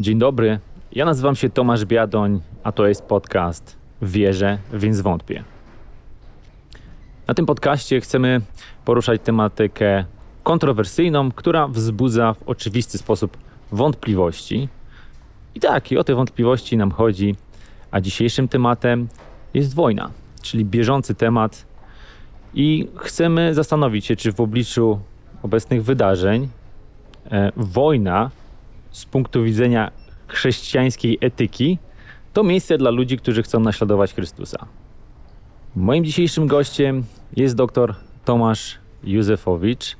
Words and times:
Dzień 0.00 0.18
dobry, 0.18 0.58
ja 0.92 1.04
nazywam 1.04 1.36
się 1.36 1.50
Tomasz 1.50 1.84
Biadoń, 1.84 2.40
a 2.62 2.72
to 2.72 2.86
jest 2.86 3.02
podcast 3.02 3.76
Wierzę, 4.02 4.58
więc 4.72 5.00
wątpię. 5.00 5.44
Na 7.26 7.34
tym 7.34 7.46
podcaście 7.46 8.00
chcemy 8.00 8.40
poruszać 8.84 9.20
tematykę 9.24 10.04
kontrowersyjną, 10.42 11.32
która 11.32 11.68
wzbudza 11.68 12.34
w 12.34 12.42
oczywisty 12.48 12.98
sposób 12.98 13.36
wątpliwości. 13.72 14.68
I 15.54 15.60
tak, 15.60 15.92
i 15.92 15.98
o 15.98 16.04
te 16.04 16.14
wątpliwości 16.14 16.76
nam 16.76 16.90
chodzi, 16.90 17.34
a 17.90 18.00
dzisiejszym 18.00 18.48
tematem 18.48 19.08
jest 19.54 19.74
wojna, 19.74 20.10
czyli 20.42 20.64
bieżący 20.64 21.14
temat. 21.14 21.66
I 22.54 22.88
chcemy 22.96 23.54
zastanowić 23.54 24.06
się, 24.06 24.16
czy 24.16 24.32
w 24.32 24.40
obliczu 24.40 25.00
obecnych 25.42 25.84
wydarzeń 25.84 26.48
e, 27.30 27.52
wojna 27.56 28.30
z 28.94 29.04
punktu 29.04 29.42
widzenia 29.44 29.90
chrześcijańskiej 30.28 31.18
etyki 31.20 31.78
to 32.32 32.42
miejsce 32.42 32.78
dla 32.78 32.90
ludzi, 32.90 33.18
którzy 33.18 33.42
chcą 33.42 33.60
naśladować 33.60 34.14
Chrystusa. 34.14 34.66
Moim 35.76 36.04
dzisiejszym 36.04 36.46
gościem 36.46 37.04
jest 37.36 37.54
dr 37.54 37.94
Tomasz 38.24 38.78
Józefowicz, 39.04 39.96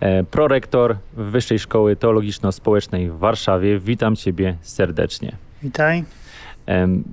e, 0.00 0.24
prorektor 0.24 0.96
Wyższej 1.16 1.58
Szkoły 1.58 1.96
Teologiczno-Społecznej 1.96 3.10
w 3.10 3.18
Warszawie. 3.18 3.78
Witam 3.78 4.16
Ciebie 4.16 4.56
serdecznie. 4.60 5.36
Witaj. 5.62 6.04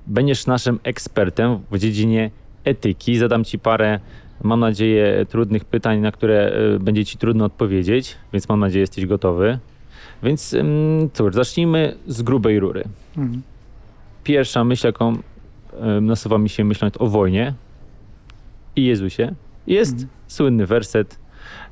Będziesz 0.07 0.45
naszym 0.45 0.79
ekspertem 0.83 1.59
w 1.71 1.77
dziedzinie 1.77 2.31
etyki. 2.63 3.17
Zadam 3.17 3.43
Ci 3.43 3.59
parę, 3.59 3.99
mam 4.43 4.59
nadzieję, 4.59 5.25
trudnych 5.29 5.65
pytań, 5.65 5.99
na 5.99 6.11
które 6.11 6.51
e, 6.75 6.79
będzie 6.79 7.05
Ci 7.05 7.17
trudno 7.17 7.45
odpowiedzieć, 7.45 8.15
więc 8.33 8.49
mam 8.49 8.59
nadzieję, 8.59 8.81
jesteś 8.81 9.05
gotowy. 9.05 9.59
Więc 10.23 10.55
cóż, 11.13 11.33
zacznijmy 11.33 11.95
z 12.07 12.21
grubej 12.21 12.59
rury. 12.59 12.83
Mhm. 13.17 13.41
Pierwsza 14.23 14.63
myśl, 14.63 14.87
jaką 14.87 15.17
nasuwa 16.01 16.37
mi 16.37 16.49
się 16.49 16.63
myśląc 16.63 16.93
o 17.01 17.07
wojnie 17.07 17.53
i 18.75 18.85
Jezusie, 18.85 19.35
jest 19.67 19.93
Mhm. 19.93 20.09
słynny 20.27 20.65
werset 20.65 21.19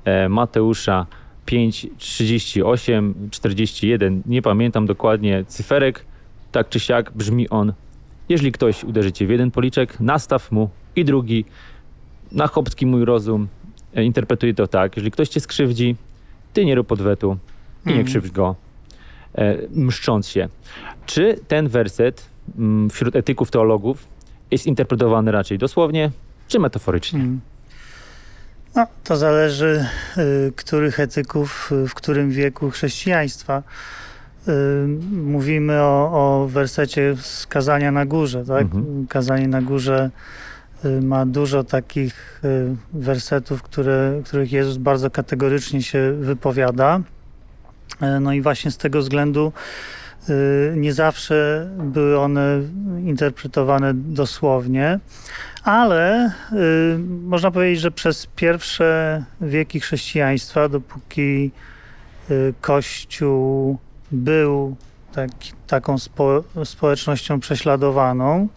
e, 0.06 0.30
Mateusza 0.30 1.06
5, 1.46 1.88
38, 1.98 3.30
41. 3.32 4.22
Nie 4.26 4.42
pamiętam 4.42 4.86
dokładnie 4.86 5.46
cyferek. 5.48 6.06
Tak 6.52 6.70
czy 6.70 6.80
siak 6.80 7.12
brzmi 7.16 7.50
on. 7.50 7.74
Jeżeli 8.30 8.52
ktoś 8.52 8.84
uderzy 8.84 9.12
cię 9.12 9.28
w 9.28 9.30
jeden 9.30 9.52
policzek, 9.52 10.00
nastaw 10.00 10.52
mu 10.52 10.70
i 10.96 11.06
drugi. 11.06 11.46
Na 12.32 12.48
chopski 12.48 12.86
mój 12.86 13.06
rozum 13.06 13.48
e, 13.96 14.04
interpretuje 14.04 14.54
to 14.54 14.68
tak. 14.68 14.96
Jeżeli 14.98 15.12
ktoś 15.12 15.30
cię 15.30 15.40
skrzywdzi, 15.40 15.96
ty 16.54 16.66
nie 16.66 16.76
rób 16.76 16.92
odwetu 16.92 17.38
i 17.86 17.90
nie 17.90 17.94
Mhm. 17.94 18.06
krzywdź 18.08 18.32
go, 18.32 18.56
e, 19.36 19.56
mszcząc 19.72 20.28
się. 20.28 20.50
Czy 21.06 21.40
ten 21.48 21.68
werset 21.68 22.26
mm, 22.58 22.90
wśród 22.90 23.16
etyków, 23.16 23.52
teologów 23.52 24.08
jest 24.52 24.66
interpretowany 24.68 25.32
raczej 25.32 25.58
dosłownie, 25.58 26.12
czy 26.48 26.60
metaforycznie? 26.60 27.20
Mhm. 27.20 27.42
No, 28.76 28.88
to 29.04 29.18
zależy, 29.18 29.86
y, 30.18 30.54
których 30.56 31.00
etyków, 31.00 31.72
y, 31.72 31.88
w 31.88 31.94
którym 31.94 32.30
wieku 32.32 32.70
chrześcijaństwa. 32.70 33.64
Y, 34.48 34.52
Mówimy 35.12 35.82
o, 35.82 36.12
o 36.14 36.48
wersecie 36.48 37.16
z 37.22 37.48
Kazania 37.48 37.92
na 37.92 38.06
Górze, 38.06 38.46
tak? 38.46 38.62
Mhm. 38.62 39.08
Kazanie 39.08 39.48
na 39.48 39.62
Górze 39.62 40.10
y, 40.86 41.02
ma 41.02 41.26
dużo 41.26 41.64
takich 41.64 42.42
wersetów, 42.94 43.64
które, 43.64 44.22
których 44.26 44.52
Jezus 44.52 44.78
bardzo 44.78 45.12
kategorycznie 45.12 45.84
się 45.84 46.14
wypowiada. 46.20 47.00
E, 48.02 48.20
No 48.20 48.34
i 48.34 48.42
właśnie 48.42 48.72
z 48.72 48.78
tego 48.78 49.00
względu 49.00 49.54
y, 50.30 50.74
nie 50.76 50.94
zawsze 50.94 51.68
były 51.78 52.20
one 52.20 52.62
interpretowane 53.06 53.94
dosłownie, 53.94 55.00
ale 55.64 56.32
y, 56.54 56.98
można 57.24 57.52
powiedzieć, 57.52 57.80
że 57.80 57.92
przez 57.92 58.28
pierwsze 58.36 59.24
wieki 59.42 59.80
chrześcijaństwa, 59.80 60.70
dopóki 60.70 61.52
Kościół 62.62 63.78
był 64.12 64.76
tak, 65.14 65.30
taką 65.68 65.98
spo, 65.98 66.44
społecznością 66.64 67.40
prześladowaną, 67.40 68.48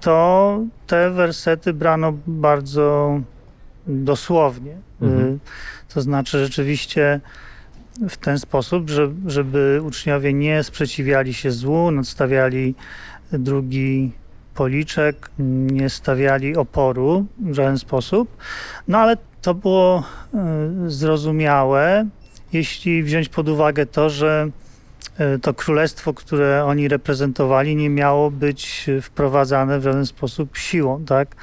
to 0.00 0.60
te 0.86 1.10
wersety 1.10 1.72
brano 1.72 2.12
bardzo 2.26 3.20
dosłownie. 3.86 4.76
Mhm. 5.02 5.38
To 5.94 6.00
znaczy 6.00 6.44
rzeczywiście 6.44 7.20
w 8.08 8.16
ten 8.16 8.38
sposób, 8.38 8.90
że, 8.90 9.12
żeby 9.26 9.80
uczniowie 9.84 10.32
nie 10.32 10.62
sprzeciwiali 10.62 11.34
się 11.34 11.50
złu, 11.50 11.90
nadstawiali 11.90 12.74
drugi 13.32 14.12
policzek, 14.54 15.30
nie 15.38 15.90
stawiali 15.90 16.56
oporu 16.56 17.26
w 17.38 17.54
żaden 17.54 17.78
sposób. 17.78 18.36
No 18.88 18.98
ale 18.98 19.16
to 19.42 19.54
było 19.54 20.04
y, 20.86 20.90
zrozumiałe, 20.90 22.06
jeśli 22.52 23.02
wziąć 23.02 23.28
pod 23.28 23.48
uwagę 23.48 23.86
to, 23.86 24.10
że 24.10 24.48
y, 25.20 25.38
to 25.38 25.54
królestwo, 25.54 26.14
które 26.14 26.64
oni 26.64 26.88
reprezentowali, 26.88 27.76
nie 27.76 27.90
miało 27.90 28.30
być 28.30 28.86
wprowadzane 29.02 29.80
w 29.80 29.82
żaden 29.82 30.06
sposób 30.06 30.56
siłą, 30.56 31.04
tak? 31.04 31.36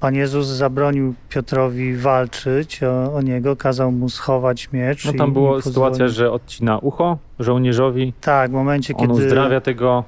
Pan 0.00 0.14
Jezus 0.14 0.46
zabronił 0.46 1.14
Piotrowi 1.28 1.96
walczyć 1.96 2.82
o, 2.82 3.14
o 3.14 3.22
niego, 3.22 3.56
kazał 3.56 3.92
mu 3.92 4.08
schować 4.08 4.72
miecz. 4.72 5.04
No 5.04 5.12
tam 5.12 5.32
była 5.32 5.62
sytuacja, 5.62 6.08
że 6.08 6.32
odcina 6.32 6.78
ucho 6.78 7.18
żołnierzowi, 7.38 8.12
Tak, 8.20 8.50
w 8.50 8.54
momencie, 8.54 8.94
on 8.94 9.00
kiedy 9.00 9.12
uzdrawia 9.12 9.60
tego 9.60 10.04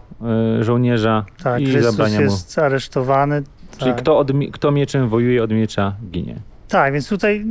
y, 0.61 0.65
żołnierza 0.65 1.25
tak, 1.43 1.61
i 1.62 1.67
Chrystus 1.67 1.91
zabrania 1.91 2.19
mu. 2.19 2.25
jest 2.25 2.59
aresztowany. 2.59 3.43
Czyli 3.79 3.91
tak. 3.91 4.00
kto, 4.00 4.19
od, 4.19 4.33
kto 4.53 4.71
mieczem 4.71 5.09
wojuje, 5.09 5.43
od 5.43 5.50
miecza 5.50 5.95
ginie. 6.11 6.37
Tak, 6.69 6.93
więc 6.93 7.09
tutaj 7.09 7.45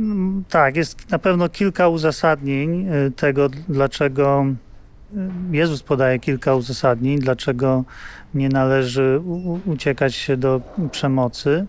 tak, 0.50 0.76
jest 0.76 1.10
na 1.10 1.18
pewno 1.18 1.48
kilka 1.48 1.88
uzasadnień 1.88 2.86
y, 2.88 3.10
tego, 3.10 3.48
dlaczego 3.68 4.46
y, 5.14 5.18
Jezus 5.52 5.82
podaje 5.82 6.18
kilka 6.18 6.54
uzasadnień, 6.54 7.18
dlaczego 7.18 7.84
nie 8.34 8.48
należy 8.48 9.20
uciekać 9.66 10.14
się 10.14 10.36
do 10.36 10.60
przemocy. 10.90 11.66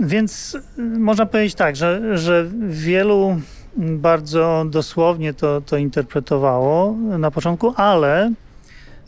Więc 0.00 0.54
y, 0.78 0.82
można 0.82 1.26
powiedzieć 1.26 1.54
tak, 1.54 1.76
że, 1.76 2.18
że 2.18 2.46
wielu 2.68 3.40
bardzo 3.76 4.64
dosłownie 4.70 5.34
to, 5.34 5.60
to 5.60 5.76
interpretowało 5.76 6.92
na 7.18 7.30
początku, 7.30 7.74
ale 7.76 8.32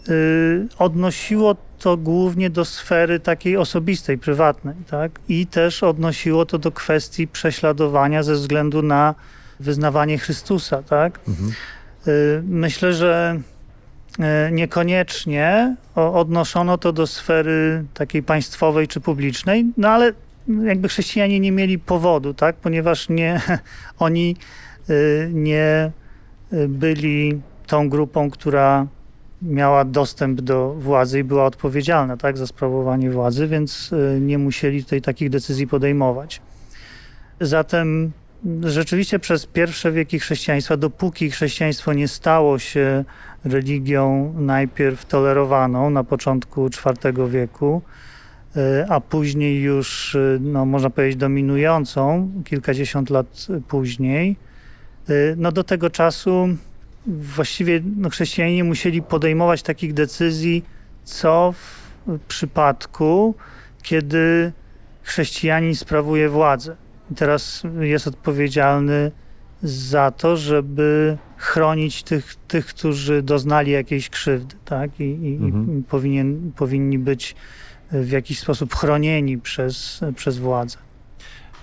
y, 0.08 0.66
odnosiło 0.78 1.56
to 1.78 1.96
głównie 1.96 2.50
do 2.50 2.64
sfery 2.64 3.20
takiej 3.20 3.56
osobistej, 3.56 4.18
prywatnej, 4.18 4.74
tak? 4.90 5.12
I 5.28 5.46
też 5.46 5.82
odnosiło 5.82 6.46
to 6.46 6.58
do 6.58 6.72
kwestii 6.72 7.28
prześladowania 7.28 8.22
ze 8.22 8.34
względu 8.34 8.82
na 8.82 9.14
wyznawanie 9.60 10.18
Chrystusa, 10.18 10.82
tak? 10.82 11.20
Mhm. 11.28 11.52
Y, 12.08 12.42
Myślę, 12.44 12.92
że 12.92 13.40
y, 14.48 14.52
niekoniecznie 14.52 15.76
odnoszono 15.94 16.78
to 16.78 16.92
do 16.92 17.06
sfery 17.06 17.84
takiej 17.94 18.22
państwowej 18.22 18.88
czy 18.88 19.00
publicznej, 19.00 19.66
no 19.76 19.88
ale 19.88 20.12
jakby 20.48 20.88
chrześcijanie 20.88 21.40
nie 21.40 21.52
mieli 21.52 21.78
powodu, 21.78 22.34
tak? 22.34 22.56
Ponieważ 22.56 23.08
nie, 23.08 23.40
oni 23.98 24.36
y, 24.90 25.30
nie 25.32 25.90
y, 26.52 26.68
byli 26.68 27.40
tą 27.66 27.88
grupą, 27.88 28.30
która 28.30 28.86
miała 29.42 29.84
dostęp 29.84 30.40
do 30.40 30.74
władzy 30.74 31.18
i 31.18 31.24
była 31.24 31.44
odpowiedzialna 31.44 32.16
tak, 32.16 32.38
za 32.38 32.46
sprawowanie 32.46 33.10
władzy, 33.10 33.46
więc 33.46 33.92
y, 33.92 34.20
nie 34.20 34.38
musieli 34.38 34.84
tutaj 34.84 35.02
takich 35.02 35.30
decyzji 35.30 35.66
podejmować. 35.66 36.40
Zatem 37.40 38.12
rzeczywiście 38.62 39.18
przez 39.18 39.46
pierwsze 39.46 39.92
wieki 39.92 40.18
chrześcijaństwa, 40.18 40.76
dopóki 40.76 41.30
chrześcijaństwo 41.30 41.92
nie 41.92 42.08
stało 42.08 42.58
się 42.58 43.04
religią 43.44 44.34
najpierw 44.38 45.06
tolerowaną 45.06 45.90
na 45.90 46.04
początku 46.04 46.66
IV 46.66 47.28
wieku, 47.28 47.82
a 48.88 49.00
później 49.00 49.62
już, 49.62 50.14
y, 50.14 50.38
no, 50.40 50.66
można 50.66 50.90
powiedzieć, 50.90 51.16
dominującą 51.16 52.30
kilkadziesiąt 52.44 53.10
lat 53.10 53.46
później, 53.68 54.36
y, 55.10 55.34
no 55.38 55.52
do 55.52 55.64
tego 55.64 55.90
czasu 55.90 56.48
właściwie 57.06 57.80
no, 57.96 58.10
chrześcijanie 58.10 58.64
musieli 58.64 59.02
podejmować 59.02 59.62
takich 59.62 59.94
decyzji, 59.94 60.64
co 61.04 61.54
w 62.06 62.18
przypadku, 62.28 63.34
kiedy 63.82 64.52
chrześcijanin 65.02 65.74
sprawuje 65.74 66.28
władzę. 66.28 66.76
I 67.10 67.14
teraz 67.14 67.62
jest 67.80 68.06
odpowiedzialny 68.06 69.10
za 69.62 70.10
to, 70.10 70.36
żeby 70.36 71.18
chronić 71.36 72.02
tych, 72.02 72.34
tych 72.48 72.66
którzy 72.66 73.22
doznali 73.22 73.72
jakiejś 73.72 74.10
krzywdy, 74.10 74.56
tak? 74.64 75.00
I, 75.00 75.04
i, 75.04 75.34
Mhm. 75.34 75.78
i 75.78 75.82
powinien, 75.82 76.52
powinni 76.56 76.98
być 76.98 77.34
w 77.92 78.10
jakiś 78.10 78.38
sposób 78.38 78.74
chronieni 78.74 79.38
przez, 79.38 80.00
przez 80.16 80.38
władzę. 80.38 80.78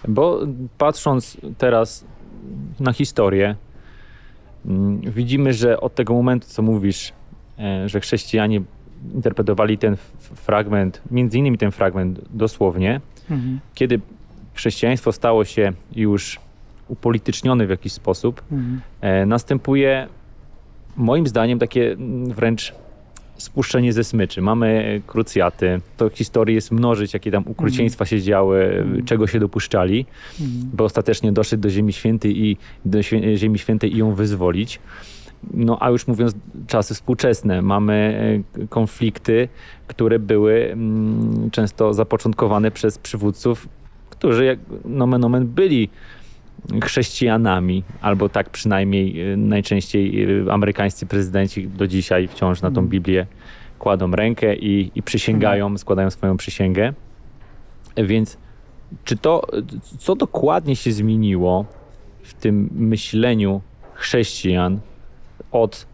Bo 0.08 0.40
patrząc 0.78 1.38
teraz 1.58 2.06
na 2.80 2.94
historię, 2.94 3.56
mm, 4.66 5.02
widzimy, 5.02 5.54
że 5.54 5.80
od 5.80 5.96
tego 5.96 6.14
momentu, 6.14 6.48
co 6.48 6.62
mówisz, 6.62 7.14
e, 7.60 7.90
że 7.90 8.00
chrześcijanie 8.00 8.62
interpretowali 9.14 9.78
ten 9.78 9.98
fragment, 10.20 11.02
między 11.12 11.38
innymi 11.38 11.58
ten 11.58 11.72
fragment 11.72 12.20
dosłownie, 12.30 13.02
mhm. 13.30 13.60
kiedy 13.74 14.00
chrześcijaństwo 14.54 15.12
stało 15.12 15.46
się 15.46 15.74
już 15.96 16.40
upolitycznione 16.88 17.68
w 17.68 17.70
jakiś 17.70 17.94
sposób, 17.94 18.42
mhm. 18.52 18.82
E, 19.02 19.26
następuje 19.26 20.08
moim 20.96 21.28
zdaniem 21.28 21.60
takie 21.60 21.96
wręcz 22.28 22.74
spuszczenie 23.38 23.94
ze 23.94 24.04
smyczy. 24.04 24.42
Mamy 24.42 25.02
krucjaty, 25.08 25.82
to 25.98 26.10
historii 26.10 26.56
jest 26.56 26.72
mnożyć, 26.72 27.14
jakie 27.14 27.32
tam 27.32 27.44
ukrucieństwa 27.48 28.06
się 28.06 28.22
działy, 28.22 28.64
mm. 28.64 29.06
czego 29.06 29.28
się 29.28 29.40
dopuszczali, 29.40 30.06
mm. 30.42 30.52
by 30.74 30.84
ostatecznie 30.84 31.32
doszedł 31.32 31.64
do 31.64 31.70
Ziemi 31.70 31.94
Świętej 31.94 32.46
i 32.46 32.58
do 32.86 33.04
Ziemi 33.36 33.60
Świętej 33.60 33.94
i 33.94 33.98
ją 33.98 34.16
wyzwolić. 34.16 34.80
No 35.54 35.78
a 35.80 35.90
już 35.90 36.08
mówiąc 36.08 36.36
czasy 36.68 36.94
współczesne, 36.94 37.62
mamy 37.62 37.94
e, 38.62 38.68
konflikty, 38.68 39.48
które 39.88 40.20
były 40.20 40.72
mm, 40.72 41.50
często 41.52 41.94
zapoczątkowane 41.94 42.72
przez 42.72 42.98
przywódców, 42.98 43.70
którzy 44.10 44.46
jak 44.46 44.60
nomen 44.86 45.26
omen 45.26 45.48
byli 45.48 45.90
chrześcijanami, 46.84 47.84
albo 48.02 48.30
tak 48.30 48.50
przynajmniej 48.50 49.34
y, 49.34 49.38
najczęściej 49.38 50.30
y, 50.48 50.52
amerykańscy 50.52 51.06
prezydenci 51.06 51.68
do 51.68 51.88
dzisiaj 51.88 52.28
wciąż 52.28 52.62
na 52.62 52.70
tą 52.70 52.82
mhm. 52.82 52.88
Biblię 52.88 53.26
kładą 53.80 54.12
rękę 54.12 54.56
i, 54.56 54.92
i 54.96 55.04
przysięgają, 55.04 55.66
mhm. 55.66 55.78
składają 55.78 56.10
swoją 56.10 56.38
przysięgę. 56.38 56.94
Więc 57.98 58.38
czy 59.04 59.18
to, 59.18 59.48
co 60.00 60.16
dokładnie 60.16 60.76
się 60.76 60.92
zmieniło 60.92 61.66
w 62.24 62.34
tym 62.34 62.70
myśleniu 62.72 63.62
chrześcijan 63.94 64.80
od 65.52 65.86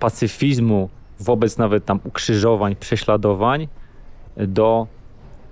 pacyfizmu 0.00 0.88
wobec 1.20 1.58
nawet 1.58 1.84
tam 1.84 2.00
ukrzyżowań, 2.04 2.76
prześladowań 2.76 3.68
do 4.36 4.86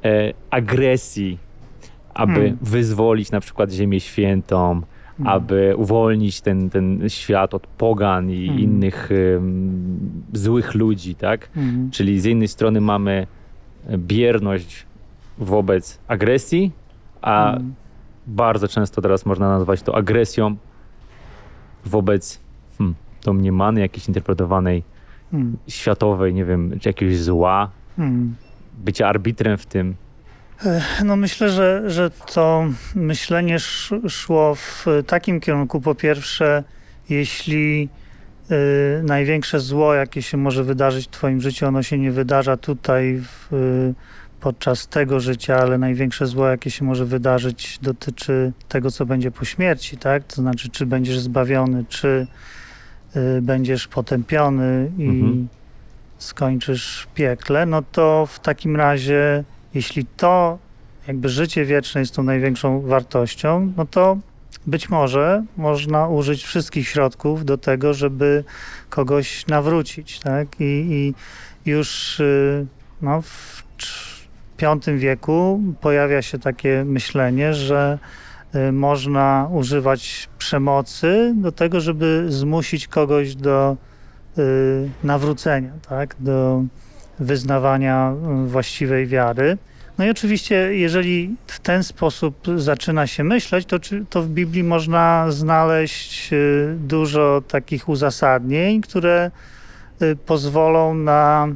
e, 0.05 0.33
agresji 0.51 1.39
aby 2.17 2.33
hmm. 2.33 2.59
wyzwolić 2.63 3.31
na 3.31 3.41
przykład 3.41 3.71
Ziemię 3.71 4.01
Świętą, 4.01 4.83
hmm. 5.19 5.35
aby 5.35 5.75
uwolnić 5.77 6.41
ten, 6.41 6.71
ten 6.71 7.09
świat 7.09 7.55
od 7.55 7.67
pogan 7.67 8.31
i 8.31 8.47
hmm. 8.47 8.65
innych 8.65 9.11
um, 9.35 10.23
złych 10.33 10.75
ludzi, 10.75 11.15
tak? 11.15 11.51
Hmm. 11.55 11.91
Czyli 11.91 12.21
z 12.21 12.25
jednej 12.25 12.49
strony 12.49 12.81
mamy 12.81 13.27
bierność 13.97 14.87
wobec 15.39 15.99
agresji, 16.09 16.73
a 17.23 17.51
hmm. 17.51 17.75
bardzo 18.27 18.69
często 18.69 19.03
teraz 19.03 19.27
można 19.27 19.49
nazwać 19.49 19.83
to 19.83 19.97
agresją 19.97 20.57
wobec 21.85 22.41
hmm, 22.79 22.95
domniemanej, 23.25 23.83
jakiejś 23.83 24.09
interpretowanej 24.09 24.83
hmm. 25.31 25.57
światowej, 25.69 26.35
nie 26.35 26.45
wiem, 26.45 26.81
czy 26.81 26.89
jakiegoś 26.89 27.19
zła, 27.19 27.71
bycia 28.85 29.09
arbitrem 29.09 29.59
w 29.59 29.67
tym. 29.67 29.95
No 31.05 31.17
myślę, 31.17 31.51
że, 31.51 31.83
że 31.91 32.11
to 32.11 32.67
myślenie 32.95 33.59
szło 34.09 34.55
w 34.55 34.87
takim 35.07 35.41
kierunku. 35.41 35.81
Po 35.81 35.95
pierwsze, 35.95 36.65
jeśli 37.09 37.89
y, 38.51 39.03
największe 39.03 39.61
zło, 39.61 39.95
jakie 39.95 40.23
się 40.23 40.37
może 40.37 40.65
wydarzyć 40.65 41.07
w 41.07 41.11
Twoim 41.11 41.41
życiu, 41.41 41.67
ono 41.67 41.83
się 41.83 41.99
nie 41.99 42.13
wydarza 42.13 42.57
tutaj 42.57 43.23
w, 43.23 43.53
y, 43.53 43.95
podczas 44.41 44.89
tego 44.89 45.21
życia, 45.21 45.57
ale 45.57 45.79
największe 45.79 46.27
zło, 46.27 46.49
jakie 46.49 46.71
się 46.71 46.85
może 46.85 47.05
wydarzyć, 47.05 47.79
dotyczy 47.83 48.53
tego, 48.69 48.91
co 48.91 49.07
będzie 49.07 49.31
po 49.31 49.45
śmierci, 49.45 49.97
tak? 49.97 50.25
To 50.25 50.37
znaczy, 50.37 50.69
czy 50.69 50.87
będziesz 50.87 51.19
zbawiony, 51.19 51.85
czy 51.89 52.27
y, 53.17 53.43
będziesz 53.43 53.89
potępiony 53.89 54.91
i 54.99 55.09
mhm. 55.09 55.49
skończysz 56.19 57.03
w 57.03 57.15
piekle, 57.15 57.67
no 57.67 57.83
to 57.93 58.27
w 58.27 58.41
takim 58.41 58.77
razie 58.77 59.45
jeśli 59.77 60.05
to 60.17 60.59
jakby 61.09 61.29
życie 61.29 61.65
wieczne 61.65 62.01
jest 62.01 62.15
tą 62.15 62.23
największą 62.23 62.81
wartością, 62.81 63.73
no 63.77 63.87
to 63.87 64.19
być 64.67 64.89
może 64.89 65.45
można 65.57 66.09
użyć 66.09 66.45
wszystkich 66.45 66.89
środków 66.89 67.45
do 67.45 67.59
tego, 67.59 67.95
żeby 67.95 68.45
kogoś 68.91 69.47
nawrócić, 69.47 70.21
tak? 70.21 70.49
I, 70.61 70.65
i 70.91 71.15
już 71.71 72.21
y, 72.21 72.67
no, 73.03 73.23
w 73.23 73.63
V 74.61 74.99
wieku 74.99 75.61
pojawia 75.81 76.23
się 76.23 76.39
takie 76.39 76.85
myślenie, 76.85 77.55
że 77.55 77.99
y, 78.55 78.73
można 78.73 79.49
używać 79.53 80.29
przemocy 80.39 81.35
do 81.37 81.53
tego, 81.53 81.81
żeby 81.81 82.27
zmusić 82.29 82.89
kogoś 82.89 83.35
do 83.35 83.77
y, 84.39 84.89
nawrócenia, 85.05 85.73
tak? 85.89 86.17
Do, 86.21 86.65
wyznawania 87.21 88.13
y, 88.45 88.49
właściwej 88.49 89.07
wiary. 89.07 89.59
No 89.99 90.05
i 90.05 90.11
oczywiście, 90.11 90.75
jeżeli 90.75 91.37
w 91.47 91.61
ten 91.61 91.83
sposób 91.83 92.47
zaczyna 92.57 93.07
się 93.07 93.25
myśleć, 93.25 93.67
to, 93.67 93.77
to 94.11 94.23
w 94.23 94.29
Biblii 94.29 94.65
można 94.65 95.27
znaleźć 95.29 96.33
y, 96.33 96.77
dużo 96.81 97.43
takich 97.49 97.89
uzasadnień, 97.89 98.81
które 98.81 99.31
y, 100.03 100.17
pozwolą 100.17 100.95
na 100.95 101.49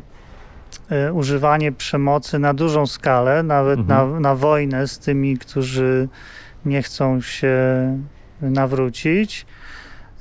używanie 1.12 1.72
przemocy 1.72 2.38
na 2.38 2.54
dużą 2.54 2.86
skalę, 2.86 3.42
nawet 3.42 3.80
mhm. 3.80 4.12
na, 4.12 4.20
na 4.20 4.34
wojnę 4.34 4.88
z 4.88 4.98
tymi, 4.98 5.38
którzy 5.38 6.08
nie 6.64 6.82
chcą 6.82 7.20
się 7.20 7.56
nawrócić. 8.42 9.46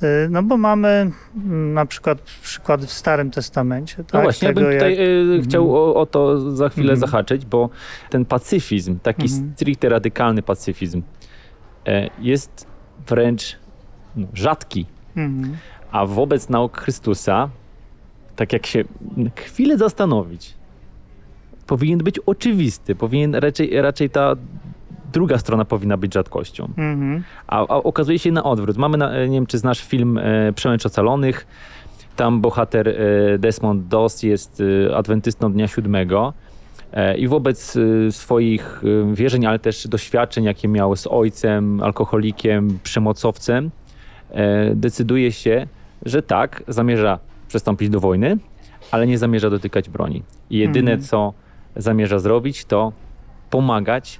Y, 0.04 0.30
no 0.30 0.44
bo 0.44 0.58
mamy 0.58 1.12
mm, 1.36 1.74
na 1.74 1.86
przykład 1.86 2.22
przykłady 2.22 2.88
w 2.88 2.92
Starym 2.92 3.32
Testamencie. 3.32 3.96
No 3.98 4.04
tak? 4.04 4.14
No 4.14 4.22
właśnie, 4.22 4.48
Tego, 4.48 4.62
ja 4.62 4.68
bym 4.68 4.78
tutaj 4.78 4.92
jak... 4.92 5.00
Y, 5.00 5.42
chciał 5.44 5.64
mhm. 5.64 5.82
o, 5.82 5.96
o, 5.96 6.06
to 6.06 6.52
za 6.56 6.70
chwilę 6.70 6.94
mhm. 6.94 7.00
zahaczyć, 7.00 7.46
bo 7.46 7.70
ten 8.10 8.26
pacyfizm, 8.26 9.00
taki 9.00 9.24
mhm. 9.24 9.54
stricte 9.56 9.90
radykalny 9.90 10.42
pacyfizm 10.42 11.02
e, 11.88 12.10
jest 12.20 12.68
wręcz 13.08 13.58
no, 14.16 14.28
rzadki. 14.34 14.86
Mhm. 15.16 15.58
A 15.92 16.06
wobec 16.06 16.50
nauk 16.50 16.82
Chrystusa, 16.82 17.50
tak 18.36 18.54
jak 18.54 18.66
się 18.66 18.84
chwilę 19.36 19.78
zastanowić, 19.78 20.54
powinien 21.68 22.00
być 22.00 22.20
oczywisty, 22.20 22.96
powinien 22.96 23.36
raczej, 23.36 23.82
raczej 23.82 24.10
ta 24.10 24.36
druga 25.14 25.38
strona 25.38 25.66
powinna 25.66 25.98
być 25.98 26.14
rzadkością. 26.14 26.66
Mhm. 26.78 27.24
A, 27.48 27.60
a, 27.60 27.64
okazuje 27.66 28.20
się 28.20 28.32
na 28.32 28.44
odwrót. 28.44 28.78
Mamy, 28.78 28.98
na, 28.98 29.26
nie 29.26 29.38
wiem 29.38 29.46
czy 29.46 29.58
znasz 29.58 29.84
film 29.84 30.18
e, 30.18 30.54
Przemęcz 30.54 30.86
Ocalonych, 30.86 31.48
tam 32.16 32.42
bohater 32.42 32.88
e, 32.88 32.94
Desmond 33.38 33.88
Doss 33.88 34.24
jest 34.24 34.64
e, 34.90 34.96
adwentystą 34.96 35.54
dnia 35.54 35.68
siódmego 35.68 36.34
e, 36.92 37.18
i 37.18 37.28
wobec 37.28 37.78
e, 37.78 38.12
swoich 38.12 38.84
e, 38.84 39.16
wierzeń, 39.16 39.46
ale 39.46 39.60
też 39.60 39.88
doświadczeń, 39.88 40.44
jakie 40.44 40.68
miał 40.68 40.96
z 40.96 41.08
ojcem, 41.08 41.84
alkoholikiem, 41.84 42.80
przemocowcem, 42.84 43.72
decyduje 44.76 45.32
się, 45.32 45.68
że 46.06 46.22
tak, 46.22 46.64
zamierza 46.68 47.20
przystąpić 47.48 47.90
do 47.90 48.00
wojny, 48.00 48.38
ale 48.92 49.08
nie 49.08 49.18
zamierza 49.18 49.50
dotykać 49.50 49.90
broni. 49.90 50.24
I 50.50 50.58
jedyne, 50.58 50.92
mhm. 50.92 51.08
co 51.08 51.34
zamierza 51.76 52.20
zrobić, 52.20 52.66
to 52.66 52.92
pomagać 53.50 54.20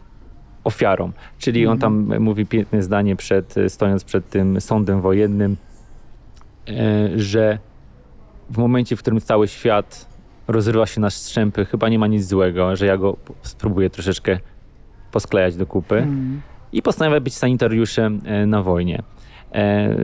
ofiarą. 0.64 1.12
Czyli 1.38 1.68
on 1.68 1.80
tam 1.80 2.00
mhm. 2.00 2.24
mówi 2.24 2.46
piękne 2.46 2.84
zdanie 2.84 3.16
przed, 3.16 3.56
stojąc 3.68 4.04
przed 4.04 4.30
tym 4.30 4.62
sądem 4.62 5.02
wojennym, 5.02 5.58
e, 6.68 6.74
że 7.20 7.60
w 8.50 8.58
momencie, 8.58 8.96
w 8.96 9.00
którym 9.00 9.22
cały 9.22 9.48
świat 9.48 10.10
rozrywa 10.48 10.86
się 10.86 11.02
na 11.02 11.10
strzępy, 11.10 11.66
chyba 11.66 11.90
nie 11.90 12.00
ma 12.00 12.08
nic 12.08 12.26
złego, 12.26 12.76
że 12.76 12.86
ja 12.86 12.98
go 12.98 13.18
spróbuję 13.42 13.90
troszeczkę 13.90 14.40
posklejać 15.12 15.56
do 15.56 15.66
kupy 15.66 15.98
mm. 15.98 16.42
i 16.74 16.82
postanawia 16.82 17.20
być 17.20 17.34
sanitariuszem 17.34 18.22
e, 18.26 18.46
na 18.46 18.64
wojnie. 18.64 19.04
E, 19.54 19.96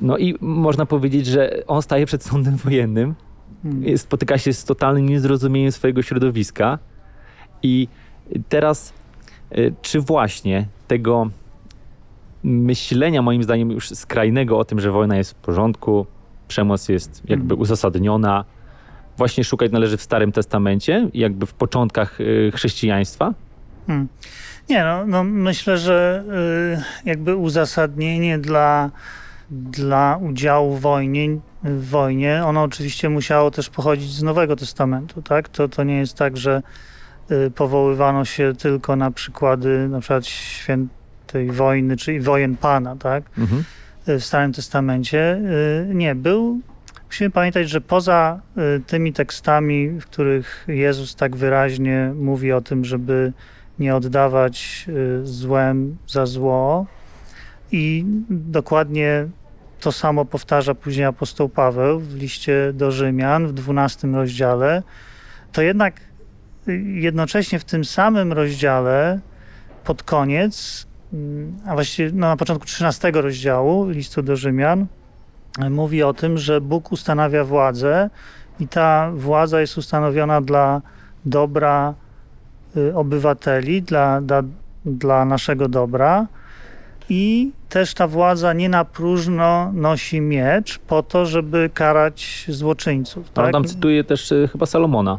no 0.00 0.18
i 0.18 0.34
można 0.40 0.86
powiedzieć, 0.86 1.26
że 1.26 1.62
on 1.66 1.82
staje 1.82 2.06
przed 2.06 2.24
sądem 2.24 2.56
wojennym, 2.56 3.14
mm. 3.64 3.98
spotyka 3.98 4.38
się 4.38 4.52
z 4.52 4.64
totalnym 4.64 5.08
niezrozumieniem 5.08 5.72
swojego 5.72 6.02
środowiska 6.02 6.78
i 7.62 7.88
teraz 8.48 8.92
czy 9.82 10.00
właśnie 10.00 10.66
tego 10.88 11.30
myślenia, 12.42 13.22
moim 13.22 13.42
zdaniem, 13.42 13.70
już 13.70 13.90
skrajnego 13.90 14.58
o 14.58 14.64
tym, 14.64 14.80
że 14.80 14.90
wojna 14.90 15.16
jest 15.16 15.30
w 15.30 15.34
porządku, 15.34 16.06
przemoc 16.48 16.88
jest 16.88 17.22
jakby 17.28 17.44
mhm. 17.44 17.60
uzasadniona, 17.60 18.44
właśnie 19.16 19.44
szukać 19.44 19.72
należy 19.72 19.96
w 19.96 20.02
Starym 20.02 20.32
Testamencie, 20.32 21.08
jakby 21.14 21.46
w 21.46 21.54
początkach 21.54 22.20
y, 22.20 22.50
chrześcijaństwa? 22.54 23.34
Hmm. 23.86 24.08
Nie, 24.68 24.84
no, 24.84 25.06
no, 25.06 25.24
myślę, 25.24 25.78
że 25.78 26.24
y, 27.04 27.08
jakby 27.08 27.36
uzasadnienie 27.36 28.38
dla, 28.38 28.90
dla 29.50 30.18
udziału 30.22 30.76
w 30.76 30.80
wojnie, 30.80 31.28
w 31.64 31.88
wojnie, 31.88 32.42
ono 32.44 32.62
oczywiście 32.62 33.08
musiało 33.08 33.50
też 33.50 33.70
pochodzić 33.70 34.10
z 34.10 34.22
Nowego 34.22 34.56
Testamentu, 34.56 35.22
tak? 35.22 35.48
To, 35.48 35.68
to 35.68 35.84
nie 35.84 35.96
jest 35.96 36.16
tak, 36.16 36.36
że 36.36 36.62
Y, 36.62 36.89
powoływano 37.54 38.24
się 38.24 38.52
tylko 38.58 38.96
na 38.96 39.10
przykłady 39.10 39.88
na 39.88 40.00
przykład 40.00 40.26
świętej 40.26 41.50
wojny, 41.52 41.96
czyli 41.96 42.20
wojen 42.20 42.56
Pana, 42.56 42.96
tak? 42.96 43.24
Mhm. 43.38 43.64
Y, 44.08 44.18
w 44.18 44.24
Starym 44.24 44.52
Testamencie. 44.52 45.40
Y, 45.90 45.94
nie, 45.94 46.14
był 46.14 46.60
musimy 47.06 47.30
pamiętać, 47.30 47.68
że 47.68 47.80
poza 47.80 48.40
y, 48.76 48.80
tymi 48.86 49.12
tekstami, 49.12 49.88
w 49.88 50.04
których 50.04 50.64
Jezus 50.68 51.14
tak 51.14 51.36
wyraźnie 51.36 52.12
mówi 52.14 52.52
o 52.52 52.60
tym, 52.60 52.84
żeby 52.84 53.32
nie 53.78 53.96
oddawać 53.96 54.86
y, 54.88 55.26
złem 55.26 55.96
za 56.06 56.26
zło 56.26 56.86
i 57.72 58.04
dokładnie 58.30 59.28
to 59.80 59.92
samo 59.92 60.24
powtarza 60.24 60.74
później 60.74 61.06
apostoł 61.06 61.48
Paweł 61.48 62.00
w 62.00 62.14
liście 62.14 62.72
do 62.74 62.92
Rzymian 62.92 63.46
w 63.46 63.52
12 63.52 64.08
rozdziale, 64.08 64.82
to 65.52 65.62
jednak 65.62 66.00
y, 66.00 66.02
jednocześnie 66.94 67.58
w 67.58 67.64
tym 67.64 67.84
samym 67.84 68.32
rozdziale 68.32 69.20
pod 69.84 70.02
koniec, 70.02 70.86
mm, 71.12 71.56
a 71.66 71.74
właściwie 71.74 72.10
no, 72.12 72.28
na 72.28 72.36
początku 72.36 72.66
13 72.66 73.10
rozdziału 73.10 73.88
listu 73.88 74.22
do 74.22 74.36
Rzymian, 74.36 74.86
mówi 75.70 76.02
o 76.02 76.14
tym, 76.14 76.38
że 76.38 76.60
Bóg 76.60 76.92
ustanawia 76.92 77.44
władzę 77.44 78.10
i 78.60 78.68
ta 78.68 79.10
władza 79.14 79.60
jest 79.60 79.78
ustanowiona 79.78 80.40
dla 80.40 80.82
dobra 81.24 81.94
y, 82.76 82.94
obywateli, 82.94 83.82
dla, 83.82 84.20
dla, 84.20 84.42
dla 84.84 85.24
naszego 85.24 85.68
dobra. 85.68 86.26
I 87.08 87.52
też 87.68 87.94
ta 87.94 88.06
władza 88.06 88.52
nie 88.52 88.68
na 88.68 88.84
próżno 88.84 89.72
nosi 89.72 90.20
miecz 90.20 90.78
po 90.78 91.02
to, 91.02 91.26
żeby 91.26 91.70
karać 91.74 92.44
złoczyńców. 92.48 93.30
Tak, 93.30 93.52
tam 93.52 93.64
cytuję 93.64 94.04
też 94.04 94.32
y, 94.32 94.48
chyba 94.52 94.66
Salomona. 94.66 95.18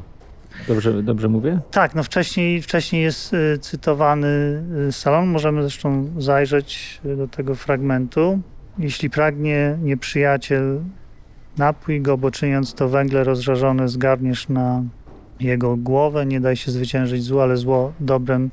Dobrze, 0.68 1.04
dobrze 1.04 1.28
mówię? 1.28 1.60
tak 1.72 1.96
no 1.96 2.04
wcześniej, 2.04 2.62
wcześniej 2.62 3.04
jest 3.04 3.34
y, 3.34 3.58
cytowany 3.62 4.64
y, 4.90 4.92
Salon. 4.92 5.28
Możemy 5.28 5.62
zresztą 5.62 6.08
zajrzeć 6.18 7.02
y, 7.06 7.16
do 7.16 7.28
tego 7.28 7.56
fragmentu. 7.56 8.40
Jeśli 8.78 9.10
pragnie 9.10 9.78
nieprzyjaciel, 9.82 10.80
napój 11.58 12.02
go, 12.02 12.18
bo 12.18 12.32
czyniąc 12.32 12.74
to 12.74 12.90
węgle 12.90 13.24
rozżarzone 13.24 13.90
zgarniesz 13.90 14.50
na 14.50 14.84
jego 15.40 15.78
głowę. 15.78 16.26
Nie 16.26 16.42
daj 16.42 16.56
się 16.56 16.72
zwyciężyć 16.72 17.24
złu, 17.24 17.40
ale 17.40 17.58
zło 17.58 17.94
dobrem 18.00 18.50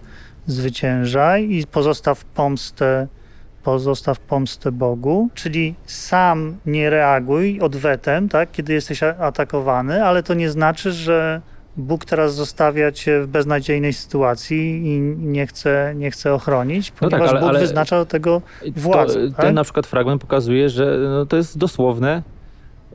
zwyciężaj 0.46 1.50
i 1.50 1.66
pozostaw 1.66 2.24
pomstę, 2.24 3.08
pozostaw 3.62 4.20
pomstę 4.20 4.72
Bogu. 4.72 5.28
Czyli 5.34 5.74
sam 5.86 6.56
nie 6.66 6.90
reaguj 6.90 7.60
odwetem, 7.60 8.28
tak, 8.28 8.52
kiedy 8.52 8.72
jesteś 8.72 9.02
atakowany, 9.02 10.04
ale 10.04 10.22
to 10.22 10.34
nie 10.34 10.50
znaczy, 10.50 10.92
że 10.92 11.40
Bóg 11.78 12.04
teraz 12.04 12.34
zostawia 12.34 12.92
cię 12.92 13.20
w 13.22 13.26
beznadziejnej 13.26 13.92
sytuacji 13.92 14.86
i 14.86 15.00
nie 15.18 15.46
chce, 15.46 15.92
nie 15.96 16.10
chce 16.10 16.34
ochronić, 16.34 16.92
No 16.92 17.08
tak, 17.08 17.10
ponieważ 17.10 17.30
ale- 17.30 17.40
Bóg 17.40 17.48
ale- 17.48 17.60
wyznacza 17.60 17.98
do 17.98 18.06
tego 18.06 18.42
I 18.64 18.72
Władzy, 18.72 19.28
to, 19.30 19.36
tak? 19.36 19.46
Ten 19.46 19.54
na 19.54 19.64
przykład 19.64 19.86
fragment 19.86 20.20
pokazuje, 20.20 20.68
że 20.68 20.98
no, 21.10 21.26
to 21.26 21.36
jest 21.36 21.58
dosłowne 21.58 22.22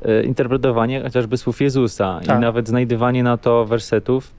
e, 0.06 0.24
interpretowanie 0.24 1.02
chociażby 1.02 1.38
słów 1.38 1.62
Jezusa 1.62 2.20
Tak. 2.26 2.38
i 2.38 2.42
nawet 2.42 2.68
znajdywanie 2.68 3.24
na 3.24 3.38
to 3.38 3.66
wersetów 3.66 4.32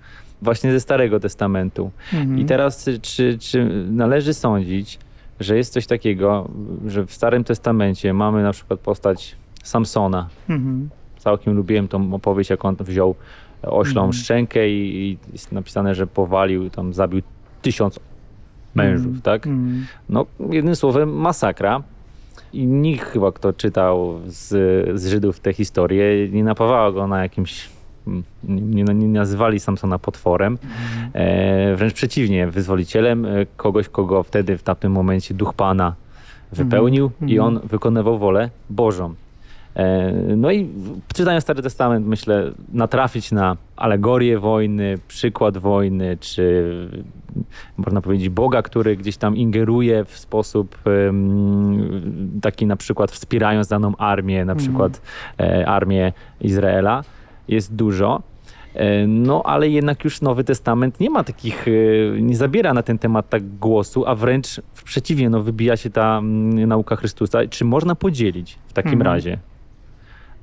właśnie 0.43 0.73
ze 0.73 0.81
Starego 0.81 1.21
Testamentu. 1.21 1.91
Mhm. 2.13 2.39
I 2.39 2.45
teraz 2.45 2.89
czy, 3.03 3.39
czy 3.39 3.85
należy 3.91 4.35
sądzić, 4.35 4.99
że 5.41 5.57
jest 5.57 5.73
coś 5.73 5.87
takiego, 5.87 6.49
że 6.87 7.07
w 7.07 7.13
Starym 7.13 7.45
Testamencie 7.45 8.13
mamy 8.15 8.43
na 8.43 8.53
przykład 8.53 8.81
postać 8.81 9.37
Samsona. 9.63 10.29
Mhm. 10.49 10.89
Całkiem 11.19 11.55
lubiłem 11.57 11.89
tą 11.89 12.15
opowieść, 12.15 12.51
jak 12.51 12.65
on 12.65 12.77
wziął 12.81 13.15
oślą 13.67 14.03
Mhm. 14.05 14.13
szczękę 14.13 14.69
i, 14.71 14.97
i 15.11 15.19
jest 15.33 15.53
napisane, 15.53 15.95
że 15.95 16.07
powalił, 16.07 16.71
tam 16.71 16.95
zabił 16.95 17.23
tysiąc 17.63 18.01
mężów, 18.75 19.07
Mhm. 19.07 19.23
tak? 19.23 19.47
Mhm. 19.47 19.87
No, 20.09 20.27
jednym 20.51 20.77
słowem, 20.77 21.13
masakra. 21.17 21.83
I 22.53 22.67
nikt 22.67 23.05
chyba, 23.09 23.33
kto 23.33 23.53
czytał 23.53 24.21
z, 24.27 24.49
z 25.01 25.07
Żydów 25.07 25.41
tę 25.41 25.53
historię, 25.53 26.29
nie 26.29 26.45
napawało 26.45 26.93
go 26.93 27.07
na 27.07 27.23
jakimś. 27.23 27.69
mm, 28.07 28.23
Nie, 28.45 28.85
nie 28.85 29.09
nazywali 29.09 29.61
Samsona 29.61 29.99
potworem. 29.99 30.59
E, 31.15 31.77
wręcz 31.77 31.93
przeciwnie, 31.95 32.47
wyzwolicielem, 32.47 33.27
e, 33.27 33.29
kogoś, 33.57 33.89
kogo 33.89 34.23
wtedy 34.23 34.59
w 34.59 34.63
tamtym 34.63 34.93
momencie 34.93 35.35
duch 35.35 35.55
Pana 35.55 35.95
wypełnił 36.53 37.05
Mhm. 37.05 37.29
i 37.31 37.39
on 37.39 37.61
wykonywał 37.65 38.19
wolę 38.19 38.51
Bożą. 38.71 39.15
E, 39.77 40.13
No 40.37 40.51
i 40.53 40.69
czytając 41.15 41.45
Stary 41.45 41.63
Testament, 41.63 42.07
myślę, 42.07 42.51
natrafić 42.73 43.33
na 43.33 43.57
alegorię 43.77 44.39
wojny, 44.39 44.99
przykład 45.09 45.59
wojny, 45.59 46.17
czy 46.21 46.65
można 47.77 48.01
powiedzieć 48.01 48.29
Boga, 48.29 48.63
który 48.63 48.97
gdzieś 48.97 49.17
tam 49.17 49.37
ingeruje 49.37 50.05
w 50.05 50.19
sposób 50.19 50.79
taki 52.43 52.67
na 52.67 52.77
przykład 52.77 53.11
wspierając 53.11 53.69
daną 53.69 53.97
armię, 53.97 54.45
na 54.45 54.53
Mhm. 54.53 54.59
przykład 54.59 55.01
e, 55.41 55.67
armię 55.69 56.13
Izraela, 56.41 57.03
jest 57.49 57.75
dużo. 57.75 58.23
E, 58.75 59.07
No, 59.07 59.43
ale 59.45 59.69
jednak 59.69 60.05
już 60.05 60.21
Nowy 60.21 60.45
Testament 60.45 61.01
nie 61.01 61.11
ma 61.11 61.25
takich, 61.25 61.67
nie 62.21 62.37
zabiera 62.37 62.75
na 62.75 62.83
ten 62.83 62.99
temat 62.99 63.29
tak 63.29 63.59
głosu, 63.59 64.07
a 64.07 64.15
wręcz 64.15 64.61
w 64.75 64.83
przeciwnie, 64.83 65.31
no, 65.31 65.43
wybija 65.43 65.77
się 65.77 65.91
ta 65.91 66.19
mm, 66.19 66.69
nauka 66.69 66.97
Chrystusa. 66.97 67.39
Czy 67.51 67.65
można 67.65 67.95
podzielić 67.95 68.59
w 68.67 68.73
takim 68.73 68.93
Mhm. 68.93 69.15
razie 69.15 69.39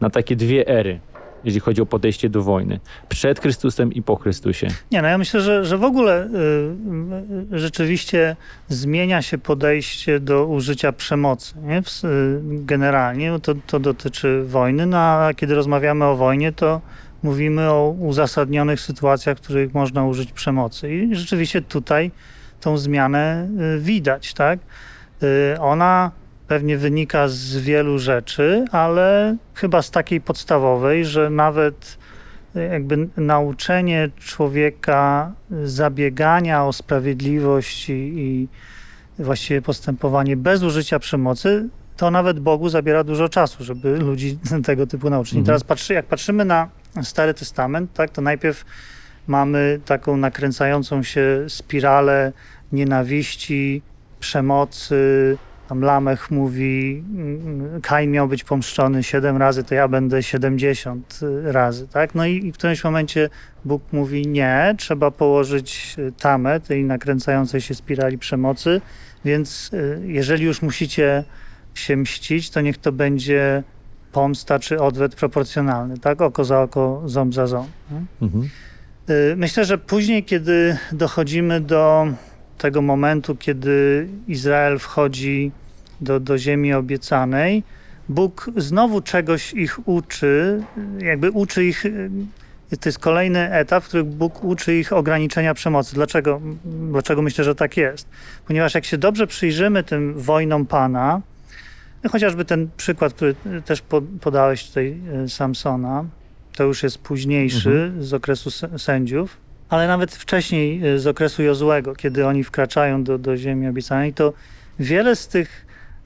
na 0.01 0.09
takie 0.09 0.35
dwie 0.35 0.67
ery, 0.67 0.99
jeśli 1.43 1.59
chodzi 1.59 1.81
o 1.81 1.85
podejście 1.85 2.29
do 2.29 2.41
wojny? 2.41 2.79
Przed 3.09 3.39
Chrystusem 3.39 3.93
i 3.93 4.01
po 4.01 4.15
Chrystusie. 4.15 4.67
Nie, 4.91 5.01
no 5.01 5.07
ja 5.07 5.17
myślę, 5.17 5.41
że, 5.41 5.65
że 5.65 5.77
w 5.77 5.83
ogóle 5.83 6.25
y, 6.25 7.55
y, 7.55 7.59
rzeczywiście 7.59 8.35
zmienia 8.69 9.21
się 9.21 9.37
podejście 9.37 10.19
do 10.19 10.45
użycia 10.45 10.91
przemocy. 10.91 11.53
Nie? 11.63 11.81
W, 11.81 12.05
y, 12.05 12.39
generalnie 12.43 13.39
to, 13.41 13.55
to 13.67 13.79
dotyczy 13.79 14.43
wojny, 14.43 14.85
no 14.85 14.97
a 14.97 15.33
kiedy 15.33 15.55
rozmawiamy 15.55 16.05
o 16.05 16.15
wojnie, 16.15 16.51
to 16.51 16.81
mówimy 17.23 17.69
o 17.69 17.95
uzasadnionych 17.99 18.79
sytuacjach, 18.79 19.37
w 19.37 19.41
których 19.41 19.73
można 19.73 20.05
użyć 20.05 20.31
przemocy. 20.31 20.95
I 20.95 21.15
rzeczywiście 21.15 21.61
tutaj 21.61 22.11
tą 22.61 22.77
zmianę 22.77 23.47
y, 23.77 23.79
widać, 23.79 24.33
tak? 24.33 24.59
Ona 25.59 26.11
pewnie 26.51 26.77
wynika 26.77 27.27
z 27.27 27.57
wielu 27.57 27.99
rzeczy, 27.99 28.65
ale 28.71 29.37
chyba 29.53 29.81
z 29.81 29.91
takiej 29.91 30.21
podstawowej, 30.21 31.05
że 31.05 31.29
nawet 31.29 31.97
jakby 32.71 33.07
nauczenie 33.17 34.09
człowieka 34.19 35.31
zabiegania 35.63 36.65
o 36.65 36.73
sprawiedliwość 36.73 37.89
i, 37.89 37.93
i 37.93 38.47
właściwie 39.19 39.61
postępowanie 39.61 40.37
bez 40.37 40.63
użycia 40.63 40.99
przemocy, 40.99 41.69
to 41.97 42.11
nawet 42.11 42.39
Bogu 42.39 42.69
zabiera 42.69 43.03
dużo 43.03 43.29
czasu, 43.29 43.63
żeby 43.63 43.97
ludzi 43.97 44.39
tego 44.65 44.87
typu 44.87 45.09
nauczyć. 45.09 45.33
Mhm. 45.33 45.45
teraz 45.45 45.63
patrzy, 45.63 45.93
jak 45.93 46.05
patrzymy 46.05 46.45
na 46.45 46.69
Stary 47.03 47.33
Testament, 47.33 47.93
tak, 47.93 48.09
to 48.09 48.21
najpierw 48.21 48.65
mamy 49.27 49.79
taką 49.85 50.17
nakręcającą 50.17 51.03
się 51.03 51.45
spiralę 51.47 52.33
nienawiści, 52.71 53.81
przemocy. 54.19 55.37
Tam 55.71 55.81
Lamech 55.81 56.31
mówi, 56.31 57.03
mm, 57.13 57.81
Kain 57.81 58.11
miał 58.11 58.27
być 58.27 58.43
pomszczony 58.43 59.03
7 59.03 59.37
razy, 59.37 59.63
to 59.63 59.75
ja 59.75 59.87
będę 59.87 60.23
70 60.23 61.19
razy, 61.43 61.87
tak? 61.87 62.15
No 62.15 62.25
i, 62.25 62.45
i 62.45 62.51
w 62.51 62.55
którymś 62.55 62.83
momencie 62.83 63.29
Bóg 63.65 63.81
mówi 63.91 64.27
nie, 64.27 64.75
trzeba 64.77 65.11
położyć 65.11 65.95
y, 65.99 66.11
tamę 66.11 66.59
tej 66.59 66.83
nakręcającej 66.83 67.61
się 67.61 67.75
spirali 67.75 68.17
przemocy, 68.17 68.81
więc 69.25 69.71
y, 69.73 70.01
jeżeli 70.05 70.45
już 70.45 70.61
musicie 70.61 71.23
się 71.73 71.97
mścić, 71.97 72.49
to 72.49 72.61
niech 72.61 72.77
to 72.77 72.91
będzie 72.91 73.63
pomsta 74.11 74.59
czy 74.59 74.81
odwet 74.81 75.15
proporcjonalny, 75.15 75.97
tak? 75.97 76.21
Oko 76.21 76.45
za 76.45 76.61
oko, 76.61 77.01
ząb 77.05 77.33
za 77.33 77.47
ząb. 77.47 77.69
Mhm. 78.21 78.49
Y, 79.09 79.35
Myślę, 79.37 79.65
że 79.65 79.77
później, 79.77 80.23
kiedy 80.23 80.77
dochodzimy 80.91 81.61
do 81.61 82.07
tego 82.57 82.81
momentu, 82.81 83.35
kiedy 83.35 84.07
Izrael 84.27 84.79
wchodzi 84.79 85.51
do, 86.01 86.19
do 86.19 86.37
ziemi 86.37 86.73
obiecanej, 86.73 87.63
Bóg 88.09 88.51
znowu 88.57 89.01
czegoś 89.01 89.53
ich 89.53 89.87
uczy, 89.87 90.63
jakby 90.99 91.31
uczy 91.31 91.65
ich. 91.65 91.83
To 92.79 92.89
jest 92.89 92.99
kolejny 92.99 93.53
etap, 93.53 93.83
w 93.83 93.87
którym 93.87 94.07
Bóg 94.07 94.43
uczy 94.43 94.75
ich 94.75 94.93
ograniczenia 94.93 95.53
przemocy. 95.53 95.95
Dlaczego? 95.95 96.41
Dlaczego 96.91 97.21
myślę, 97.21 97.43
że 97.43 97.55
tak 97.55 97.77
jest? 97.77 98.09
Ponieważ 98.47 98.73
jak 98.75 98.85
się 98.85 98.97
dobrze 98.97 99.27
przyjrzymy 99.27 99.83
tym 99.83 100.13
wojnom 100.19 100.65
Pana, 100.65 101.21
no 102.03 102.09
chociażby 102.09 102.45
ten 102.45 102.69
przykład, 102.77 103.13
który 103.13 103.35
też 103.65 103.81
po- 103.81 104.01
podałeś 104.01 104.67
tutaj 104.67 104.97
y, 105.25 105.29
Samsona, 105.29 106.05
to 106.55 106.63
już 106.63 106.83
jest 106.83 106.97
późniejszy 106.97 107.91
z 107.99 108.13
okresu 108.13 108.49
sędziów, 108.77 109.37
ale 109.69 109.87
nawet 109.87 110.15
wcześniej 110.15 110.85
y, 110.85 110.99
z 110.99 111.07
okresu 111.07 111.43
Jozłego, 111.43 111.95
kiedy 111.95 112.27
oni 112.27 112.43
wkraczają 112.43 113.03
do, 113.03 113.17
do 113.17 113.37
ziemi 113.37 113.67
obiecanej, 113.67 114.13
to 114.13 114.33
wiele 114.79 115.15
z 115.15 115.27
tych 115.27 115.65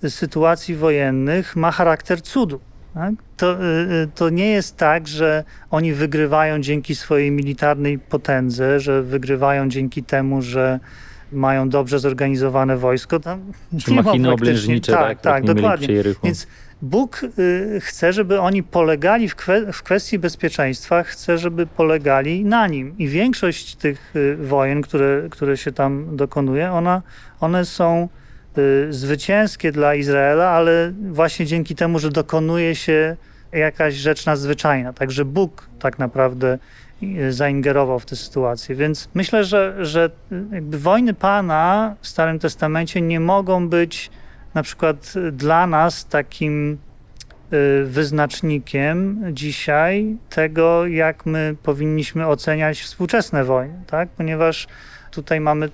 sytuacji 0.10 0.76
wojennych 0.76 1.56
ma 1.56 1.72
charakter 1.72 2.22
cudu. 2.22 2.60
Tak? 2.94 3.14
To, 3.38 3.54
y, 3.54 3.66
y, 4.04 4.08
to 4.16 4.30
nie 4.30 4.50
jest 4.50 4.78
tak, 4.78 5.08
że 5.08 5.44
oni 5.72 5.94
wygrywają 5.94 6.60
dzięki 6.60 6.96
swojej 6.96 7.32
militarnej 7.32 8.00
potędze, 8.00 8.80
że 8.80 9.02
wygrywają 9.04 9.70
dzięki 9.70 10.04
temu, 10.04 10.42
że 10.42 10.80
mają 11.32 11.70
dobrze 11.70 12.00
zorganizowane 12.00 12.78
wojsko. 12.78 13.20
Tam 13.20 13.52
Czy 13.80 13.92
nie 13.92 13.98
ma 13.98 14.02
machiny 14.04 14.28
praktycznie- 14.28 14.34
oblężnicze, 14.52 14.92
tak, 14.92 15.22
tak, 15.22 15.46
tak, 15.46 15.56
dokładnie. 15.56 15.88
Więc 16.24 16.48
Bóg 16.82 17.22
y, 17.40 17.80
chce, 17.82 18.14
żeby 18.14 18.40
oni 18.40 18.64
polegali 18.64 19.30
w, 19.30 19.36
kwe, 19.36 19.74
w 19.74 19.84
kwestii 19.84 20.20
bezpieczeństwa, 20.20 21.04
chce, 21.04 21.38
żeby 21.38 21.68
polegali 21.68 22.46
na 22.46 22.68
nim. 22.68 22.96
I 22.98 23.08
większość 23.08 23.76
tych 23.76 24.16
y, 24.16 24.36
wojen, 24.36 24.82
które, 24.82 25.28
które 25.30 25.58
się 25.58 25.72
tam 25.72 26.16
dokonuje, 26.16 26.72
ona, 26.72 27.02
one 27.40 27.66
są 27.66 28.10
zwycięskie 28.90 29.72
dla 29.72 29.96
Izraela, 29.96 30.50
ale 30.50 30.94
właśnie 31.12 31.46
dzięki 31.46 31.76
temu, 31.76 32.00
że 32.00 32.10
dokonuje 32.10 32.76
się 32.76 33.16
jakaś 33.52 33.94
rzecz 33.94 34.26
nadzwyczajna. 34.26 34.94
Także 34.94 35.26
Bóg 35.26 35.70
tak 35.80 36.00
naprawdę 36.00 36.58
zaingerował 37.30 38.00
w 38.00 38.06
tę 38.06 38.16
sytuację. 38.16 38.76
Więc 38.76 39.10
myślę, 39.14 39.44
że, 39.44 39.86
że 39.86 40.10
jakby 40.52 40.80
wojny 40.80 41.14
Pana 41.14 41.96
w 42.02 42.08
Starym 42.08 42.40
Testamencie 42.40 43.02
nie 43.02 43.20
mogą 43.20 43.70
być 43.70 44.12
na 44.54 44.64
przykład 44.64 45.14
dla 45.32 45.68
nas 45.68 46.06
takim 46.06 46.78
y, 47.54 47.86
wyznacznikiem 47.86 49.24
dzisiaj 49.32 50.18
tego, 50.30 50.88
jak 50.88 51.26
my 51.26 51.56
powinniśmy 51.64 52.28
oceniać 52.28 52.82
współczesne 52.82 53.44
wojny, 53.44 53.80
tak? 53.88 54.10
ponieważ 54.10 54.68
tutaj 55.12 55.40
mamy 55.40 55.70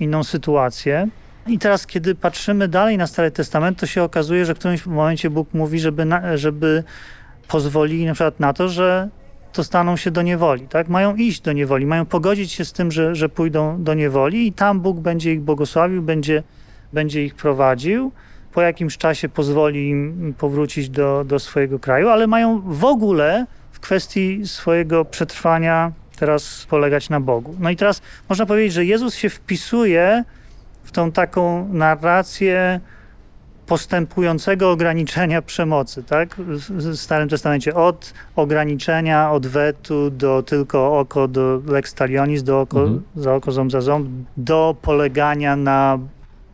inną 0.00 0.24
sytuację. 0.24 1.08
I 1.46 1.58
teraz, 1.58 1.86
kiedy 1.86 2.14
patrzymy 2.14 2.68
dalej 2.68 2.98
na 2.98 3.06
Stary 3.06 3.30
Testament, 3.30 3.78
to 3.78 3.86
się 3.86 4.02
okazuje, 4.02 4.46
że 4.46 4.54
w 4.54 4.58
którymś 4.58 4.86
momencie 4.86 5.30
Bóg 5.30 5.54
mówi, 5.54 5.80
żeby, 5.80 6.04
na, 6.04 6.36
żeby 6.36 6.84
pozwolili 7.48 8.06
na 8.06 8.14
przykład 8.14 8.40
na 8.40 8.52
to, 8.52 8.68
że 8.68 9.08
dostaną 9.54 9.96
się 9.96 10.10
do 10.10 10.22
niewoli, 10.22 10.68
tak? 10.68 10.88
Mają 10.88 11.16
iść 11.16 11.40
do 11.40 11.52
niewoli, 11.52 11.86
mają 11.86 12.06
pogodzić 12.06 12.52
się 12.52 12.64
z 12.64 12.72
tym, 12.72 12.92
że, 12.92 13.14
że 13.14 13.28
pójdą 13.28 13.82
do 13.82 13.94
niewoli 13.94 14.46
i 14.46 14.52
tam 14.52 14.80
Bóg 14.80 15.00
będzie 15.00 15.32
ich 15.32 15.40
błogosławił, 15.40 16.02
będzie, 16.02 16.42
będzie 16.92 17.24
ich 17.24 17.34
prowadził. 17.34 18.12
Po 18.52 18.62
jakimś 18.62 18.98
czasie 18.98 19.28
pozwoli 19.28 19.88
im 19.88 20.34
powrócić 20.38 20.90
do, 20.90 21.24
do 21.24 21.38
swojego 21.38 21.78
kraju, 21.78 22.08
ale 22.08 22.26
mają 22.26 22.60
w 22.60 22.84
ogóle 22.84 23.46
w 23.72 23.80
kwestii 23.80 24.46
swojego 24.46 25.04
przetrwania 25.04 25.92
teraz 26.18 26.66
polegać 26.70 27.08
na 27.10 27.20
Bogu. 27.20 27.56
No 27.58 27.70
i 27.70 27.76
teraz 27.76 28.02
można 28.28 28.46
powiedzieć, 28.46 28.72
że 28.72 28.84
Jezus 28.84 29.14
się 29.14 29.30
wpisuje 29.30 30.24
w 30.82 30.92
tą 30.92 31.12
taką 31.12 31.68
narrację 31.72 32.80
postępującego 33.70 34.70
ograniczenia 34.70 35.42
przemocy, 35.42 36.02
tak? 36.02 36.36
W 36.36 36.96
Starym 36.96 37.28
Testamencie 37.28 37.74
od 37.74 38.14
ograniczenia, 38.36 39.32
odwetu 39.32 40.10
do 40.10 40.42
tylko 40.42 40.98
oko, 40.98 41.28
do 41.28 41.62
lex 41.66 41.94
talionis, 41.94 42.42
do 42.42 42.60
oko, 42.60 42.80
mhm. 42.80 43.02
za 43.16 43.34
oko 43.34 43.52
ząb 43.52 43.70
za 43.70 43.80
ząb, 43.80 44.08
do 44.36 44.76
polegania 44.82 45.56
na 45.56 45.98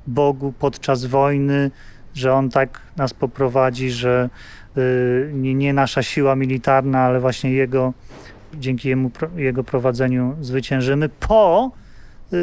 Bogu 0.07 0.53
podczas 0.59 1.05
wojny, 1.05 1.71
że 2.15 2.35
On 2.35 2.51
tak 2.51 2.81
nas 2.97 3.15
poprowadzi, 3.15 3.91
że 3.91 4.29
y, 4.77 5.31
nie, 5.35 5.73
nasza 5.73 6.03
siła 6.03 6.37
militarna, 6.37 6.99
ale 6.99 7.21
właśnie 7.21 7.53
Jego, 7.53 7.93
dzięki 8.55 8.89
jemu, 8.89 9.11
Jego 9.37 9.65
prowadzeniu 9.65 10.37
zwyciężymy, 10.41 11.09
po 11.09 11.71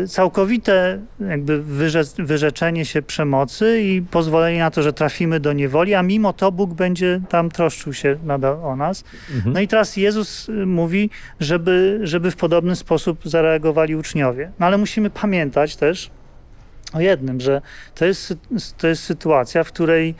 całkowite 0.08 1.00
jakby 1.30 1.64
wyrze 1.64 2.04
wyrzeczenie 2.18 2.86
się 2.86 3.02
przemocy 3.02 3.82
i 3.82 4.02
pozwolenie 4.02 4.60
na 4.60 4.72
to, 4.72 4.84
że 4.84 4.94
trafimy 4.94 5.40
do 5.40 5.54
niewoli, 5.54 5.94
a 5.94 6.04
mimo 6.04 6.34
to 6.34 6.52
Bóg 6.52 6.74
będzie 6.74 7.22
tam 7.30 7.52
troszczył 7.52 7.94
się 7.94 8.18
nadal 8.24 8.60
o 8.64 8.76
nas. 8.76 9.04
Mhm. 9.36 9.54
No 9.54 9.60
i 9.60 9.68
teraz 9.68 9.98
Jezus 9.98 10.50
y, 10.50 10.66
mówi, 10.66 11.10
żeby, 11.40 12.00
żeby 12.04 12.32
w 12.32 12.36
podobny 12.36 12.76
sposób 12.76 13.20
zareagowali 13.26 13.96
uczniowie. 13.96 14.52
No 14.60 14.66
ale 14.66 14.78
musimy 14.78 15.10
pamiętać 15.10 15.76
też 15.76 16.12
o 16.94 17.00
jednym, 17.00 17.42
że 17.42 17.62
to 17.96 18.06
jest, 18.06 18.34
to 18.78 18.88
jest 18.88 19.04
sytuacja, 19.04 19.64
w 19.64 19.68
której 19.68 20.16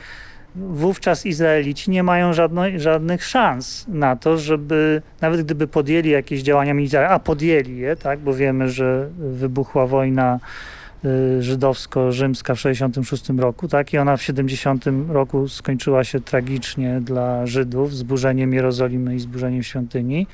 wówczas 0.56 1.26
Izraelici 1.26 1.90
nie 1.90 2.02
mają 2.02 2.32
żadnych 2.76 3.24
szans 3.24 3.84
na 3.88 4.16
to, 4.16 4.38
żeby 4.38 5.02
nawet 5.20 5.42
gdyby 5.42 5.66
podjęli 5.66 6.08
jakieś 6.08 6.42
działania 6.42 6.74
militarne, 6.74 7.08
a 7.08 7.18
podjęli 7.18 7.76
je, 7.76 7.96
tak, 7.96 8.18
bo 8.18 8.34
wiemy, 8.34 8.68
że 8.68 9.08
wybuchła 9.18 9.86
wojna 9.86 10.40
y, 11.04 11.42
żydowsko-rzymska 11.42 12.54
w 12.54 12.60
66 12.60 13.28
roku, 13.28 13.68
tak, 13.68 13.92
i 13.92 13.98
ona 13.98 14.16
w 14.16 14.22
70 14.22 14.84
roku 15.08 15.48
skończyła 15.48 16.04
się 16.04 16.20
tragicznie 16.20 17.00
dla 17.00 17.46
Żydów, 17.46 17.94
zburzeniem 17.94 18.52
Jerozolimy 18.52 19.14
i 19.14 19.20
zburzeniem 19.20 19.62
świątyni. 19.62 20.26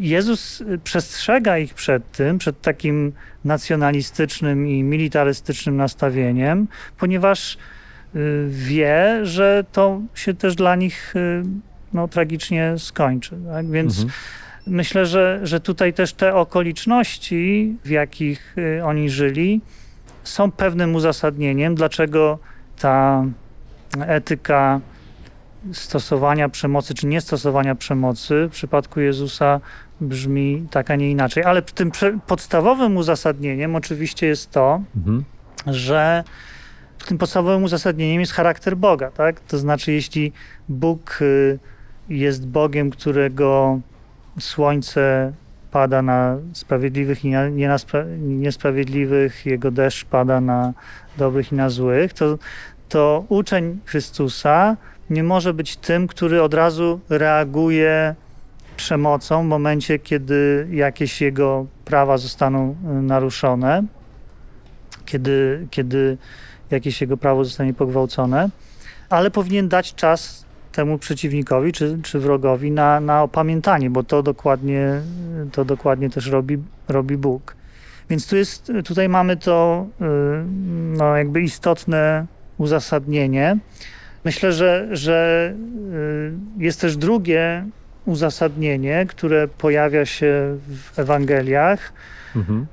Jezus 0.00 0.62
przestrzega 0.84 1.58
ich 1.58 1.74
przed 1.74 2.12
tym, 2.12 2.38
przed 2.38 2.60
takim 2.60 3.12
nacjonalistycznym 3.44 4.68
i 4.68 4.82
militarystycznym 4.82 5.76
nastawieniem, 5.76 6.68
ponieważ 6.98 7.58
wie, 8.48 9.20
że 9.22 9.64
to 9.72 10.00
się 10.14 10.34
też 10.34 10.54
dla 10.54 10.76
nich 10.76 11.16
y, 11.16 11.42
no, 11.92 12.08
tragicznie 12.08 12.74
skończy. 12.78 13.36
Tak? 13.52 13.70
Więc 13.70 13.94
mhm. 13.94 14.12
myślę, 14.66 15.06
że, 15.06 15.40
że 15.42 15.60
tutaj 15.60 15.92
też 15.92 16.12
te 16.12 16.34
okoliczności, 16.34 17.76
w 17.84 17.90
jakich 17.90 18.58
y, 18.58 18.84
oni 18.84 19.10
żyli, 19.10 19.60
są 20.24 20.50
pewnym 20.50 20.94
uzasadnieniem, 20.94 21.74
dlaczego 21.74 22.38
ta 22.78 23.24
etyka 24.00 24.80
stosowania 25.72 26.48
przemocy 26.48 26.94
czy 26.94 27.06
niestosowania 27.06 27.74
przemocy 27.74 28.48
w 28.48 28.52
przypadku 28.52 29.00
Jezusa 29.00 29.60
brzmi 30.00 30.66
tak, 30.70 30.90
a 30.90 30.96
nie 30.96 31.10
inaczej. 31.10 31.44
Ale 31.44 31.62
tym 31.62 31.90
podstawowym 32.26 32.96
uzasadnieniem 32.96 33.76
oczywiście 33.76 34.26
jest 34.26 34.50
to, 34.50 34.80
mhm. 34.96 35.24
że 35.66 36.24
tym 37.08 37.18
podstawowym 37.18 37.64
uzasadnieniem 37.64 38.20
jest 38.20 38.32
charakter 38.32 38.76
Boga, 38.76 39.10
tak? 39.10 39.40
To 39.40 39.58
znaczy, 39.58 39.92
jeśli 39.92 40.32
Bóg 40.68 41.18
y, 41.22 41.58
jest 42.08 42.46
Bogiem, 42.46 42.90
którego 42.90 43.80
słońce 44.40 45.32
pada 45.70 46.02
na 46.02 46.36
sprawiedliwych 46.52 47.24
i 47.24 47.28
nie 47.52 47.68
na 47.68 47.76
niesprawiedliwych, 48.18 49.46
jego 49.46 49.70
deszcz 49.70 50.04
pada 50.04 50.40
na 50.40 50.72
dobrych 51.16 51.52
i 51.52 51.54
na 51.54 51.70
złych, 51.70 52.12
to, 52.12 52.38
to 52.88 53.24
uczeń 53.28 53.78
Chrystusa 53.84 54.76
nie 55.10 55.22
może 55.22 55.54
być 55.54 55.76
tym, 55.76 56.06
który 56.06 56.42
od 56.42 56.54
razu 56.54 57.00
reaguje 57.08 58.14
przemocą 58.76 59.42
w 59.42 59.46
momencie, 59.46 59.98
kiedy 59.98 60.68
jakieś 60.70 61.20
jego 61.20 61.66
prawa 61.84 62.18
zostaną 62.18 62.70
y, 62.70 63.02
naruszone, 63.02 63.84
kiedy, 65.04 65.66
kiedy 65.70 66.18
jakieś 66.70 67.00
jego 67.00 67.16
prawo 67.16 67.44
zostanie 67.44 67.74
pogwałcone, 67.74 68.48
ale 69.10 69.30
powinien 69.30 69.68
dać 69.68 69.94
czas 69.94 70.44
temu 70.72 70.98
przeciwnikowi 70.98 71.72
czy, 71.72 71.98
czy 72.02 72.18
wrogowi 72.18 72.70
na, 72.70 73.00
na 73.00 73.22
opamiętanie, 73.22 73.90
bo 73.90 74.02
to 74.02 74.22
dokładnie, 74.22 75.00
to 75.52 75.64
dokładnie 75.64 76.10
też 76.10 76.26
robi, 76.26 76.58
robi 76.88 77.16
Bóg. 77.16 77.56
Więc 78.10 78.26
tu 78.26 78.36
jest, 78.36 78.72
tutaj 78.84 79.08
mamy 79.08 79.36
to 79.36 79.86
y, 80.00 80.04
no, 80.96 81.16
jakby 81.16 81.42
istotne 81.42 82.26
uzasadnienie. 82.58 83.56
Myślę, 84.24 84.52
że, 84.52 84.88
że 84.90 85.52
y, 86.58 86.64
jest 86.64 86.80
też 86.80 86.96
drugie 86.96 87.64
uzasadnienie, 88.06 89.06
które 89.08 89.48
pojawia 89.48 90.06
się 90.06 90.58
w 90.68 90.98
Ewangeliach. 90.98 91.92
Mhm. 92.36 92.66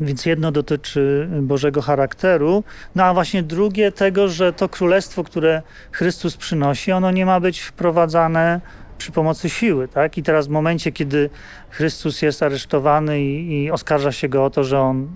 Więc 0.00 0.26
jedno 0.26 0.52
dotyczy 0.52 1.28
Bożego 1.42 1.82
charakteru, 1.82 2.64
no 2.94 3.04
a 3.04 3.14
właśnie 3.14 3.42
drugie 3.42 3.92
tego, 3.92 4.28
że 4.28 4.52
to 4.52 4.68
królestwo, 4.68 5.24
które 5.24 5.62
Chrystus 5.92 6.36
przynosi, 6.36 6.92
ono 6.92 7.10
nie 7.10 7.26
ma 7.26 7.40
być 7.40 7.60
wprowadzane 7.60 8.60
przy 8.98 9.12
pomocy 9.12 9.48
siły, 9.50 9.88
tak? 9.88 10.18
I 10.18 10.22
teraz 10.22 10.46
w 10.46 10.50
momencie, 10.50 10.92
kiedy 10.92 11.30
Chrystus 11.70 12.22
jest 12.22 12.42
aresztowany 12.42 13.20
i, 13.20 13.62
i 13.64 13.70
oskarża 13.70 14.12
się 14.12 14.28
go 14.28 14.44
o 14.44 14.50
to, 14.50 14.64
że 14.64 14.80
on 14.80 15.02
y, 15.02 15.06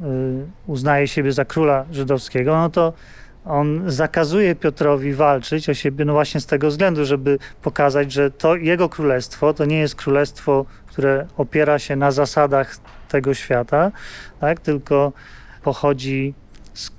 uznaje 0.67 1.09
siebie 1.09 1.33
za 1.33 1.45
króla 1.45 1.85
żydowskiego, 1.91 2.57
no 2.57 2.71
to 2.71 2.93
on 3.45 3.83
zakazuje 3.87 4.55
Piotrowi 4.55 5.15
walczyć 5.15 5.69
o 5.69 5.75
siebie, 5.75 6.05
no 6.05 6.13
właśnie 6.13 6.41
z 6.41 6.47
tego 6.47 6.69
względu, 6.69 7.05
żeby 7.05 7.39
pokazać, 7.63 8.13
że 8.13 8.31
to 8.31 8.57
jego 8.57 8.89
królestwo 8.89 9.55
to 9.55 9.65
nie 9.65 9.79
jest 9.79 9.95
królestwo, 9.95 10.65
które 10.87 11.27
opiera 11.37 11.79
się 11.79 11.97
na 11.97 12.11
zasadach 12.11 12.77
tego 13.13 13.35
świata, 13.35 13.93
tak? 14.41 14.61
tylko 14.61 15.13
pochodzi 15.63 16.35
z, 16.75 16.91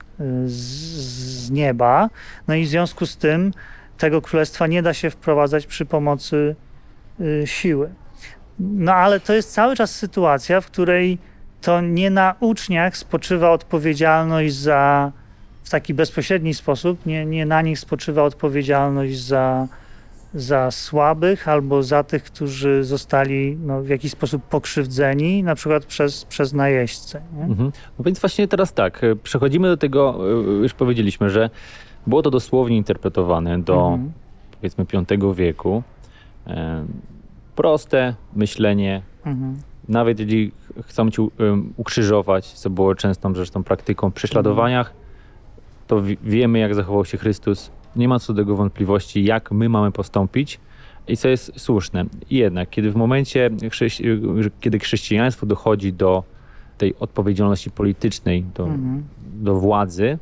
z, 0.45 1.51
nieba. 1.51 2.09
No 2.47 2.55
i 2.55 2.65
w 2.65 2.67
związku 2.67 3.05
z 3.05 3.17
tym 3.17 3.51
tego 3.97 4.21
królestwa 4.21 4.67
nie 4.67 4.81
da 4.81 4.93
się 4.93 5.09
wprowadzać 5.09 5.65
przy 5.65 5.85
pomocy 5.85 6.55
y, 7.21 7.43
siły. 7.45 7.89
No 8.59 8.93
ale 8.93 9.19
to 9.19 9.33
jest 9.33 9.53
cały 9.53 9.75
czas 9.75 9.95
sytuacja, 9.95 10.61
w 10.61 10.65
której 10.65 11.17
to 11.61 11.81
nie 11.81 12.09
na 12.09 12.35
uczniach 12.39 12.97
spoczywa 12.97 13.51
odpowiedzialność 13.51 14.53
za, 14.53 15.11
w 15.63 15.69
taki 15.69 15.93
bezpośredni 15.93 16.53
sposób, 16.53 17.05
nie, 17.05 17.25
nie 17.25 17.45
na 17.45 17.61
nich 17.61 17.79
spoczywa 17.79 18.23
odpowiedzialność 18.23 19.19
za 19.19 19.67
za 20.33 20.71
słabych 20.71 21.47
albo 21.47 21.83
za 21.83 22.03
tych, 22.03 22.23
którzy 22.23 22.83
zostali 22.83 23.57
no, 23.65 23.81
w 23.81 23.87
jakiś 23.87 24.11
sposób 24.11 24.43
pokrzywdzeni, 24.43 25.43
na 25.43 25.55
przykład 25.55 25.85
przez, 25.85 26.25
przez 26.25 26.53
najeźdźcę. 26.53 27.21
Mhm. 27.39 27.71
No 27.99 28.05
więc 28.05 28.19
właśnie 28.19 28.47
teraz 28.47 28.73
tak, 28.73 29.03
e, 29.03 29.15
przechodzimy 29.15 29.67
do 29.67 29.77
tego, 29.77 30.19
e, 30.29 30.61
już 30.61 30.73
powiedzieliśmy, 30.73 31.29
że 31.29 31.49
było 32.07 32.21
to 32.21 32.31
dosłownie 32.31 32.77
interpretowane 32.77 33.61
do 33.61 33.87
mhm. 33.93 34.11
powiedzmy 34.51 34.85
V 35.09 35.33
wieku. 35.35 35.83
E, 36.47 36.85
proste 37.55 38.15
myślenie, 38.35 39.01
Mhm. 39.25 39.57
nawet 39.89 40.19
jeżeli 40.19 40.51
chcą 40.83 41.11
cię 41.11 41.21
um, 41.21 41.73
ukrzyżować, 41.77 42.53
co 42.53 42.69
było 42.69 42.95
częstą 42.95 43.35
zresztą 43.35 43.63
praktyką 43.63 44.09
w 44.09 44.13
prześladowaniach, 44.13 44.93
to 45.87 46.01
wi- 46.01 46.17
wiemy, 46.23 46.59
jak 46.59 46.75
zachował 46.75 47.05
się 47.05 47.17
Chrystus. 47.17 47.71
Nie 47.95 48.07
ma 48.07 48.19
co 48.19 48.33
do 48.33 48.41
tego 48.41 48.55
wątpliwości, 48.55 49.23
jak 49.23 49.51
my 49.51 49.69
mamy 49.69 49.91
postąpić 49.91 50.59
i 51.07 51.17
co 51.17 51.27
jest 51.27 51.51
słuszne. 51.59 52.05
I 52.29 52.35
jednak, 52.37 52.69
kiedy 52.69 52.91
w 52.91 52.95
momencie, 52.95 53.49
kiedy 54.61 54.79
chrześcijaństwo 54.79 55.45
dochodzi 55.45 55.93
do 55.93 56.23
tej 56.77 56.95
odpowiedzialności 56.99 57.71
politycznej, 57.71 58.43
do, 58.55 58.63
Mhm. 58.63 59.03
do 59.33 59.55
władzy, 59.55 60.17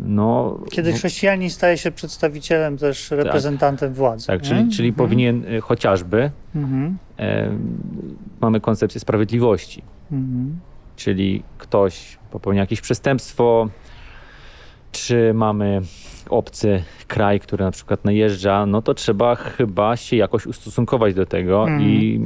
no... 0.00 0.58
Kiedy 0.70 0.90
no, 0.90 0.96
chrześcijanin 0.96 1.50
staje 1.50 1.78
się 1.78 1.90
przedstawicielem, 1.90 2.78
też 2.78 3.10
reprezentantem 3.10 3.94
władzy. 3.94 4.26
tak, 4.26 4.42
nie? 4.42 4.48
czyli, 4.48 4.70
czyli 4.70 4.88
Mhm. 4.88 5.08
powinien 5.08 5.44
y, 5.44 5.60
chociażby, 5.60 6.30
Mhm. 6.54 6.98
e, 7.18 7.50
mamy 8.40 8.60
koncepcję 8.60 9.00
sprawiedliwości, 9.00 9.82
Mhm. 10.12 10.58
czyli 10.96 11.42
ktoś 11.58 12.18
popełnia 12.30 12.60
jakieś 12.60 12.80
przestępstwo, 12.80 13.68
czy 14.94 15.34
mamy 15.34 15.80
obcy 16.30 16.82
kraj, 17.08 17.40
który 17.40 17.64
na 17.64 17.70
przykład 17.70 18.04
najeżdża, 18.04 18.66
no 18.66 18.82
to 18.82 18.94
trzeba 18.94 19.34
chyba 19.34 19.96
się 19.96 20.16
jakoś 20.16 20.46
ustosunkować 20.46 21.14
do 21.14 21.26
tego 21.26 21.62
Mhm. 21.62 21.82
i 21.82 22.20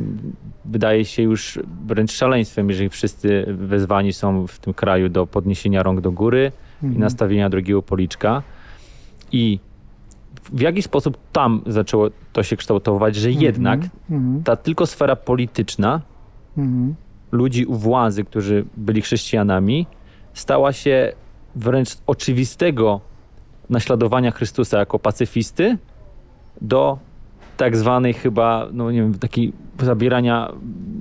wydaje 0.65 1.05
się 1.05 1.23
już 1.23 1.59
wręcz 1.87 2.13
szaleństwem, 2.13 2.69
jeżeli 2.69 2.89
wszyscy 2.89 3.45
wezwani 3.49 4.13
są 4.13 4.47
w 4.47 4.59
tym 4.59 4.75
kraju 4.75 5.09
do 5.09 5.27
podniesienia 5.27 5.83
rąk 5.83 6.01
do 6.01 6.13
góry 6.13 6.53
i 6.83 6.87
Mhm. 6.87 7.01
nastawienia 7.01 7.51
drugiego 7.51 7.83
policzka. 7.83 8.43
I 9.33 9.59
w 10.53 10.61
jaki 10.61 10.83
sposób 10.83 11.19
tam 11.33 11.63
zaczęło 11.67 12.09
to 12.33 12.43
się 12.43 12.57
kształtować, 12.57 13.17
że 13.17 13.31
jednak 13.33 13.81
Mhm. 14.11 14.43
ta 14.45 14.57
tylko 14.57 14.87
sfera 14.87 15.17
polityczna 15.17 16.01
Mhm. 16.59 16.95
ludzi 17.33 17.65
u 17.67 17.75
władzy, 17.75 18.25
którzy 18.25 18.65
byli 18.77 19.03
chrześcijanami, 19.03 19.87
stała 20.35 20.73
się 20.73 21.13
wręcz 21.57 21.89
oczywistego 22.07 23.01
naśladowania 23.71 24.31
Chrystusa 24.31 24.79
jako 24.79 24.99
pacyfisty 24.99 25.79
do 26.61 26.99
tak 27.57 27.77
zwanej 27.77 28.15
chyba, 28.15 28.67
no 28.73 28.91
nie 28.91 28.99
wiem, 29.03 29.15
takiej 29.19 29.53
zabierania 29.83 30.53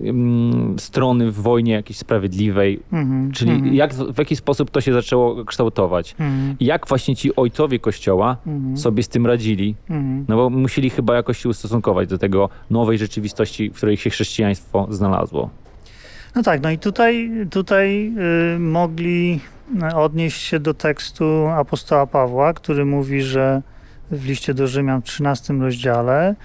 mm, 0.01 0.79
strony 0.79 1.31
w 1.31 1.41
wojnie 1.41 1.73
jakiejś 1.73 1.97
sprawiedliwej. 1.97 2.79
Mhm. 2.91 3.31
Czyli 3.31 3.51
Mhm. 3.51 3.75
jak, 3.75 3.93
w 3.93 4.17
jaki 4.17 4.35
sposób 4.35 4.71
to 4.71 4.81
się 4.81 4.93
zaczęło 4.93 5.45
kształtować? 5.45 6.15
Mhm. 6.19 6.55
I 6.59 6.65
jak 6.65 6.87
właśnie 6.87 7.15
ci 7.15 7.35
ojcowie 7.35 7.79
Kościoła 7.79 8.37
Mhm. 8.47 8.77
sobie 8.77 9.03
z 9.03 9.07
tym 9.07 9.25
radzili? 9.27 9.75
Mhm. 9.89 10.25
No 10.27 10.35
bo 10.35 10.49
musieli 10.49 10.89
chyba 10.89 11.15
jakoś 11.15 11.37
się 11.37 11.49
ustosunkować 11.49 12.09
do 12.09 12.17
tego 12.17 12.49
nowej 12.69 12.97
rzeczywistości, 12.97 13.69
w 13.69 13.73
której 13.73 13.97
się 13.97 14.09
chrześcijaństwo 14.09 14.87
znalazło. 14.89 15.49
No 16.37 16.43
tak, 16.43 16.61
no 16.61 16.69
i 16.69 16.77
tutaj, 16.77 17.31
tutaj 17.51 18.13
y, 18.55 18.59
mogli 18.59 19.39
y, 19.91 19.95
odnieść 19.95 20.41
się 20.41 20.59
do 20.59 20.73
tekstu 20.73 21.47
apostoła 21.47 22.07
Pawła, 22.07 22.53
który 22.53 22.85
mówi, 22.85 23.21
że 23.21 23.61
w 24.11 24.25
liście 24.25 24.53
do 24.53 24.67
Rzymian 24.67 25.01
w 25.01 25.05
13 25.05 25.53
rozdziale, 25.53 26.35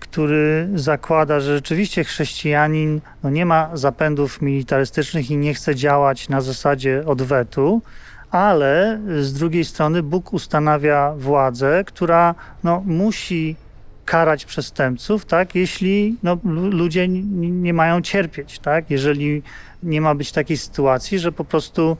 który 0.00 0.68
zakłada, 0.74 1.40
że 1.40 1.54
rzeczywiście 1.54 2.04
chrześcijanin 2.04 3.00
no 3.22 3.30
nie 3.30 3.46
ma 3.46 3.70
zapędów 3.74 4.42
militarystycznych 4.42 5.30
i 5.30 5.36
nie 5.36 5.54
chce 5.54 5.74
działać 5.74 6.28
na 6.28 6.40
zasadzie 6.40 7.02
odwetu, 7.06 7.82
ale 8.30 9.00
z 9.20 9.32
drugiej 9.32 9.64
strony 9.64 10.02
Bóg 10.02 10.32
ustanawia 10.32 11.14
władzę, 11.18 11.84
która 11.86 12.34
no, 12.64 12.82
musi 12.86 13.56
karać 14.08 14.44
przestępców, 14.44 15.24
tak, 15.24 15.54
jeśli 15.54 16.16
no, 16.22 16.38
lu- 16.44 16.70
ludzie 16.70 17.08
nie 17.08 17.74
mają 17.74 18.00
cierpieć, 18.00 18.58
tak, 18.58 18.90
jeżeli 18.90 19.42
nie 19.82 20.00
ma 20.00 20.14
być 20.14 20.32
takiej 20.32 20.56
sytuacji, 20.56 21.18
że 21.18 21.32
po 21.32 21.44
prostu 21.44 21.96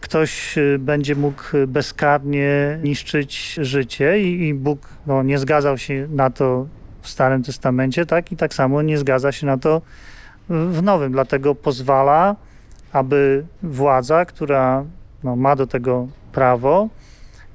ktoś 0.00 0.58
y, 0.58 0.78
będzie 0.78 1.14
mógł 1.16 1.42
bezkarnie 1.66 2.78
niszczyć 2.82 3.58
życie 3.62 4.20
i, 4.20 4.48
i 4.48 4.54
Bóg 4.54 4.88
no, 5.06 5.22
nie 5.22 5.38
zgadzał 5.38 5.78
się 5.78 6.08
na 6.10 6.30
to 6.30 6.66
w 7.02 7.08
Starym 7.08 7.42
Testamencie, 7.42 8.06
tak, 8.06 8.32
i 8.32 8.36
tak 8.36 8.54
samo 8.54 8.82
nie 8.82 8.98
zgadza 8.98 9.32
się 9.32 9.46
na 9.46 9.58
to 9.58 9.82
w 10.48 10.82
Nowym, 10.82 11.12
dlatego 11.12 11.54
pozwala, 11.54 12.36
aby 12.92 13.44
władza, 13.62 14.24
która 14.24 14.84
no, 15.24 15.36
ma 15.36 15.56
do 15.56 15.66
tego 15.66 16.08
prawo, 16.32 16.88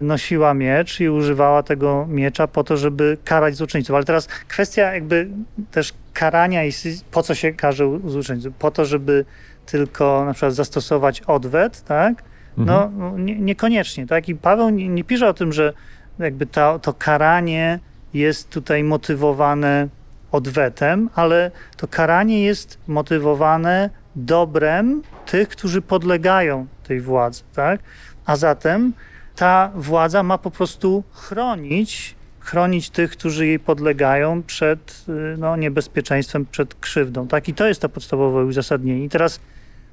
nosiła 0.02 0.54
miecz 0.54 1.00
i 1.00 1.10
używała 1.10 1.64
tego 1.64 2.06
miecza 2.10 2.48
po 2.48 2.64
to, 2.64 2.78
żeby 2.78 3.18
karać 3.24 3.56
złoczyńców. 3.56 3.96
Ale 3.96 4.06
teraz 4.06 4.28
kwestia 4.28 4.94
jakby 4.94 5.28
też 5.72 5.94
karania 6.14 6.66
i 6.66 6.72
po 7.12 7.24
co 7.24 7.36
się 7.36 7.54
karze 7.54 8.00
złoczyńców? 8.06 8.54
Po 8.60 8.72
to, 8.72 8.86
żeby 8.86 9.26
tylko 9.66 10.24
na 10.26 10.34
przykład 10.34 10.54
zastosować 10.54 11.22
odwet, 11.22 11.82
tak? 11.82 12.24
No 12.58 12.84
Mhm. 12.84 13.00
no, 13.00 13.18
nie, 13.18 13.36
niekoniecznie, 13.40 14.08
tak? 14.08 14.30
I 14.30 14.36
Paweł 14.36 14.70
nie, 14.70 14.90
nie 14.90 15.04
pisze 15.04 15.28
o 15.28 15.34
tym, 15.34 15.54
że 15.54 15.74
jakby 16.20 16.46
to, 16.46 16.80
to 16.80 16.94
karanie 16.94 17.80
jest 18.14 18.50
tutaj 18.50 18.84
motywowane 18.84 19.88
odwetem, 20.32 21.10
ale 21.16 21.52
to 21.78 21.88
karanie 21.88 22.44
jest 22.44 22.80
motywowane 22.88 23.90
dobrem 24.16 25.02
tych, 25.26 25.50
którzy 25.50 25.82
podlegają 25.82 26.68
tej 26.88 27.02
władzy, 27.02 27.44
tak? 27.56 27.80
A 28.26 28.36
zatem 28.36 28.94
ta 29.38 29.72
władza 29.76 30.24
ma 30.24 30.38
po 30.38 30.52
prostu 30.52 31.04
chronić, 31.12 32.16
chronić 32.40 32.90
tych, 32.90 33.12
którzy 33.12 33.48
jej 33.48 33.60
podlegają 33.60 34.44
przed 34.44 35.06
y, 35.10 35.36
no, 35.38 35.56
niebezpieczeństwem, 35.56 36.46
przed 36.46 36.76
krzywdą. 36.76 37.28
Tak? 37.28 37.50
I 37.50 37.54
to 37.54 37.68
jest 37.68 37.82
to 37.82 37.90
podstawowe 37.90 38.46
uzasadnienie. 38.46 39.04
I 39.06 39.10
teraz 39.10 39.40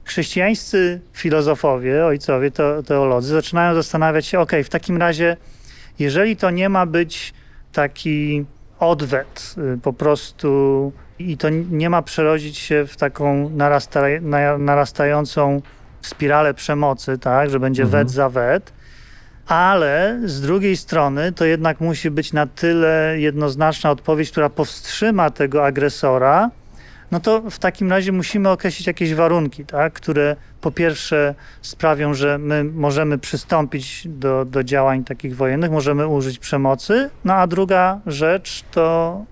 chrześcijańscy 0.05 1.01
filozofowie, 1.13 2.05
ojcowie, 2.07 2.51
te, 2.51 2.83
teolodzy 2.83 3.29
zaczynają 3.33 3.75
zastanawiać 3.75 4.27
się, 4.27 4.41
ok, 4.41 4.53
w 4.65 4.69
takim 4.69 4.97
razie, 4.97 5.37
jeżeli 5.99 6.37
to 6.37 6.51
nie 6.51 6.69
ma 6.69 6.87
być 6.87 7.35
taki 7.73 8.45
odwet 8.79 9.55
y, 9.75 9.79
po 9.81 9.93
prostu 9.93 10.93
i 11.19 11.37
to 11.37 11.49
nie 11.71 11.91
ma 11.91 12.03
przerodzić 12.03 12.59
się 12.59 12.87
w 12.87 12.97
taką 12.97 13.51
narasta, 13.51 14.01
na- 14.21 14.59
narastającą 14.59 15.63
spiralę 16.03 16.55
przemocy, 16.55 17.19
tak, 17.19 17.51
że 17.51 17.61
będzie 17.61 17.83
Mhm. 17.83 18.05
wet 18.07 18.15
za 18.15 18.29
wet, 18.29 18.73
ale 19.47 20.21
z 20.25 20.41
drugiej 20.41 20.77
strony 20.77 21.33
to 21.33 21.45
jednak 21.45 21.81
musi 21.81 22.11
być 22.11 22.33
na 22.33 22.47
tyle 22.47 23.17
jednoznaczna 23.19 23.91
odpowiedź, 23.91 24.31
która 24.31 24.49
powstrzyma 24.49 25.31
tego 25.31 25.67
agresora, 25.67 26.51
no 27.11 27.21
to 27.21 27.51
w 27.51 27.59
takim 27.59 27.91
razie 27.91 28.13
musimy 28.13 28.49
określić 28.49 28.87
jakieś 28.87 29.15
warunki, 29.15 29.65
tak, 29.65 29.93
które 29.93 30.37
po 30.61 30.71
pierwsze 30.71 31.35
sprawią, 31.63 32.15
że 32.15 32.39
my 32.39 32.65
możemy 32.65 33.19
przystąpić 33.19 34.09
do, 34.09 34.45
do 34.45 34.65
działań 34.65 35.05
takich 35.05 35.37
wojennych, 35.37 35.71
możemy 35.71 36.07
użyć 36.07 36.39
przemocy, 36.39 37.11
no 37.25 37.35
a 37.35 37.47
druga 37.47 38.01
rzecz 38.07 38.65
to 38.71 39.25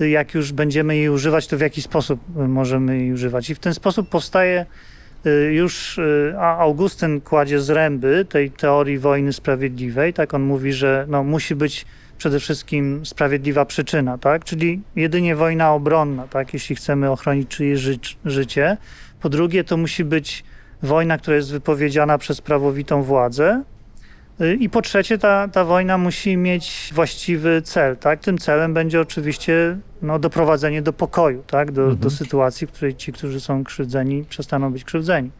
jak 0.00 0.34
już 0.34 0.52
będziemy 0.52 0.96
jej 0.96 1.08
używać, 1.08 1.46
to 1.46 1.56
w 1.56 1.60
jaki 1.60 1.82
sposób 1.82 2.20
możemy 2.34 2.98
jej 2.98 3.12
używać. 3.12 3.50
I 3.50 3.54
w 3.54 3.58
ten 3.58 3.74
sposób 3.74 4.08
powstaje 4.08 4.66
już 5.50 5.98
y, 5.98 6.34
Augustyn 6.38 7.20
kładzie 7.20 7.60
zręby 7.60 8.26
tej 8.28 8.50
teorii 8.50 8.98
wojny 8.98 9.32
sprawiedliwej. 9.32 10.14
Tak 10.14 10.34
on 10.34 10.42
mówi, 10.42 10.72
że 10.72 11.06
no, 11.08 11.24
musi 11.24 11.54
być 11.54 11.86
przede 12.18 12.40
wszystkim 12.40 13.06
sprawiedliwa 13.06 13.64
przyczyna, 13.64 14.18
tak? 14.18 14.44
czyli 14.44 14.80
jedynie 14.96 15.36
wojna 15.36 15.72
obronna, 15.72 16.26
tak? 16.28 16.54
jeśli 16.54 16.76
chcemy 16.76 17.10
ochronić 17.10 17.48
czyjeś 17.48 17.80
ży 17.80 17.98
życie. 18.24 18.76
Po 19.20 19.28
drugie, 19.28 19.64
to 19.64 19.76
musi 19.76 20.04
być 20.04 20.44
wojna, 20.82 21.18
która 21.18 21.36
jest 21.36 21.52
wypowiedziana 21.52 22.18
przez 22.18 22.40
prawowitą 22.40 23.02
władzę. 23.02 23.62
Y, 24.40 24.54
I 24.54 24.68
po 24.68 24.82
trzecie, 24.82 25.18
ta, 25.18 25.48
ta 25.48 25.64
wojna 25.64 25.98
musi 25.98 26.36
mieć 26.36 26.90
właściwy 26.94 27.62
cel. 27.62 27.96
Tak? 27.96 28.20
Tym 28.20 28.38
celem 28.38 28.74
będzie 28.74 29.00
oczywiście 29.00 29.78
no, 30.02 30.18
doprowadzenie 30.18 30.82
do 30.82 30.92
pokoju, 30.92 31.42
tak? 31.46 31.72
do, 31.72 31.82
Mhm. 31.82 31.98
do 31.98 32.10
sytuacji, 32.10 32.66
w 32.66 32.72
której 32.72 32.94
ci, 32.94 33.12
którzy 33.12 33.40
są 33.40 33.64
krzywdzeni, 33.64 34.24
przestaną 34.28 34.72
być 34.72 34.84
krzywdzeni. 34.84 35.30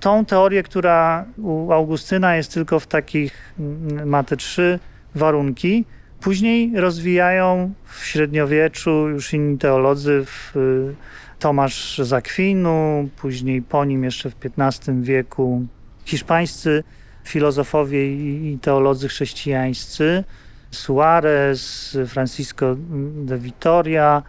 Tą 0.00 0.24
teorię, 0.24 0.62
która 0.62 1.24
u 1.38 1.72
Augustyna 1.72 2.36
jest 2.36 2.54
tylko 2.54 2.80
w 2.80 2.86
takich, 2.86 3.54
mm, 3.58 4.08
ma 4.08 4.24
te 4.24 4.36
trzy 4.36 4.78
warunki, 5.14 5.84
później 6.20 6.72
rozwijają 6.74 7.72
w 7.84 8.04
średniowieczu 8.04 9.08
już 9.08 9.32
inni 9.32 9.58
teolodzy, 9.58 10.24
w, 10.26 10.56
y, 10.56 10.94
Tomasz 11.38 11.98
z 11.98 12.12
Akwinu, 12.12 13.08
później 13.16 13.62
po 13.62 13.84
nim 13.84 14.04
jeszcze 14.04 14.30
w 14.30 14.34
XV 14.58 15.02
wieku 15.02 15.66
hiszpańscy 16.04 16.84
filozofowie 17.24 18.12
i 18.52 18.58
teolodzy 18.62 19.08
chrześcijańscy, 19.08 20.24
Suarez, 20.70 21.96
Francisco 22.06 22.76
de 23.14 23.38
Vitoria. 23.38 24.22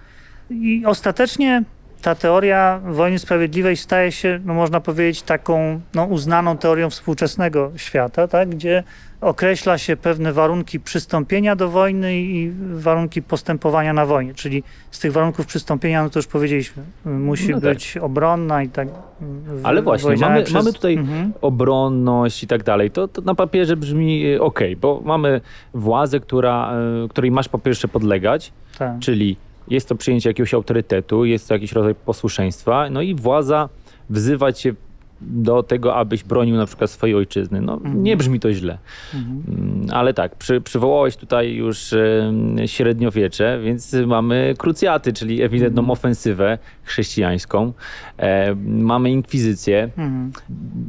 I 0.49 0.83
ostatecznie 0.85 1.63
ta 2.01 2.15
teoria 2.15 2.81
wojny 2.85 3.19
sprawiedliwej 3.19 3.77
staje 3.77 4.11
się, 4.11 4.39
no 4.45 4.53
można 4.53 4.79
powiedzieć, 4.79 5.21
taką 5.21 5.81
no, 5.93 6.05
uznaną 6.05 6.57
teorią 6.57 6.89
współczesnego 6.89 7.71
świata, 7.75 8.27
tak? 8.27 8.49
gdzie 8.49 8.83
określa 9.29 9.77
się 9.77 9.97
pewne 9.97 10.33
warunki 10.33 10.79
przystąpienia 10.79 11.55
do 11.55 11.69
wojny 11.69 12.17
i 12.21 12.51
warunki 12.73 13.21
postępowania 13.21 13.93
na 13.93 14.05
wojnie. 14.05 14.33
Czyli 14.33 14.63
z 14.91 14.99
tych 14.99 15.11
warunków 15.11 15.45
przystąpienia, 15.45 16.03
no 16.03 16.09
to 16.09 16.19
już 16.19 16.27
powiedzieliśmy, 16.27 16.83
musi 17.05 17.49
No 17.51 17.61
tak. 17.61 17.73
być 17.73 17.97
obronna 17.97 18.63
i 18.63 18.69
tak. 18.69 18.87
w- 19.21 19.65
Ale 19.65 19.81
właśnie, 19.81 20.15
mamy, 20.17 20.43
przez- 20.43 20.53
mamy 20.53 20.73
tutaj 20.73 20.93
Mhm. 20.93 21.33
obronność 21.41 22.43
i 22.43 22.47
tak 22.47 22.63
dalej. 22.63 22.91
To, 22.91 23.07
to 23.07 23.21
na 23.21 23.35
papierze 23.35 23.77
brzmi 23.77 24.37
ok, 24.39 24.59
bo 24.81 25.01
mamy 25.05 25.41
władzę, 25.73 26.19
która, 26.19 26.73
której 27.09 27.31
masz 27.31 27.49
po 27.49 27.59
pierwsze 27.59 27.87
podlegać, 27.87 28.51
Tak. 28.77 28.99
czyli 28.99 29.37
jest 29.67 29.89
to 29.89 29.95
przyjęcie 29.95 30.29
jakiegoś 30.29 30.53
autorytetu, 30.53 31.25
jest 31.25 31.47
to 31.47 31.53
jakiś 31.53 31.71
rodzaj 31.71 31.95
posłuszeństwa, 31.95 32.89
no 32.89 33.01
i 33.01 33.15
władza 33.15 33.69
wzywa 34.09 34.51
cię 34.51 34.73
do 35.21 35.63
tego, 35.63 35.95
abyś 35.95 36.23
bronił 36.23 36.55
na 36.55 36.65
przykład 36.65 36.89
swojej 36.91 37.15
ojczyzny. 37.15 37.61
No, 37.61 37.73
Mhm. 37.73 38.03
nie 38.03 38.17
brzmi 38.17 38.39
to 38.39 38.53
źle. 38.53 38.77
Mhm. 39.13 39.43
Mm, 39.47 39.87
Ale 39.91 40.13
tak, 40.13 40.35
przy, 40.35 40.61
przywołałeś 40.61 41.15
tutaj 41.15 41.53
już 41.53 41.93
e, 41.93 42.33
średniowiecze, 42.65 43.59
więc 43.63 43.95
mamy 44.07 44.53
krucjaty, 44.57 45.13
czyli 45.13 45.41
ewidentną 45.41 45.79
Mhm. 45.81 45.91
ofensywę 45.91 46.57
chrześcijańską. 46.83 47.73
E, 48.17 48.55
mamy 48.65 49.11
inkwizycję. 49.11 49.83
Mhm. 49.97 50.31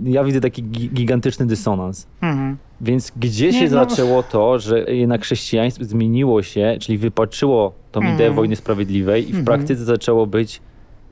Ja 0.05 0.25
widzę 0.25 0.41
taki 0.41 0.65
gi- 0.65 0.89
gigantyczny 0.95 1.47
dysonans. 1.47 2.07
Mhm. 2.23 2.57
Więc 2.81 3.13
gdzie 3.17 3.47
Nie, 3.47 3.53
się 3.53 3.65
no- 3.65 3.71
zaczęło 3.71 4.23
to, 4.23 4.59
że 4.59 4.81
jednak 4.95 5.23
chrześcijaństwo 5.23 5.85
zmieniło 5.85 6.43
się, 6.43 6.77
czyli 6.81 6.99
wypaczyło 6.99 7.73
tą 7.93 8.01
Mhm. 8.01 8.17
ideę 8.17 8.31
wojny 8.31 8.57
sprawiedliwej 8.57 9.23
i 9.23 9.27
w 9.27 9.29
Mhm. 9.29 9.45
praktyce 9.45 9.85
zaczęło 9.85 10.27
być 10.27 10.61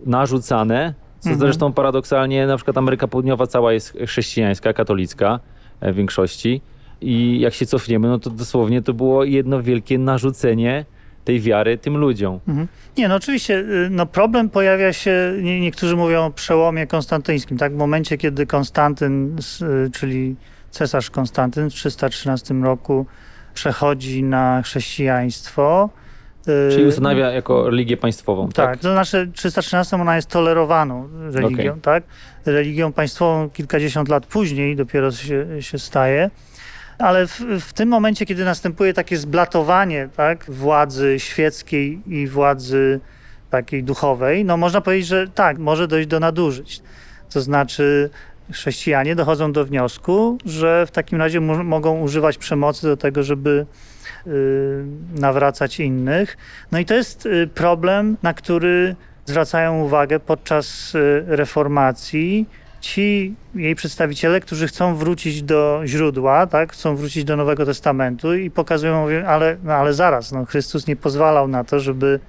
narzucane, 0.06 0.94
co 1.24 1.30
Mhm. 1.30 1.46
zresztą 1.46 1.72
paradoksalnie 1.72 2.46
na 2.46 2.56
przykład 2.56 2.78
Ameryka 2.78 3.08
Południowa 3.08 3.46
cała 3.46 3.72
jest 3.72 3.98
chrześcijańska, 4.06 4.72
katolicka 4.72 5.40
e, 5.80 5.92
w 5.92 5.96
większości 5.96 6.60
i 7.00 7.40
jak 7.40 7.54
się 7.54 7.66
cofniemy, 7.66 8.08
no 8.08 8.18
to 8.18 8.30
dosłownie 8.30 8.82
to 8.82 8.94
było 8.94 9.24
jedno 9.24 9.62
wielkie 9.62 9.98
narzucenie 9.98 10.84
tej 11.24 11.40
wiary 11.40 11.78
tym 11.78 11.96
ludziom. 11.96 12.40
Mhm. 12.48 12.68
Nie, 12.96 13.08
no 13.08 13.14
oczywiście, 13.14 13.58
y, 13.58 13.88
no 13.90 14.06
problem 14.06 14.50
pojawia 14.50 14.92
się, 14.92 15.34
nie, 15.42 15.60
niektórzy 15.60 15.96
mówią 15.96 16.24
o 16.24 16.30
przełomie 16.30 16.86
konstantyńskim, 16.86 17.58
tak? 17.58 17.72
W 17.72 17.76
momencie, 17.76 18.18
kiedy 18.18 18.46
Konstantyn, 18.46 19.36
y, 19.86 19.90
czyli 19.90 20.36
cesarz 20.70 21.10
Konstantyn 21.10 21.70
w 21.70 21.74
313 21.74 22.54
roku 22.54 23.06
przechodzi 23.54 24.22
na 24.22 24.62
chrześcijaństwo. 24.62 25.90
Y, 26.48 26.70
Czyli 26.72 26.86
ustanawia 26.86 27.30
jako 27.30 27.70
religię 27.70 27.96
państwową, 27.96 28.48
tak? 28.48 28.54
tak, 28.70 28.78
to 28.80 28.92
znaczy 28.92 29.30
313 29.34 29.96
ona 29.96 30.16
jest 30.16 30.28
tolerowaną 30.28 31.08
religią, 31.32 31.70
Okej. 31.70 31.82
tak? 31.82 32.02
Religią 32.46 32.92
państwową 32.92 33.50
kilkadziesiąt 33.50 34.08
lat 34.08 34.26
później 34.26 34.76
dopiero 34.76 35.12
się, 35.12 35.46
się 35.60 35.78
staje. 35.78 36.30
Ale 36.98 37.26
w, 37.26 37.40
w 37.60 37.72
tym 37.72 37.88
momencie, 37.88 38.26
kiedy 38.26 38.44
następuje 38.44 38.94
takie 38.94 39.16
zblatowanie 39.16 40.08
tak, 40.16 40.44
władzy 40.48 41.14
świeckiej 41.18 42.00
i 42.06 42.26
władzy 42.26 43.00
takiej 43.50 43.84
duchowej, 43.84 44.44
no 44.44 44.56
można 44.56 44.80
powiedzieć, 44.80 45.06
że 45.06 45.28
tak, 45.28 45.58
może 45.58 45.88
dojść 45.88 46.08
do 46.08 46.20
nadużyć. 46.20 46.82
To 47.32 47.40
znaczy 47.40 48.10
chrześcijanie 48.52 49.16
dochodzą 49.16 49.52
do 49.52 49.64
wniosku, 49.64 50.38
że 50.44 50.86
w 50.86 50.90
takim 50.90 51.18
razie 51.18 51.40
mo- 51.40 51.64
mogą 51.64 52.00
używać 52.00 52.38
przemocy 52.38 52.86
do 52.86 52.96
tego, 52.96 53.22
żeby 53.22 53.50
y, 53.60 53.93
nawracać 55.14 55.80
innych. 55.80 56.36
No 56.72 56.78
i 56.78 56.84
to 56.84 56.94
jest 56.94 57.26
y, 57.26 57.48
problem, 57.54 58.16
na 58.22 58.34
który 58.34 58.96
zwracają 59.24 59.80
uwagę 59.80 60.20
podczas 60.20 60.94
y, 60.94 61.24
reformacji 61.26 62.46
ci 62.80 63.34
jej 63.54 63.74
przedstawiciele, 63.74 64.40
którzy 64.40 64.66
chcą 64.66 64.94
wrócić 64.94 65.42
do 65.42 65.82
źródła, 65.84 66.46
tak, 66.46 66.72
chcą 66.72 66.96
wrócić 66.96 67.24
do 67.24 67.36
Nowego 67.36 67.66
Testamentu 67.66 68.34
i 68.34 68.50
pokazują, 68.50 69.00
mówią, 69.02 69.26
ale, 69.26 69.56
no, 69.62 69.72
ale 69.72 69.94
zaraz, 69.94 70.32
no, 70.32 70.44
Chrystus 70.44 70.86
nie 70.86 70.96
pozwalał 70.96 71.48
na 71.48 71.64
to, 71.64 71.80
żeby 71.80 72.20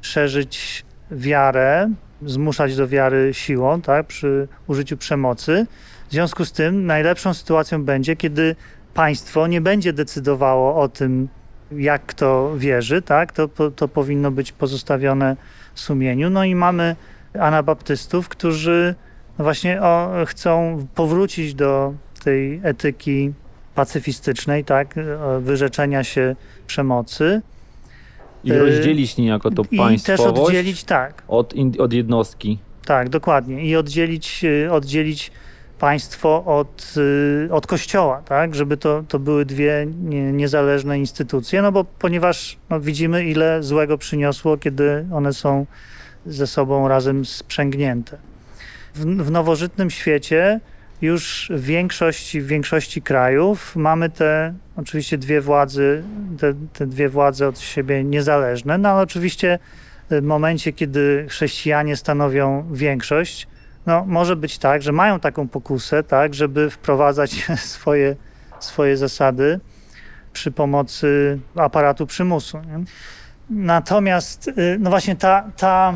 szerzyć 0.00 0.84
wiarę, 1.10 1.90
zmuszać 2.22 2.76
do 2.76 2.88
wiary 2.88 3.34
siłą, 3.34 3.80
tak, 3.82 4.06
przy 4.06 4.48
użyciu 4.66 4.96
przemocy. 4.96 5.66
W 6.08 6.12
związku 6.12 6.44
z 6.44 6.52
tym 6.52 6.86
najlepszą 6.86 7.34
sytuacją 7.34 7.84
będzie, 7.84 8.16
kiedy 8.16 8.56
państwo 8.94 9.46
nie 9.46 9.60
będzie 9.60 9.92
decydowało 9.92 10.82
o 10.82 10.88
tym, 10.88 11.28
jak 11.72 12.06
kto 12.06 12.52
wierzy, 12.56 13.02
tak, 13.02 13.32
to, 13.32 13.48
to, 13.48 13.88
powinno 13.88 14.30
być 14.30 14.52
pozostawione 14.52 15.36
sumieniu. 15.74 16.30
No 16.30 16.44
i 16.44 16.54
mamy 16.54 16.96
anabaptystów, 17.38 18.28
którzy 18.28 18.94
no 19.38 19.44
właśnie 19.44 19.82
o, 19.82 20.12
chcą 20.26 20.86
powrócić 20.94 21.54
do 21.54 21.94
tej 22.24 22.60
etyki 22.62 23.32
pacyfistycznej, 23.74 24.64
tak, 24.64 24.94
wyrzeczenia 25.40 26.04
się 26.04 26.36
przemocy. 26.66 27.42
I 28.44 28.52
y, 28.52 28.58
rozdzielić 28.58 29.16
niejako 29.16 29.50
to 29.50 29.62
i 29.70 30.00
też 30.00 30.20
oddzielić, 30.20 30.84
tak, 30.84 31.22
od, 31.28 31.54
od 31.78 31.92
jednostki. 31.92 32.58
tak, 32.84 33.08
dokładnie, 33.08 33.64
i 33.64 33.76
oddzielić, 33.76 34.44
y, 34.44 34.72
oddzielić 34.72 35.32
państwo 35.80 36.44
od, 36.44 36.94
y, 36.96 37.48
od 37.52 37.66
kościoła, 37.66 38.22
tak, 38.22 38.54
żeby 38.54 38.76
to, 38.76 39.04
to 39.08 39.18
były 39.18 39.44
dwie 39.44 39.86
nie, 40.02 40.32
niezależne 40.32 40.98
instytucje, 40.98 41.62
no 41.62 41.72
bo 41.72 41.84
ponieważ 41.84 42.58
no, 42.70 42.80
widzimy, 42.80 43.24
ile 43.24 43.62
złego 43.62 43.98
przyniosło, 43.98 44.56
kiedy 44.56 45.06
one 45.12 45.32
są 45.32 45.66
ze 46.26 46.46
sobą 46.46 46.88
razem 46.88 47.24
sprzęgnięte. 47.24 48.16
W, 48.94 49.04
w 49.04 49.30
nowożytnym 49.30 49.90
świecie 49.90 50.60
już 51.02 51.52
w 51.54 51.64
większości, 51.64 52.40
w 52.40 52.46
większości 52.46 53.02
krajów 53.02 53.76
mamy 53.76 54.10
te 54.10 54.54
oczywiście 54.76 55.18
dwie 55.18 55.40
władzy, 55.40 56.02
te, 56.38 56.54
te 56.72 56.86
dwie 56.86 57.08
władze 57.08 57.48
od 57.48 57.58
siebie 57.58 58.04
niezależne, 58.04 58.78
no 58.78 58.88
ale 58.88 59.02
oczywiście 59.02 59.58
w 60.10 60.22
momencie, 60.22 60.72
kiedy 60.72 61.26
chrześcijanie 61.28 61.96
stanowią 61.96 62.64
większość, 62.72 63.48
no 63.86 64.04
może 64.06 64.36
być 64.36 64.58
tak, 64.58 64.82
że 64.82 64.92
mają 64.92 65.20
taką 65.20 65.48
pokusę, 65.48 66.02
tak, 66.02 66.34
żeby 66.34 66.70
wprowadzać 66.70 67.46
swoje, 67.74 68.16
swoje 68.60 68.96
zasady 68.96 69.60
przy 70.32 70.50
pomocy 70.50 71.38
aparatu 71.56 72.06
przymusu. 72.06 72.58
Nie? 72.58 72.84
Natomiast, 73.50 74.48
y, 74.48 74.76
no 74.80 74.90
właśnie 74.90 75.16
ta, 75.16 75.50
ta, 75.56 75.94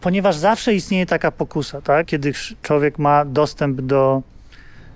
ponieważ 0.00 0.36
zawsze 0.36 0.74
istnieje 0.74 1.06
taka 1.06 1.30
pokusa, 1.30 1.80
tak, 1.80 2.06
kiedy 2.06 2.32
człowiek 2.62 2.98
ma 2.98 3.24
dostęp 3.24 3.80
do 3.80 4.22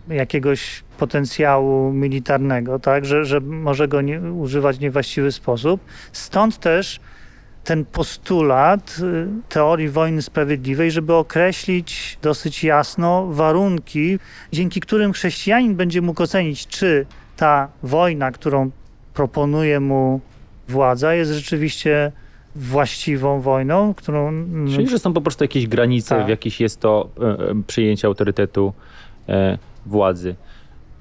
jakiegoś 0.09 0.85
potencjału 0.99 1.93
militarnego, 1.93 2.79
tak, 2.79 3.05
że, 3.05 3.25
że 3.25 3.41
może 3.41 3.89
go 3.89 4.01
nie, 4.01 4.21
używać 4.21 4.77
w 4.77 4.81
niewłaściwy 4.81 5.33
sposób. 5.33 5.81
Stąd 6.13 6.59
też 6.59 7.01
ten 7.65 7.85
postulat 7.85 8.97
y, 9.03 9.27
teorii 9.49 9.89
wojny 9.89 10.23
sprawiedliwej, 10.23 10.91
żeby 10.91 11.15
określić 11.15 12.19
dosyć 12.23 12.65
jasno 12.65 13.27
warunki, 13.31 14.19
dzięki 14.53 14.81
którym 14.81 15.13
chrześcijanin 15.13 15.75
będzie 15.75 16.03
mógł 16.03 16.23
ocenić, 16.23 16.67
czy 16.67 17.07
ta 17.37 17.69
wojna, 17.83 18.33
którą 18.33 18.71
proponuje 19.15 19.81
mu 19.81 20.21
władza, 20.69 21.15
jest 21.15 21.33
rzeczywiście 21.33 22.13
właściwą 22.57 23.41
wojną, 23.41 23.95
którą. 23.95 24.45
Czyli, 24.75 24.89
że 24.89 24.99
są 24.99 25.13
po 25.13 25.21
prostu 25.21 25.45
jakieś 25.45 25.67
granice, 25.67 26.17
Tak. 26.17 26.27
w 26.27 26.29
jakich 26.29 26.61
jest 26.61 26.81
to 26.81 27.09
e, 27.21 27.23
e, 27.25 27.63
przyjęcie 27.67 28.07
autorytetu 28.09 28.73
e, 29.29 29.59
władzy. 29.87 30.35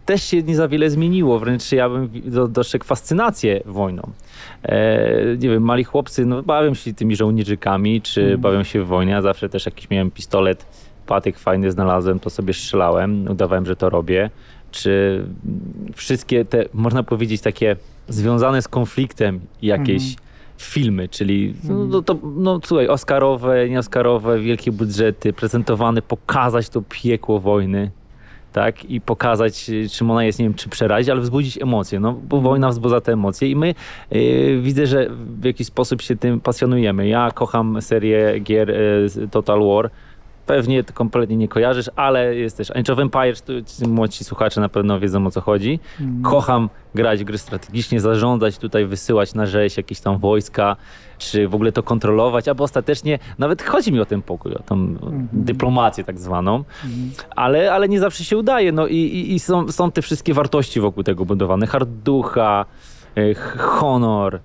Też 0.05 0.23
się 0.23 0.43
nie 0.43 0.55
za 0.55 0.67
wiele 0.67 0.89
zmieniło, 0.89 1.39
wręcz 1.39 1.71
ja 1.71 1.89
bym 1.89 2.09
do, 2.25 2.47
dostrzegł 2.47 2.85
fascynację 2.85 3.61
wojną. 3.65 4.11
E, 4.63 5.09
nie 5.39 5.49
wiem, 5.49 5.63
mali 5.63 5.83
chłopcy 5.83 6.25
no, 6.25 6.43
bawią 6.43 6.73
się 6.73 6.93
tymi 6.93 7.15
żołnierzykami, 7.15 8.01
czy 8.01 8.21
Mhm. 8.21 8.41
bawią 8.41 8.63
się 8.63 8.83
w 8.83 8.87
wojnie. 8.87 9.21
Zawsze 9.21 9.49
też 9.49 9.65
jakiś 9.65 9.89
miałem 9.89 10.11
pistolet, 10.11 10.65
patyk 11.05 11.39
fajny 11.39 11.71
znalazłem, 11.71 12.19
to 12.19 12.29
sobie 12.29 12.53
strzelałem, 12.53 13.27
udawałem, 13.31 13.65
że 13.65 13.75
to 13.75 13.89
robię. 13.89 14.29
Czy 14.71 15.23
mm, 15.45 15.93
wszystkie 15.95 16.45
te, 16.45 16.65
można 16.73 17.03
powiedzieć, 17.03 17.41
takie 17.41 17.75
związane 18.07 18.61
z 18.61 18.67
konfliktem 18.67 19.39
jakieś 19.61 20.03
Mhm. 20.03 20.15
filmy, 20.57 21.09
czyli 21.09 21.53
no, 21.63 21.69
Mhm. 21.73 21.89
no, 21.89 22.01
to, 22.01 22.15
no 22.35 22.59
słuchaj, 22.65 22.87
oscarowe, 22.87 23.69
nieoscarowe, 23.69 24.39
wielkie 24.39 24.71
budżety, 24.71 25.33
prezentowane, 25.33 26.01
pokazać 26.01 26.69
to 26.69 26.81
piekło 26.89 27.39
wojny, 27.39 27.91
tak, 28.53 28.85
i 28.85 29.01
pokazać, 29.01 29.69
y, 29.69 29.89
czym 29.89 30.11
ona 30.11 30.23
jest, 30.23 30.39
nie 30.39 30.45
wiem, 30.45 30.53
czy 30.53 30.69
przerazić, 30.69 31.09
ale 31.09 31.21
wzbudzić 31.21 31.61
emocje, 31.61 31.99
no, 31.99 32.13
bo 32.13 32.41
wojna 32.41 32.69
wzbudza 32.69 33.01
te 33.01 33.13
emocje 33.13 33.49
i 33.49 33.55
my 33.55 33.75
y, 34.13 34.59
widzę, 34.61 34.87
że 34.87 35.07
w 35.09 35.45
jakiś 35.45 35.67
sposób 35.67 36.01
się 36.01 36.15
tym 36.15 36.39
pasjonujemy. 36.39 37.07
Ja 37.07 37.31
kocham 37.31 37.81
serię 37.81 38.39
gier 38.39 38.69
y, 38.69 39.27
Total 39.31 39.59
War, 39.67 39.89
pewnie 40.45 40.83
to 40.83 40.93
kompletnie 40.93 41.37
nie 41.37 41.47
kojarzysz, 41.47 41.89
ale 41.95 42.35
jest 42.35 42.57
też 42.57 42.71
Age 42.71 42.93
of 42.93 42.99
Empires, 42.99 43.43
młodsi 43.87 44.23
słuchacze 44.23 44.61
na 44.61 44.69
pewno 44.69 44.99
wiedzą 44.99 45.27
o 45.27 45.31
co 45.31 45.41
chodzi. 45.41 45.79
Kocham 46.23 46.69
grać 46.95 47.23
gry 47.23 47.37
strategicznie, 47.37 47.99
zarządzać 47.99 48.57
tutaj, 48.57 48.85
wysyłać 48.85 49.33
na 49.33 49.45
rzeź 49.45 49.77
jakieś 49.77 49.99
tam 49.99 50.17
wojska, 50.17 50.75
czy 51.31 51.47
w 51.47 51.55
ogóle 51.55 51.71
to 51.71 51.83
kontrolować, 51.83 52.47
albo 52.47 52.63
ostatecznie 52.63 53.19
nawet 53.37 53.61
chodzi 53.61 53.91
mi 53.91 53.99
o 53.99 54.05
ten 54.05 54.21
pokój, 54.21 54.53
o 54.53 54.59
tą 54.59 54.95
dyplomację 55.33 56.03
tak 56.03 56.19
zwaną, 56.19 56.63
ale, 57.35 57.73
ale 57.73 57.89
nie 57.89 57.99
zawsze 57.99 58.23
się 58.23 58.37
udaje. 58.37 58.71
No 58.71 58.87
i, 58.87 58.95
i, 58.95 59.33
i 59.33 59.39
są, 59.39 59.71
są 59.71 59.91
te 59.91 60.01
wszystkie 60.01 60.33
wartości 60.33 60.79
wokół 60.79 61.03
tego 61.03 61.25
budowane. 61.25 61.67
Harducha, 61.67 62.65
e, 63.17 63.33
honor, 63.57 64.39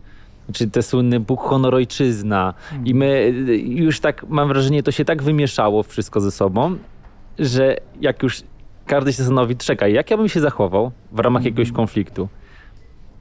czy 0.53 0.71
te 0.71 0.83
słynny 0.83 1.21
Bóg, 1.21 1.41
honor, 1.41 1.75
ojczyzna. 1.75 2.55
I 2.85 2.95
my 2.95 3.35
y, 3.49 3.59
już 3.59 4.01
tak, 4.01 4.29
mam 4.29 4.49
wrażenie, 4.49 4.83
to 4.83 4.91
się 4.91 5.05
tak 5.05 5.23
wymieszało 5.23 5.83
wszystko 5.83 6.21
ze 6.21 6.31
sobą, 6.31 6.77
że 7.39 7.77
jak 8.01 8.23
już 8.23 8.43
każdy 8.87 9.13
się 9.13 9.17
zastanowi, 9.17 9.57
czekaj, 9.57 9.93
jak 9.93 10.11
ja 10.11 10.17
bym 10.17 10.29
się 10.29 10.41
zachował 10.41 10.91
w 11.13 11.19
ramach 11.19 11.45
jakiegoś 11.45 11.73
konfliktu. 11.73 12.29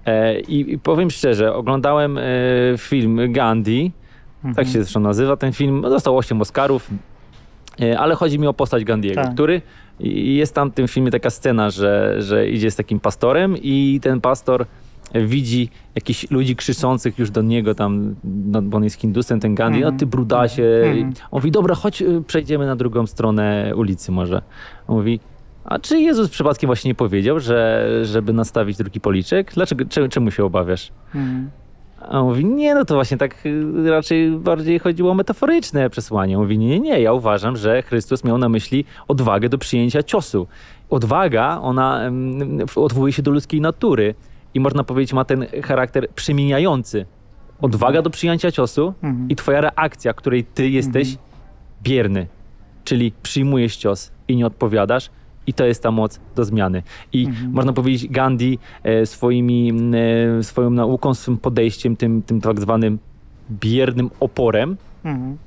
E, 0.08 0.39
i, 0.39 0.74
I 0.74 0.80
powiem 0.80 1.10
szczerze, 1.12 1.54
oglądałem 1.54 2.17
e, 2.17 2.22
film 2.78 3.32
Gandhi, 3.32 3.91
tak 4.56 4.65
się 4.67 4.72
zresztą 4.72 5.00
nazywa 5.00 5.38
ten 5.38 5.54
film, 5.54 5.82
no, 5.82 5.89
dostał 5.89 6.17
8 6.17 6.41
Oscarów, 6.41 6.89
e, 7.82 8.00
ale 8.00 8.15
chodzi 8.15 8.39
mi 8.39 8.48
o 8.48 8.54
postać 8.54 8.84
Gandhiego, 8.84 9.22
Tak. 9.24 9.34
który 9.34 9.62
jest 10.00 10.54
tam 10.56 10.72
w 10.72 10.74
tym 10.74 10.88
filmie 10.88 11.12
taka 11.12 11.30
scena, 11.30 11.70
że, 11.70 12.15
że 12.22 12.50
idzie 12.50 12.72
z 12.72 12.76
takim 12.76 13.00
pastorem 13.00 13.56
i 13.62 14.00
ten 14.02 14.22
pastor 14.22 14.65
widzi 15.15 15.70
jakichś 15.96 16.32
ludzi 16.32 16.56
krzyczących 16.56 17.20
już 17.20 17.32
do 17.32 17.41
niego 17.41 17.76
tam, 17.76 18.15
no, 18.24 18.62
bo 18.62 18.78
on 18.78 18.84
jest 18.84 18.96
hindusem, 19.02 19.39
ten 19.39 19.56
Gandhi, 19.56 19.78
Mhm. 19.80 19.93
no 19.93 20.00
ty 20.00 20.06
brudasie. 20.06 20.63
Mhm. 20.86 21.13
On 21.32 21.39
mówi, 21.39 21.52
dobra, 21.52 21.76
chodź, 21.76 22.04
przejdziemy 22.28 22.65
na 22.65 22.76
drugą 22.76 23.08
stronę 23.08 23.72
ulicy 23.76 24.12
może. 24.12 24.41
On 24.88 24.96
mówi, 24.98 25.20
a 25.68 25.80
czy 25.80 26.00
Jezus 26.00 26.30
przypadkiem 26.30 26.68
właśnie 26.68 26.90
nie 26.90 26.96
powiedział, 26.96 27.40
że, 27.40 27.90
żeby 28.04 28.34
nastawić 28.34 28.78
drugi 28.78 29.00
policzek? 29.00 29.52
Dlaczego, 29.54 29.86
czemu, 30.10 30.32
się 30.32 30.46
obawiasz? 30.46 30.92
Mhm. 31.16 31.50
A 32.02 32.20
on 32.20 32.26
mówi, 32.26 32.46
nie, 32.46 32.76
no 32.76 32.86
to 32.86 32.94
właśnie 32.94 33.18
tak 33.18 33.46
y, 33.46 33.90
raczej 33.90 34.32
bardziej 34.32 34.80
chodziło 34.80 35.12
o 35.12 35.14
metaforyczne 35.14 35.90
przesłanie. 35.90 36.38
On 36.38 36.44
mówi, 36.44 36.58
nie, 36.58 36.68
nie, 36.68 36.80
nie, 36.80 37.02
ja 37.02 37.14
uważam, 37.14 37.58
że 37.58 37.82
Chrystus 37.82 38.24
miał 38.24 38.38
na 38.38 38.50
myśli 38.50 38.86
odwagę 39.08 39.50
do 39.50 39.58
przyjęcia 39.58 40.04
ciosu. 40.04 40.48
Odwaga, 40.90 41.60
ona 41.62 42.02
em, 42.04 42.58
odwołuje 42.76 43.14
się 43.14 43.22
do 43.22 43.32
ludzkiej 43.32 43.62
natury 43.62 44.16
i 44.54 44.60
można 44.60 44.84
powiedzieć 44.84 45.14
ma 45.14 45.26
ten 45.26 45.46
charakter 45.64 46.10
przemieniający. 46.10 47.06
Odwaga 47.62 48.02
do 48.02 48.10
przyjęcia 48.10 48.52
ciosu 48.52 48.94
Mhm. 49.04 49.30
i 49.30 49.36
twoja 49.36 49.62
reakcja, 49.62 50.14
której 50.14 50.44
ty 50.44 50.70
jesteś 50.70 51.18
bierny, 51.84 52.28
czyli 52.84 53.12
przyjmujesz 53.24 53.78
cios 53.78 54.12
i 54.28 54.36
nie 54.36 54.46
odpowiadasz 54.46 55.10
i 55.48 55.54
to 55.54 55.66
jest 55.66 55.84
ta 55.84 55.92
moc 55.92 56.20
do 56.36 56.46
zmiany. 56.46 56.84
I 57.14 57.26
Mhm. 57.26 57.52
można 57.52 57.74
powiedzieć 57.74 58.08
Gandhi 58.12 58.60
e, 58.84 59.06
swoimi, 59.06 59.74
e, 60.40 60.44
swoją 60.44 60.70
nauką, 60.70 61.14
swym 61.14 61.38
podejściem, 61.38 61.96
tym, 61.96 62.22
tym 62.22 62.42
tak 62.42 62.60
zwanym 62.62 63.00
biernym 63.52 64.10
oporem, 64.20 64.78
Mhm. 65.04 65.38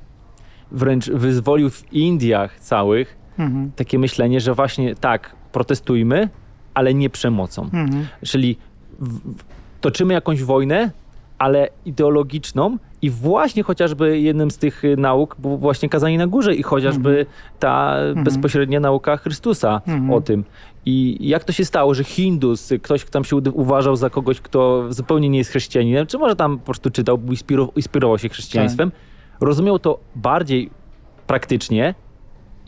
wręcz 0.73 1.11
wyzwolił 1.11 1.71
w 1.71 1.93
Indiach 1.93 2.61
całych 2.61 3.17
Mhm. 3.39 3.73
takie 3.77 3.99
myślenie, 3.99 4.41
że 4.41 4.55
właśnie 4.55 4.95
tak, 4.95 5.37
protestujmy, 5.53 6.29
ale 6.75 6.95
nie 6.95 7.11
przemocą. 7.11 7.63
Mhm. 7.65 8.07
Czyli 8.25 8.57
w, 8.99 9.15
w, 9.37 9.45
toczymy 9.81 10.15
jakąś 10.15 10.43
wojnę, 10.43 10.91
ale 11.40 11.68
ideologiczną 11.85 12.76
i 13.03 13.11
właśnie 13.11 13.62
chociażby 13.62 14.20
jednym 14.20 14.50
z 14.50 14.59
tych 14.59 14.85
y, 14.85 14.96
nauk 14.96 15.37
było 15.38 15.57
właśnie 15.57 15.88
kazanie 15.88 16.18
na 16.18 16.26
górze 16.26 16.55
i 16.55 16.62
chociażby 16.62 17.26
ta 17.59 17.96
bezpośrednia 18.24 18.81
nauka 18.81 19.16
Chrystusa 19.16 19.81
Mhm. 19.87 20.11
o 20.12 20.20
tym. 20.20 20.44
I 20.87 21.16
jak 21.29 21.44
to 21.44 21.53
się 21.53 21.64
stało, 21.64 21.94
że 21.94 22.05
Hindus, 22.05 22.72
y, 22.72 22.79
ktoś 22.79 23.05
kto 23.05 23.12
tam 23.12 23.24
się 23.24 23.37
uważał 23.37 23.96
za 23.96 24.11
kogoś, 24.11 24.40
kto 24.40 24.85
zupełnie 24.92 25.29
nie 25.29 25.38
jest 25.38 25.50
chrześcijaninem, 25.50 26.07
czy 26.07 26.18
może 26.18 26.37
tam 26.37 26.59
po 26.59 26.64
prostu 26.64 26.90
czytał, 26.90 27.18
inspiru- 27.18 27.68
inspirował 27.76 28.18
się 28.18 28.29
chrześcijaństwem, 28.29 28.92
rozumiał 29.40 29.79
to 29.79 29.98
bardziej 30.16 30.70
praktycznie 31.26 31.94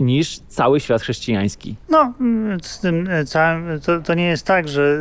niż 0.00 0.38
cały 0.38 0.80
świat 0.80 1.02
chrześcijański. 1.02 1.76
No, 1.88 2.14
mm, 2.20 2.60
z 2.62 2.80
tym 2.80 3.08
e, 3.10 3.24
całym, 3.24 3.80
to, 3.80 4.00
to 4.00 4.14
nie 4.14 4.26
jest 4.26 4.46
tak, 4.46 4.68
że 4.68 4.98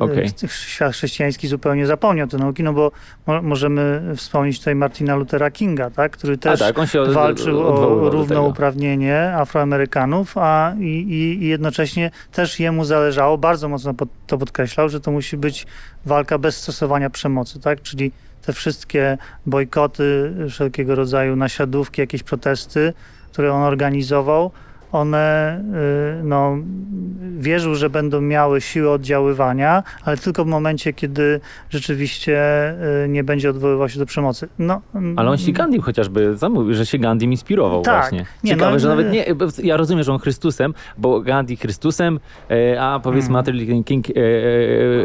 e, 0.00 0.04
Okej. 0.04 0.24
e, 0.44 0.48
świat 0.48 0.92
chrześcijański 0.92 1.48
zupełnie 1.48 1.86
zapomniał 1.86 2.26
te 2.26 2.38
nauki, 2.38 2.62
no 2.62 2.72
bo 2.72 2.92
mo, 3.26 3.42
możemy 3.42 4.02
wspomnieć 4.16 4.58
tutaj 4.58 4.74
Martina 4.74 5.16
Luthera 5.16 5.50
Kinga, 5.50 5.90
tak, 5.90 6.12
który 6.12 6.38
też 6.38 6.60
tak, 6.60 6.78
od- 6.78 7.12
walczył 7.12 7.60
o 7.60 8.10
równouprawnienie 8.10 9.32
Afroamerykanów, 9.36 10.38
a 10.38 10.74
i, 10.80 10.84
i, 10.84 11.44
i 11.44 11.48
jednocześnie 11.48 12.10
też 12.32 12.60
jemu 12.60 12.84
zależało, 12.84 13.38
bardzo 13.38 13.68
mocno 13.68 13.94
pod, 13.94 14.08
to 14.26 14.38
podkreślał, 14.38 14.88
że 14.88 15.00
to 15.00 15.10
musi 15.10 15.36
być 15.36 15.66
walka 16.06 16.38
bez 16.38 16.56
stosowania 16.56 17.10
przemocy, 17.10 17.60
tak, 17.60 17.82
czyli 17.82 18.12
te 18.42 18.52
wszystkie 18.52 19.18
bojkoty, 19.46 20.32
wszelkiego 20.50 20.94
rodzaju 20.94 21.36
nasiadówki, 21.36 22.00
jakieś 22.00 22.22
protesty, 22.22 22.92
które 23.32 23.52
on 23.52 23.62
organizował, 23.62 24.50
one, 24.92 25.60
y, 26.20 26.24
no, 26.24 26.56
wierzył, 27.38 27.74
że 27.74 27.90
będą 27.90 28.20
miały 28.20 28.60
siłę 28.60 28.90
oddziaływania, 28.90 29.82
ale 30.04 30.16
tylko 30.16 30.44
w 30.44 30.46
momencie, 30.46 30.92
kiedy 30.92 31.40
rzeczywiście 31.70 32.38
y, 33.04 33.08
nie 33.08 33.24
będzie 33.24 33.50
odwoływał 33.50 33.88
się 33.88 33.98
do 33.98 34.06
przemocy. 34.06 34.48
No, 34.58 34.80
Ale 35.16 35.30
on 35.30 35.38
się 35.38 35.52
Gandhi 35.52 35.80
chociażby 35.80 36.36
zamówił, 36.36 36.74
że 36.74 36.86
się 36.86 36.98
Gandhi 36.98 37.26
inspirował 37.26 37.82
Tak. 37.82 38.00
właśnie. 38.00 38.26
Nie, 38.44 38.50
Ciekawe, 38.50 38.72
no, 38.72 38.78
że 38.78 38.88
nawet 38.88 39.06
y- 39.06 39.10
nie, 39.10 39.24
ja 39.62 39.76
rozumiem, 39.76 40.04
że 40.04 40.12
on 40.12 40.18
Chrystusem, 40.18 40.74
bo 40.98 41.20
Gandhi 41.20 41.56
Chrystusem, 41.56 42.20
a 42.80 43.00
powiedzmy 43.02 43.28
Mm. 43.28 43.32
Martin 43.32 43.54
Luther 43.60 43.84
King 43.84 44.06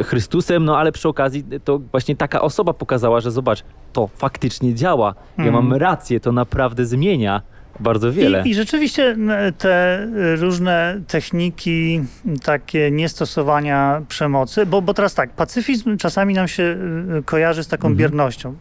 Chrystusem, 0.06 0.66
no 0.66 0.78
ale 0.78 0.92
przy 0.92 1.08
okazji 1.10 1.44
to 1.64 1.80
właśnie 1.92 2.16
taka 2.16 2.42
osoba 2.42 2.74
pokazała, 2.74 3.22
że 3.22 3.32
zobacz, 3.32 3.64
to 3.94 4.08
faktycznie 4.16 4.76
działa. 4.76 5.16
Ja 5.38 5.44
Mm. 5.44 5.54
mam 5.54 5.74
rację, 5.74 6.20
to 6.20 6.32
naprawdę 6.32 6.86
zmienia 6.86 7.42
bardzo 7.80 8.12
wiele. 8.12 8.44
I, 8.46 8.50
I 8.50 8.56
rzeczywiście 8.56 9.16
te 9.58 10.04
y, 10.04 10.36
różne 10.36 11.02
techniki 11.08 12.02
takie 12.44 12.92
niestosowania 12.92 14.02
przemocy, 14.08 14.66
bo, 14.66 14.82
bo 14.82 14.94
teraz 14.94 15.14
tak, 15.16 15.30
pacyfizm 15.30 15.98
czasami 15.98 16.34
nam 16.34 16.48
się 16.48 16.64
y, 17.20 17.24
kojarzy 17.24 17.64
z 17.64 17.68
taką 17.68 17.88
Mhm. 17.88 17.98
biernością. 17.98 18.56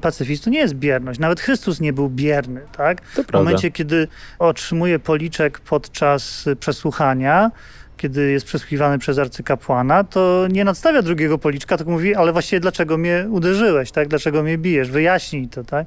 Pacyfizm 0.00 0.44
to 0.44 0.50
nie 0.50 0.58
jest 0.58 0.74
bierność. 0.74 1.20
Nawet 1.20 1.40
Chrystus 1.40 1.80
nie 1.80 1.92
był 1.92 2.08
bierny, 2.10 2.60
tak? 2.76 3.00
to 3.00 3.22
W 3.22 3.26
prawda. 3.26 3.38
momencie, 3.38 3.70
kiedy 3.70 4.08
otrzymuje 4.38 4.98
policzek 4.98 5.60
podczas 5.60 6.46
y, 6.46 6.56
przesłuchania, 6.56 7.50
kiedy 7.96 8.30
jest 8.30 8.46
przesłuchiwany 8.46 8.98
przez 8.98 9.18
arcykapłana, 9.18 10.04
to 10.04 10.46
nie 10.50 10.64
nadstawia 10.64 11.02
drugiego 11.02 11.38
policzka, 11.38 11.76
tylko 11.76 11.92
mówi, 11.92 12.14
ale 12.14 12.32
właściwie 12.32 12.60
dlaczego 12.60 12.98
mnie 12.98 13.26
uderzyłeś, 13.30 13.90
tak? 13.90 14.08
Dlaczego 14.08 14.42
mnie 14.42 14.58
bijesz? 14.58 14.90
Wyjaśnij 14.90 15.48
to, 15.48 15.64
tak? 15.64 15.86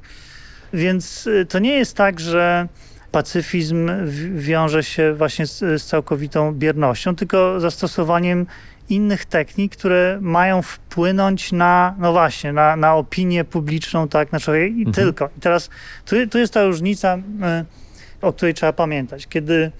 Więc 0.72 1.26
y, 1.26 1.46
to 1.46 1.58
nie 1.58 1.72
jest 1.72 1.96
tak, 1.96 2.20
że 2.20 2.68
pacyfizm 3.12 3.90
wiąże 4.34 4.82
się 4.82 5.14
właśnie 5.14 5.46
z, 5.46 5.58
z 5.58 5.84
całkowitą 5.84 6.52
biernością, 6.52 7.16
tylko 7.16 7.60
zastosowaniem 7.60 8.46
innych 8.88 9.24
technik, 9.24 9.76
które 9.76 10.18
mają 10.20 10.62
wpłynąć 10.62 11.52
na, 11.52 11.94
no 11.98 12.12
właśnie, 12.12 12.52
na, 12.52 12.76
na 12.76 12.94
opinię 12.94 13.44
publiczną, 13.44 14.08
tak, 14.08 14.32
na 14.32 14.40
człowieka 14.40 14.66
i 14.76 14.78
Mhm. 14.78 14.92
tylko. 14.92 15.30
I 15.38 15.40
teraz 15.40 15.70
tu, 16.04 16.16
tu 16.30 16.38
jest 16.38 16.52
ta 16.52 16.64
różnica, 16.64 17.16
y, 17.16 18.26
o 18.26 18.32
której 18.32 18.54
trzeba 18.54 18.72
pamiętać. 18.72 19.26
Kiedy 19.26 19.70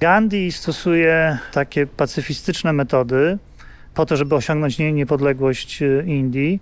Gandhi 0.00 0.52
stosuje 0.52 1.38
takie 1.52 1.86
pacyfistyczne 1.86 2.72
metody 2.72 3.38
po 3.94 4.06
to, 4.06 4.16
żeby 4.16 4.34
osiągnąć 4.34 4.78
nie, 4.78 4.92
niepodległość 4.92 5.82
y, 5.82 6.04
Indii, 6.06 6.60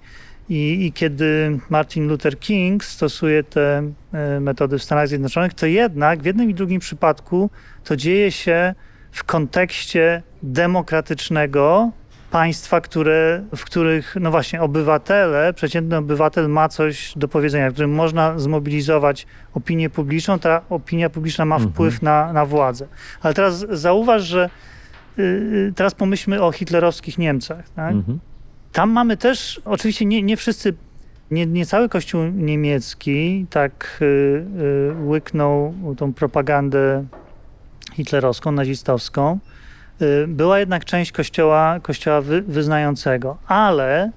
i, 0.52 0.86
I 0.86 0.92
kiedy 0.92 1.58
Martin 1.70 2.08
Luther 2.08 2.38
King 2.38 2.84
stosuje 2.84 3.44
te 3.44 3.92
e, 4.12 4.40
metody 4.40 4.78
w 4.78 4.82
Stanach 4.82 5.08
Zjednoczonych, 5.08 5.54
to 5.54 5.66
jednak 5.66 6.22
w 6.22 6.24
jednym 6.24 6.50
i 6.50 6.54
drugim 6.54 6.80
przypadku 6.80 7.50
to 7.84 7.96
dzieje 7.96 8.32
się 8.32 8.74
w 9.12 9.24
kontekście 9.24 10.22
demokratycznego 10.42 11.90
państwa, 12.30 12.80
które, 12.80 13.42
w 13.56 13.64
których, 13.64 14.16
no 14.20 14.30
właśnie, 14.30 14.62
obywatele, 14.62 15.52
przeciętny 15.52 15.96
obywatel 15.96 16.48
ma 16.48 16.68
coś 16.68 17.12
do 17.16 17.28
powiedzenia, 17.28 17.70
w 17.70 17.72
którym 17.72 17.94
można 17.94 18.38
zmobilizować 18.38 19.26
opinię 19.54 19.90
publiczną, 19.90 20.38
ta 20.38 20.60
opinia 20.70 21.10
publiczna 21.10 21.44
ma 21.44 21.56
Mhm. 21.56 21.72
wpływ 21.72 22.02
na, 22.02 22.32
na 22.32 22.46
władzę. 22.46 22.86
Ale 23.22 23.34
teraz 23.34 23.66
zauważ, 23.70 24.22
że 24.22 24.50
y, 25.18 25.22
y, 25.22 25.72
teraz 25.76 25.94
pomyślmy 25.94 26.42
o 26.42 26.52
hitlerowskich 26.52 27.18
Niemcach. 27.18 27.70
Tak? 27.70 27.92
Mhm. 27.92 28.18
Tam 28.72 28.90
mamy 28.90 29.16
też, 29.16 29.60
oczywiście 29.64 30.04
nie, 30.04 30.22
nie 30.22 30.36
wszyscy, 30.36 30.74
nie, 31.30 31.46
nie 31.46 31.66
cały 31.66 31.88
kościół 31.88 32.24
niemiecki 32.24 33.46
tak 33.50 33.98
y, 34.02 34.04
y, 34.04 35.04
łyknął 35.04 35.74
tą 35.96 36.12
propagandę 36.12 37.04
hitlerowską, 37.92 38.52
nazistowską. 38.52 39.38
Y, 40.02 40.26
była 40.28 40.58
jednak 40.58 40.84
część 40.84 41.12
kościoła, 41.12 41.80
kościoła 41.82 42.20
wy, 42.20 42.42
wyznającego, 42.42 43.36
ale 43.46 44.12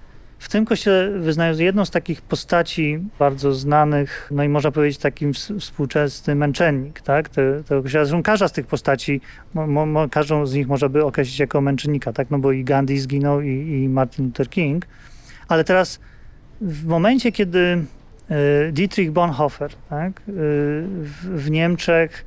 w 0.46 0.50
tym 0.50 0.66
kościele 0.66 1.20
wyznają 1.20 1.58
jedną 1.58 1.86
z 1.86 1.92
takich 1.92 2.22
postaci 2.22 3.00
bardzo 3.20 3.54
znanych, 3.54 4.28
no 4.32 4.44
i 4.44 4.50
można 4.50 4.72
powiedzieć 4.72 5.00
takim 5.00 5.34
współczesny 5.60 6.36
męczennik, 6.36 7.02
tak? 7.02 7.30
Te, 7.30 7.64
tego 7.64 7.84
kościoła. 7.84 8.06
Zresztą 8.06 8.24
każda 8.24 8.48
z 8.48 8.52
tych 8.52 8.68
postaci, 8.68 9.22
mo, 9.54 9.86
mo, 9.86 10.10
każdą 10.10 10.46
z 10.46 10.54
nich 10.54 10.68
można 10.68 10.90
by 10.90 11.06
określić 11.06 11.40
jako 11.40 11.62
męczennika, 11.62 12.14
tak? 12.14 12.32
No 12.32 12.40
bo 12.40 12.52
i 12.52 12.64
Gandhi 12.64 13.00
zginął 13.00 13.42
i, 13.42 13.82
i 13.84 13.90
Martin 13.90 14.26
Luther 14.26 14.50
King. 14.50 14.88
Ale 15.48 15.64
teraz 15.64 16.00
w 16.62 16.86
momencie, 16.86 17.32
kiedy 17.32 17.86
e, 18.30 18.72
Dietrich 18.72 19.12
Bonhoeffer 19.12 19.72
tak? 19.90 20.12
E, 20.20 20.22
w, 20.28 21.44
w 21.44 21.52
Niemczech 21.52 22.26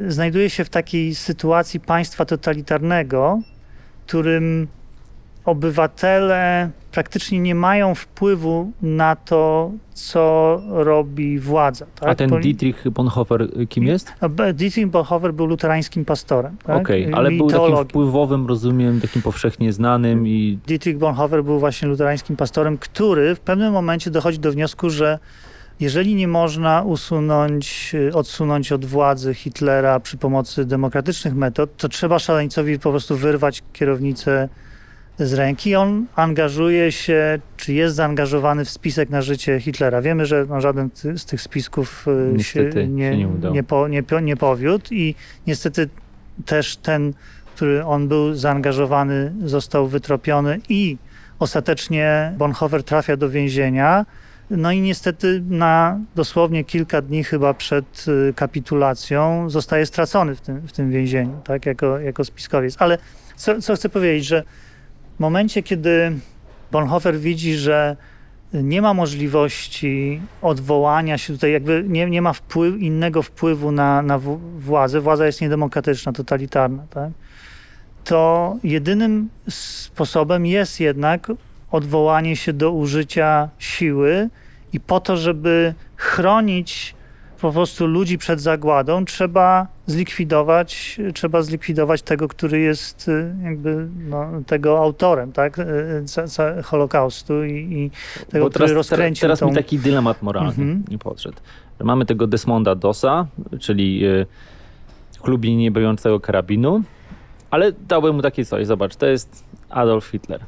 znajduje 0.00 0.50
się 0.50 0.64
w 0.64 0.70
takiej 0.70 1.14
sytuacji 1.14 1.80
państwa 1.80 2.24
totalitarnego, 2.24 3.40
którym 4.06 4.68
obywatele 5.50 6.70
praktycznie 6.92 7.40
nie 7.40 7.54
mają 7.54 7.94
wpływu 7.94 8.72
na 8.82 9.16
to, 9.16 9.70
co 9.92 10.62
robi 10.68 11.38
władza. 11.38 11.86
Tak? 12.00 12.08
A 12.08 12.14
ten 12.14 12.30
Dietrich 12.40 12.90
Bonhoeffer 12.90 13.48
kim 13.68 13.84
jest? 13.84 14.12
Dietrich 14.54 14.86
Bonhoeffer 14.86 15.34
był 15.34 15.46
luterańskim 15.46 16.04
pastorem. 16.04 16.56
Tak? 16.64 16.80
Okej, 16.80 17.06
okay, 17.06 17.14
ale 17.14 17.30
był 17.30 17.50
takim 17.50 17.76
wpływowym, 17.84 18.46
rozumiem, 18.46 19.00
takim 19.00 19.22
powszechnie 19.22 19.72
znanym 19.72 20.26
i... 20.26 20.58
Dietrich 20.66 20.98
Bonhoeffer 20.98 21.44
był 21.44 21.58
właśnie 21.58 21.88
luterańskim 21.88 22.36
pastorem, 22.36 22.78
który 22.78 23.34
w 23.34 23.40
pewnym 23.40 23.72
momencie 23.72 24.10
dochodzi 24.10 24.38
do 24.38 24.52
wniosku, 24.52 24.90
że 24.90 25.18
jeżeli 25.80 26.14
nie 26.14 26.28
można 26.28 26.82
usunąć, 26.82 27.94
y, 27.94 28.14
odsunąć 28.14 28.72
od 28.72 28.84
władzy 28.84 29.34
Hitlera 29.34 30.00
przy 30.00 30.16
pomocy 30.16 30.64
demokratycznych 30.64 31.34
metod, 31.34 31.76
to 31.76 31.88
trzeba 31.88 32.18
szaleńcowi 32.18 32.78
po 32.78 32.90
prostu 32.90 33.16
wyrwać 33.16 33.62
kierownicę 33.72 34.48
z 35.26 35.32
ręki. 35.32 35.74
On 35.74 36.06
angażuje 36.16 36.92
się, 36.92 37.38
czy 37.56 37.72
jest 37.72 37.96
zaangażowany 37.96 38.64
w 38.64 38.70
spisek 38.70 39.10
na 39.10 39.22
życie 39.22 39.60
Hitlera. 39.60 40.02
Wiemy, 40.02 40.26
że 40.26 40.46
no, 40.48 40.60
żaden 40.60 40.90
z 40.94 41.24
tych 41.24 41.42
spisków 41.42 42.08
y, 42.08 42.32
niestety 42.32 42.72
się 42.72 42.88
nie, 42.88 43.16
nie, 43.16 43.50
nie, 43.52 43.62
po, 43.62 43.88
nie, 43.88 44.02
nie 44.22 44.36
powiódł 44.36 44.84
i 44.90 45.14
niestety 45.46 45.88
też 46.46 46.76
ten, 46.76 47.12
który 47.54 47.84
on 47.84 48.08
był 48.08 48.34
zaangażowany, 48.34 49.32
został 49.44 49.86
wytropiony 49.86 50.60
i 50.68 50.96
ostatecznie 51.38 52.32
Bonhoeffer 52.38 52.84
trafia 52.84 53.16
do 53.16 53.30
więzienia. 53.30 54.06
No 54.50 54.72
i 54.72 54.80
niestety 54.80 55.42
na 55.48 56.00
dosłownie 56.14 56.64
kilka 56.64 57.02
dni 57.02 57.24
chyba 57.24 57.54
przed 57.54 58.04
y, 58.08 58.34
kapitulacją 58.36 59.50
zostaje 59.50 59.86
stracony 59.86 60.34
w 60.34 60.40
tym, 60.40 60.60
w 60.60 60.72
tym 60.72 60.90
więzieniu, 60.90 61.40
tak, 61.44 61.66
jako, 61.66 61.98
jako 61.98 62.24
spiskowiec. 62.24 62.76
Ale 62.78 62.98
co, 63.36 63.60
co 63.60 63.74
chcę 63.76 63.88
powiedzieć, 63.88 64.26
że 64.26 64.42
w 65.20 65.22
momencie, 65.22 65.62
kiedy 65.62 66.12
Bonhoeffer 66.72 67.18
widzi, 67.18 67.54
że 67.54 67.96
nie 68.52 68.82
ma 68.82 68.94
możliwości 68.94 70.20
odwołania 70.42 71.18
się 71.18 71.32
tutaj, 71.32 71.52
jakby 71.52 71.84
nie, 71.88 72.06
nie 72.06 72.22
ma 72.22 72.32
wpływ, 72.32 72.80
innego 72.80 73.22
wpływu 73.22 73.72
na, 73.72 74.02
na 74.02 74.20
władzę, 74.58 75.00
władza 75.00 75.26
jest 75.26 75.40
niedemokratyczna, 75.40 76.12
totalitarna, 76.12 76.86
tak? 76.90 77.10
to 78.04 78.56
jedynym 78.64 79.28
sposobem 79.48 80.46
jest 80.46 80.80
jednak 80.80 81.32
odwołanie 81.70 82.36
się 82.36 82.52
do 82.52 82.72
użycia 82.72 83.48
siły 83.58 84.28
i 84.72 84.80
po 84.80 85.00
to, 85.00 85.16
żeby 85.16 85.74
chronić 85.96 86.94
po 87.40 87.52
prostu 87.52 87.86
ludzi 87.86 88.18
przed 88.18 88.40
zagładą, 88.40 89.04
trzeba 89.04 89.66
zlikwidować, 89.86 91.00
trzeba 91.14 91.42
zlikwidować 91.42 92.02
tego, 92.02 92.28
który 92.28 92.60
jest 92.60 93.08
y, 93.08 93.34
jakby 93.44 93.88
no, 94.08 94.26
tego 94.46 94.78
autorem, 94.78 95.32
tak, 95.32 95.58
y, 95.58 95.62
y, 96.58 96.62
Holokaustu 96.62 97.44
i, 97.44 97.52
i 97.52 97.90
tego, 98.30 98.44
Bo 98.44 98.50
teraz, 98.50 98.66
który 98.66 98.74
rozkręcił 98.74 99.20
Teraz 99.20 99.38
tą... 99.38 99.48
mi 99.48 99.54
taki 99.54 99.78
dylemat 99.78 100.22
moralny 100.22 100.50
mhm. 100.50 100.84
nie 100.88 100.98
podszedł. 100.98 101.36
Mamy 101.80 102.06
tego 102.06 102.26
Desmonda 102.26 102.74
Dosa, 102.74 103.26
czyli 103.60 104.02
chlubi 105.20 105.56
niebrującego 105.56 106.20
karabinu, 106.20 106.82
ale 107.50 107.72
dałbym 107.72 108.16
mu 108.16 108.22
takie 108.22 108.44
coś, 108.44 108.66
zobacz, 108.66 108.96
to 108.96 109.06
jest 109.06 109.44
Adolf 109.70 110.06
Hitler. 110.06 110.40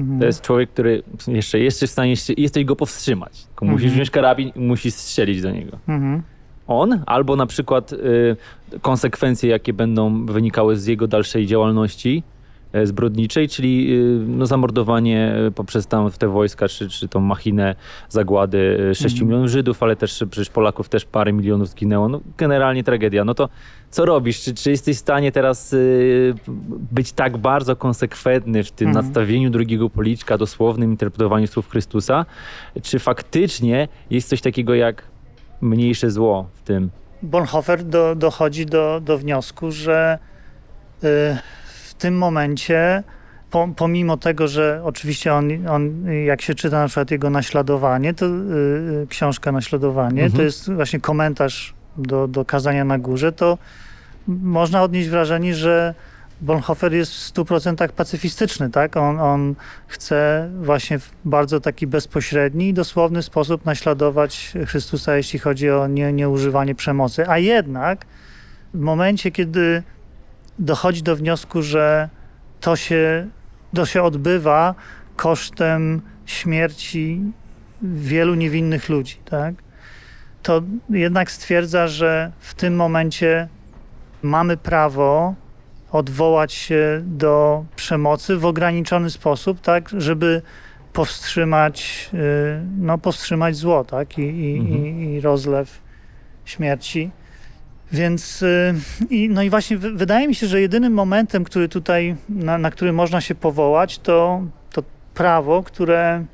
Mhm. 0.00 0.20
To 0.20 0.26
jest 0.26 0.42
człowiek, 0.42 0.70
który 0.70 1.02
jeszcze 1.28 1.58
jest 1.58 1.84
w 1.84 1.90
stanie, 1.90 2.14
jesteś 2.36 2.64
go 2.64 2.76
powstrzymać. 2.76 3.32
Tylko 3.32 3.64
mhm. 3.64 3.72
musisz 3.72 3.92
wziąć 3.92 4.10
karabin 4.10 4.52
i 4.56 4.60
musisz 4.60 4.94
strzelić 4.94 5.42
do 5.42 5.50
niego. 5.50 5.78
Mhm. 5.88 6.22
On, 6.66 7.02
albo 7.06 7.36
na 7.36 7.46
przykład 7.46 7.92
y, 7.92 8.36
konsekwencje, 8.82 9.50
jakie 9.50 9.72
będą 9.72 10.26
wynikały 10.26 10.76
z 10.76 10.86
jego 10.86 11.06
dalszej 11.06 11.46
działalności, 11.46 12.22
zbrodniczej, 12.84 13.48
czyli 13.48 13.94
y, 13.94 14.24
no, 14.26 14.46
zamordowanie 14.46 15.34
e, 15.46 15.50
poprzez 15.50 15.86
tam 15.86 16.10
w 16.10 16.18
te 16.18 16.28
wojska, 16.28 16.68
czy, 16.68 16.88
czy 16.88 17.08
tą 17.08 17.20
machinę 17.20 17.74
zagłady 18.08 18.90
6 18.94 19.02
e, 19.02 19.08
mhm. 19.08 19.28
milionów 19.28 19.50
Żydów, 19.50 19.82
ale 19.82 19.96
też 19.96 20.24
przecież 20.30 20.50
Polaków 20.50 20.88
też 20.88 21.04
parę 21.04 21.32
milionów 21.32 21.68
zginęło. 21.68 22.08
No, 22.08 22.20
generalnie 22.38 22.84
tragedia. 22.84 23.24
No 23.24 23.34
to 23.34 23.48
co 23.90 24.04
robisz? 24.04 24.40
Czy, 24.40 24.54
czy 24.54 24.70
jesteś 24.70 24.96
w 24.96 25.00
stanie 25.00 25.32
teraz 25.32 25.72
y, 25.72 26.34
być 26.92 27.12
tak 27.12 27.36
bardzo 27.36 27.76
konsekwentny 27.76 28.64
w 28.64 28.70
tym 28.70 28.88
mhm. 28.88 29.04
nadstawieniu 29.04 29.50
drugiego 29.50 29.90
policzka, 29.90 30.38
dosłownym 30.38 30.90
interpretowaniu 30.90 31.46
słów 31.46 31.68
Chrystusa? 31.68 32.26
Czy 32.82 32.98
faktycznie 32.98 33.88
jest 34.10 34.28
coś 34.28 34.40
takiego 34.40 34.74
jak 34.74 35.02
mniejsze 35.60 36.10
zło 36.10 36.48
w 36.54 36.62
tym? 36.62 36.90
Bonhoeffer 37.22 37.84
do, 37.84 38.14
dochodzi 38.14 38.66
do, 38.66 39.00
do 39.04 39.18
wniosku, 39.18 39.70
że 39.70 40.18
y, 41.04 41.06
tym 42.00 42.18
momencie, 42.18 43.02
pomimo 43.76 44.16
tego, 44.16 44.48
że 44.48 44.80
oczywiście 44.84 45.34
on, 45.34 45.68
on, 45.68 46.04
jak 46.24 46.42
się 46.42 46.54
czyta 46.54 46.80
na 46.80 46.86
przykład 46.86 47.10
jego 47.10 47.30
naśladowanie, 47.30 48.14
to 48.14 48.26
yy, 48.26 49.06
książka 49.08 49.52
Naśladowanie, 49.52 50.22
mhm. 50.22 50.32
to 50.32 50.42
jest 50.42 50.72
właśnie 50.72 51.00
komentarz 51.00 51.74
do, 51.96 52.28
do 52.28 52.44
kazania 52.44 52.84
na 52.84 52.98
górze, 52.98 53.32
to 53.32 53.58
można 54.28 54.82
odnieść 54.82 55.08
wrażenie, 55.08 55.54
że 55.54 55.94
Bonhoeffer 56.40 56.92
jest 56.92 57.12
w 57.12 57.34
100% 57.34 57.88
pacyfistyczny, 57.88 58.70
tak? 58.70 58.96
On, 58.96 59.20
on 59.20 59.54
chce 59.86 60.50
właśnie 60.62 60.98
w 60.98 61.10
bardzo 61.24 61.60
taki 61.60 61.86
bezpośredni 61.86 62.68
i 62.68 62.74
dosłowny 62.74 63.22
sposób 63.22 63.64
naśladować 63.64 64.52
Chrystusa, 64.66 65.16
jeśli 65.16 65.38
chodzi 65.38 65.70
o 65.70 65.86
nie, 65.86 66.12
nieużywanie 66.12 66.74
przemocy. 66.74 67.28
A 67.28 67.38
jednak 67.38 68.06
w 68.74 68.80
momencie, 68.80 69.30
kiedy 69.30 69.82
dochodzi 70.60 71.02
do 71.02 71.16
wniosku, 71.16 71.62
że 71.62 72.08
to 72.60 72.76
się, 72.76 73.28
to 73.74 73.86
się 73.86 74.02
odbywa 74.02 74.74
kosztem 75.16 76.02
śmierci 76.26 77.20
wielu 77.82 78.34
niewinnych 78.34 78.88
ludzi, 78.88 79.16
tak? 79.24 79.54
To 80.42 80.62
jednak 80.90 81.30
stwierdza, 81.30 81.88
że 81.88 82.32
w 82.40 82.54
tym 82.54 82.76
momencie 82.76 83.48
mamy 84.22 84.56
prawo 84.56 85.34
odwołać 85.92 86.52
się 86.52 87.02
do 87.04 87.64
przemocy 87.76 88.36
w 88.36 88.44
ograniczony 88.44 89.10
sposób, 89.10 89.60
tak, 89.60 89.88
żeby 89.96 90.42
powstrzymać, 90.92 92.10
y, 92.14 92.18
no, 92.78 92.98
powstrzymać 92.98 93.56
zło, 93.56 93.84
tak, 93.84 94.18
i, 94.18 94.22
i, 94.22 94.58
mhm. 94.58 94.86
i, 94.86 95.14
i 95.14 95.20
rozlew 95.20 95.80
śmierci. 96.44 97.10
Więc 97.92 98.42
y, 98.42 98.74
i, 99.10 99.28
no 99.28 99.42
i 99.42 99.50
właśnie 99.50 99.78
wydaje 99.78 100.28
mi 100.28 100.34
się, 100.34 100.46
że 100.46 100.60
jedynym 100.60 100.92
momentem, 100.92 101.44
który 101.44 101.68
tutaj, 101.68 102.16
na, 102.28 102.58
na 102.58 102.70
który 102.70 102.92
można 102.92 103.20
się 103.20 103.34
powołać, 103.34 103.98
to, 103.98 104.42
to 104.72 104.82
prawo, 105.14 105.62
które 105.62 106.24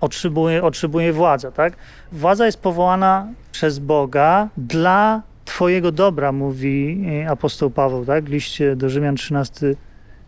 otrzymuje, 0.00 0.62
otrzymuje 0.62 1.12
władza. 1.12 1.50
Tak? 1.50 1.76
Władza 2.12 2.46
jest 2.46 2.60
powołana 2.60 3.28
przez 3.52 3.78
Boga 3.78 4.48
dla 4.56 5.22
Twojego 5.44 5.92
dobra, 5.92 6.32
mówi 6.32 7.04
y, 7.24 7.30
apostoł 7.30 7.70
Paweł, 7.70 8.04
tak? 8.04 8.28
liście 8.28 8.76
do 8.76 8.88
Rzymian 8.88 9.16
13, 9.16 9.74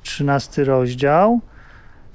13 0.03 0.65
rozdział 0.65 1.41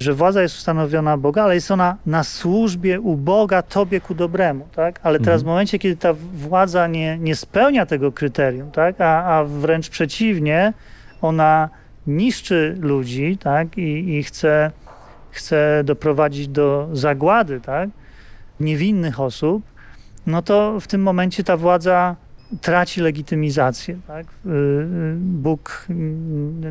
że 0.00 0.14
władza 0.14 0.42
jest 0.42 0.56
ustanowiona 0.56 1.16
Boga, 1.16 1.42
ale 1.42 1.54
jest 1.54 1.70
ona 1.70 1.96
na 2.06 2.24
służbie 2.24 3.00
u 3.00 3.16
Boga 3.16 3.62
Tobie 3.62 4.00
ku 4.00 4.14
dobremu, 4.14 4.68
tak? 4.74 5.00
Ale 5.02 5.18
teraz 5.18 5.40
mhm. 5.40 5.40
w 5.40 5.46
momencie, 5.46 5.78
kiedy 5.78 5.96
ta 5.96 6.14
władza 6.34 6.86
nie, 6.86 7.18
nie 7.18 7.36
spełnia 7.36 7.86
tego 7.86 8.12
kryterium, 8.12 8.70
tak? 8.70 9.00
A, 9.00 9.24
a 9.24 9.44
wręcz 9.44 9.88
przeciwnie, 9.88 10.72
ona 11.22 11.68
niszczy 12.06 12.76
ludzi, 12.80 13.38
tak? 13.38 13.78
I, 13.78 14.18
i 14.18 14.22
chce, 14.22 14.70
chce 15.30 15.82
doprowadzić 15.84 16.48
do 16.48 16.88
zagłady, 16.92 17.60
tak? 17.60 17.90
Niewinnych 18.60 19.20
osób, 19.20 19.62
no 20.26 20.42
to 20.42 20.80
w 20.80 20.86
tym 20.86 21.02
momencie 21.02 21.44
ta 21.44 21.56
władza 21.56 22.16
traci 22.60 23.00
legitymizację. 23.00 23.98
Tak? 24.06 24.26
Y, 24.26 24.48
y, 24.48 25.14
Bóg, 25.16 25.86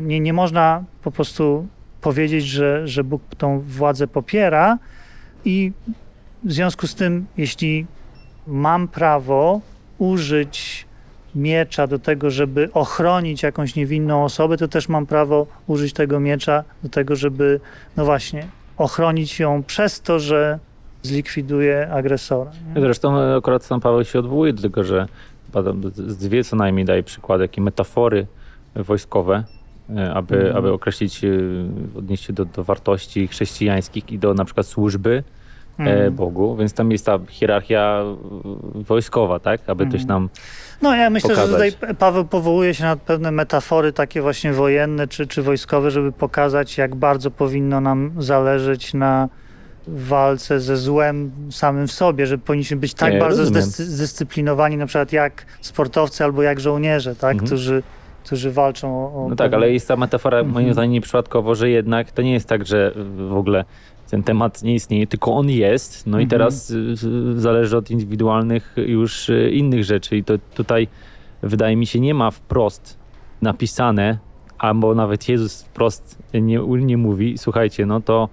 nie, 0.02 0.20
nie 0.20 0.32
można 0.32 0.84
po 1.02 1.10
prostu 1.10 1.66
powiedzieć, 2.00 2.46
że, 2.46 2.88
że 2.88 3.04
Bóg 3.04 3.22
tą 3.38 3.60
władzę 3.60 4.06
popiera 4.06 4.78
i 5.44 5.72
w 6.44 6.52
związku 6.52 6.86
z 6.86 6.94
tym, 6.94 7.26
jeśli 7.36 7.86
mam 8.46 8.88
prawo 8.88 9.60
użyć 9.98 10.86
miecza 11.34 11.86
do 11.86 11.98
tego, 11.98 12.30
żeby 12.30 12.68
ochronić 12.72 13.42
jakąś 13.42 13.76
niewinną 13.76 14.24
osobę, 14.24 14.56
to 14.56 14.68
też 14.68 14.88
mam 14.88 15.06
prawo 15.06 15.46
użyć 15.66 15.92
tego 15.92 16.20
miecza 16.20 16.64
do 16.82 16.88
tego, 16.88 17.16
żeby, 17.16 17.60
no 17.96 18.04
właśnie, 18.04 18.46
ochronić 18.76 19.40
ją 19.40 19.62
przez 19.62 20.00
to, 20.00 20.18
że 20.18 20.58
zlikwiduje 21.02 21.90
agresora. 21.92 22.50
Nie? 22.74 22.80
Zresztą 22.80 23.36
akurat 23.36 23.64
San 23.64 23.80
Paweł 23.80 24.04
się 24.04 24.18
odwołuje 24.18 24.52
do 24.52 24.62
tego, 24.62 24.84
że 24.84 25.06
dwie 25.96 26.44
co 26.44 26.56
najmniej 26.56 26.84
daje 26.84 27.02
przykłady, 27.02 27.44
jakie 27.44 27.60
metafory 27.60 28.26
wojskowe, 28.76 29.44
aby, 30.14 30.36
Mhm. 30.36 30.56
aby 30.56 30.72
określić, 30.72 31.24
e, 31.24 31.28
odnieść 31.98 32.24
się 32.26 32.32
do, 32.32 32.44
do 32.44 32.64
wartości 32.64 33.28
chrześcijańskich 33.28 34.12
i 34.12 34.18
do 34.18 34.34
na 34.34 34.44
przykład 34.44 34.66
służby 34.66 35.22
e, 35.78 35.82
Mhm. 35.82 36.14
Bogu, 36.14 36.56
więc 36.56 36.72
tam 36.74 36.90
jest 36.92 37.06
ta 37.06 37.18
hierarchia 37.28 38.02
e, 38.02 38.82
wojskowa, 38.82 39.38
tak? 39.40 39.60
Aby 39.66 39.84
Mhm. 39.84 39.90
ktoś 39.90 40.08
nam 40.08 40.28
No 40.82 40.94
ja 40.96 41.10
myślę, 41.10 41.30
pokazać. 41.30 41.50
że 41.72 41.72
tutaj 41.76 41.94
Paweł 41.96 42.24
powołuje 42.24 42.74
się 42.74 42.84
na 42.84 42.96
pewne 42.96 43.30
metafory 43.30 43.92
takie 43.92 44.22
właśnie 44.22 44.52
wojenne 44.52 45.08
czy, 45.08 45.26
czy 45.26 45.42
wojskowe, 45.42 45.90
żeby 45.90 46.12
pokazać, 46.12 46.78
jak 46.78 46.94
bardzo 46.94 47.30
powinno 47.30 47.80
nam 47.80 48.12
zależeć 48.18 48.94
na 48.94 49.28
walce 49.88 50.60
ze 50.60 50.76
złem 50.76 51.30
samym 51.50 51.86
w 51.88 51.92
sobie, 51.92 52.26
że 52.26 52.38
powinniśmy 52.38 52.76
być 52.76 52.94
tak 52.94 53.12
Nie, 53.12 53.18
bardzo 53.18 53.44
zdyscyplinowani, 53.70 54.76
na 54.76 54.86
przykład 54.86 55.12
jak 55.12 55.46
sportowcy 55.60 56.24
albo 56.24 56.42
jak 56.42 56.60
żołnierze, 56.60 57.16
tak? 57.16 57.32
Mhm. 57.32 57.46
którzy, 57.46 57.82
którzy 58.24 58.52
walczą 58.52 58.88
o... 59.14 59.26
No 59.30 59.36
tak, 59.36 59.54
ale 59.54 59.72
jest 59.72 59.88
ta 59.88 59.96
metafora 59.96 60.38
Mhm. 60.38 60.54
moim 60.54 60.72
zdaniem 60.72 60.92
nieprzypadkowo, 60.92 61.54
że 61.54 61.70
jednak 61.70 62.12
to 62.12 62.22
nie 62.22 62.32
jest 62.32 62.48
tak, 62.48 62.66
że 62.66 62.92
w 63.28 63.36
ogóle 63.36 63.64
ten 64.10 64.22
temat 64.22 64.62
nie 64.62 64.74
istnieje, 64.74 65.06
tylko 65.06 65.32
on 65.34 65.50
jest. 65.50 66.06
No 66.06 66.18
i 66.18 66.22
Mhm. 66.22 66.30
teraz 66.30 66.70
y, 66.70 66.94
y, 67.36 67.40
zależy 67.40 67.76
od 67.76 67.90
indywidualnych 67.90 68.74
już 68.76 69.28
y, 69.28 69.50
innych 69.50 69.84
rzeczy. 69.84 70.16
I 70.16 70.24
to 70.24 70.34
tutaj 70.54 70.88
wydaje 71.42 71.76
mi 71.76 71.86
się 71.86 72.00
nie 72.00 72.14
ma 72.14 72.30
wprost 72.30 72.98
napisane, 73.42 74.18
albo 74.58 74.94
nawet 74.94 75.28
Jezus 75.28 75.62
wprost 75.62 76.18
nie, 76.34 76.58
nie 76.58 76.96
mówi, 76.96 77.38
słuchajcie, 77.38 77.86
no 77.86 78.00
to 78.00 78.28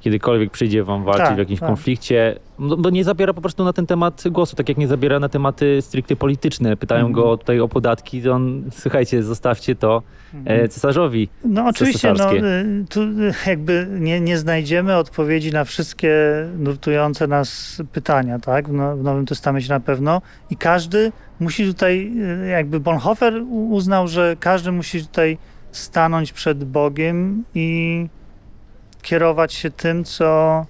kiedykolwiek 0.00 0.50
przyjdzie 0.50 0.84
wam 0.84 1.04
walczyć 1.04 1.24
Tak, 1.26 1.34
w 1.34 1.38
jakimś 1.38 1.60
tak. 1.60 1.68
konflikcie, 1.68 2.38
no, 2.58 2.76
bo 2.76 2.90
nie 2.90 3.04
zabiera 3.04 3.34
po 3.34 3.40
prostu 3.40 3.64
na 3.64 3.72
ten 3.72 3.86
temat 3.86 4.22
głosu, 4.30 4.56
tak 4.56 4.68
jak 4.68 4.78
nie 4.78 4.88
zabiera 4.88 5.20
na 5.20 5.28
tematy 5.28 5.82
stricte 5.82 6.16
polityczne. 6.16 6.76
Pytają 6.76 7.06
Mhm. 7.06 7.12
go 7.24 7.36
tutaj 7.36 7.60
o 7.60 7.68
podatki, 7.68 8.22
to 8.22 8.32
on, 8.32 8.64
słuchajcie, 8.70 9.22
zostawcie 9.22 9.74
to 9.76 10.02
Mhm. 10.34 10.60
e, 10.64 10.68
cesarzowi. 10.68 11.28
No 11.44 11.66
oczywiście, 11.66 12.12
no, 12.18 12.34
y, 12.34 12.84
tu 12.90 13.02
y, 13.02 13.32
jakby 13.46 13.86
nie, 13.90 14.20
nie 14.20 14.38
znajdziemy 14.38 14.96
odpowiedzi 14.96 15.52
na 15.52 15.64
wszystkie 15.64 16.14
nurtujące 16.58 17.26
nas 17.26 17.82
pytania, 17.92 18.38
tak? 18.38 18.68
W, 18.68 18.72
no, 18.72 18.96
w 18.96 19.02
Nowym 19.02 19.26
Testamencie 19.26 19.68
na 19.68 19.80
pewno. 19.80 20.22
I 20.50 20.56
każdy 20.56 21.12
musi 21.40 21.66
tutaj, 21.66 22.12
y, 22.44 22.48
jakby 22.48 22.80
Bonhoeffer 22.80 23.42
uznał, 23.50 24.08
że 24.08 24.36
każdy 24.40 24.72
musi 24.72 25.06
tutaj 25.06 25.38
stanąć 25.72 26.32
przed 26.32 26.64
Bogiem 26.64 27.44
i 27.54 28.06
kierować 29.02 29.52
się 29.52 29.70
tym, 29.70 30.04
co 30.04 30.66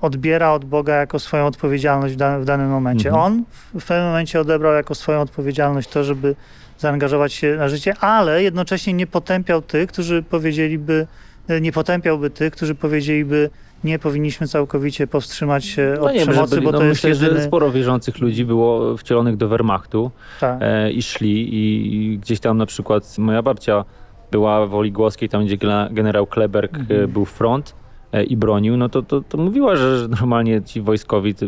odbiera 0.00 0.52
od 0.52 0.64
Boga 0.64 0.94
jako 0.94 1.18
swoją 1.18 1.46
odpowiedzialność 1.46 2.14
w, 2.14 2.18
w 2.40 2.44
danym 2.44 2.68
momencie. 2.68 3.08
Mhm. 3.08 3.24
On 3.24 3.44
w, 3.80 3.86
pewnym 3.86 4.06
momencie 4.06 4.40
odebrał 4.40 4.72
jako 4.74 4.94
swoją 4.94 5.20
odpowiedzialność 5.20 5.88
to, 5.88 6.04
żeby 6.04 6.34
zaangażować 6.78 7.32
się 7.32 7.56
na 7.56 7.68
życie, 7.68 7.94
ale 8.00 8.42
jednocześnie 8.42 8.92
nie 8.92 9.06
potępiał 9.06 9.62
tych, 9.62 9.88
którzy 9.88 10.22
powiedzieliby, 10.22 11.06
e, 11.48 11.60
nie 11.60 11.72
potępiałby 11.72 12.30
tych, 12.30 12.52
którzy 12.52 12.74
powiedzieliby, 12.74 13.50
nie 13.84 13.98
powinniśmy 13.98 14.48
całkowicie 14.48 15.06
powstrzymać 15.06 15.64
się 15.64 15.94
od 15.94 16.06
No 16.06 16.12
nie, 16.12 16.20
że 16.20 16.26
przemocy, 16.26 16.54
byli, 16.54 16.66
bo 16.66 16.72
no 16.72 16.78
to 16.78 16.84
jest 16.84 17.04
myślę, 17.04 17.10
jedyny... 17.26 17.40
że 17.40 17.46
sporo 17.46 17.70
wierzących 17.72 18.18
ludzi 18.18 18.44
było 18.44 18.96
wcielonych 18.96 19.36
do 19.36 19.48
Wehrmachtu 19.48 20.10
Tak. 20.40 20.58
e, 20.62 20.90
i 20.90 21.02
szli 21.02 21.54
i, 21.54 21.94
i 21.94 22.18
gdzieś 22.18 22.40
tam 22.40 22.58
na 22.58 22.66
przykład 22.66 23.18
moja 23.18 23.42
babcia 23.42 23.84
była 24.30 24.66
w 24.66 24.70
Woli 24.70 24.92
Głoskiej, 24.92 25.28
tam 25.28 25.44
gdzie 25.46 25.56
generał 25.90 26.26
Kleberg 26.26 26.76
e, 26.76 26.80
Mhm. 26.80 27.10
był 27.10 27.24
front 27.24 27.74
e, 28.12 28.24
i 28.24 28.36
bronił, 28.36 28.76
no 28.76 28.88
to, 28.88 29.02
to, 29.02 29.20
to 29.20 29.38
mówiła, 29.38 29.76
że, 29.76 30.08
normalnie 30.20 30.62
ci 30.62 30.80
wojskowi 30.80 31.34
to 31.34 31.46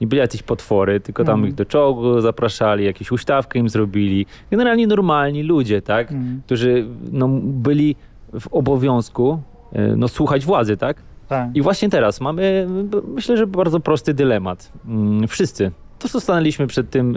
nie 0.00 0.06
byli 0.06 0.20
jacyś 0.20 0.42
potwory, 0.42 1.00
tylko 1.00 1.24
tam 1.24 1.34
Mhm. 1.34 1.48
ich 1.48 1.54
do 1.54 1.64
czołgu 1.64 2.20
zapraszali, 2.20 2.84
jakieś 2.84 3.08
huśtawkę 3.08 3.58
im 3.58 3.68
zrobili. 3.68 4.26
Generalnie 4.50 4.86
normalni 4.86 5.42
ludzie, 5.42 5.82
tak? 5.82 6.12
Mm, 6.12 6.42
Którzy 6.46 6.86
no, 7.12 7.28
byli 7.42 7.96
w 8.40 8.46
obowiązku 8.54 9.38
e, 9.72 9.96
no, 9.96 10.08
słuchać 10.08 10.44
władzy, 10.44 10.76
tak? 10.76 10.96
tak. 11.28 11.56
I 11.56 11.62
właśnie 11.62 11.88
teraz 11.90 12.20
mamy, 12.20 12.66
myślę, 13.14 13.36
że 13.36 13.46
bardzo 13.46 13.80
prosty 13.80 14.14
dylemat. 14.14 14.72
Mm, 14.86 15.28
Wszyscy. 15.28 15.70
To 15.98 16.08
co 16.08 16.20
stanęliśmy 16.20 16.66
przed 16.66 16.90
tym, 16.90 17.16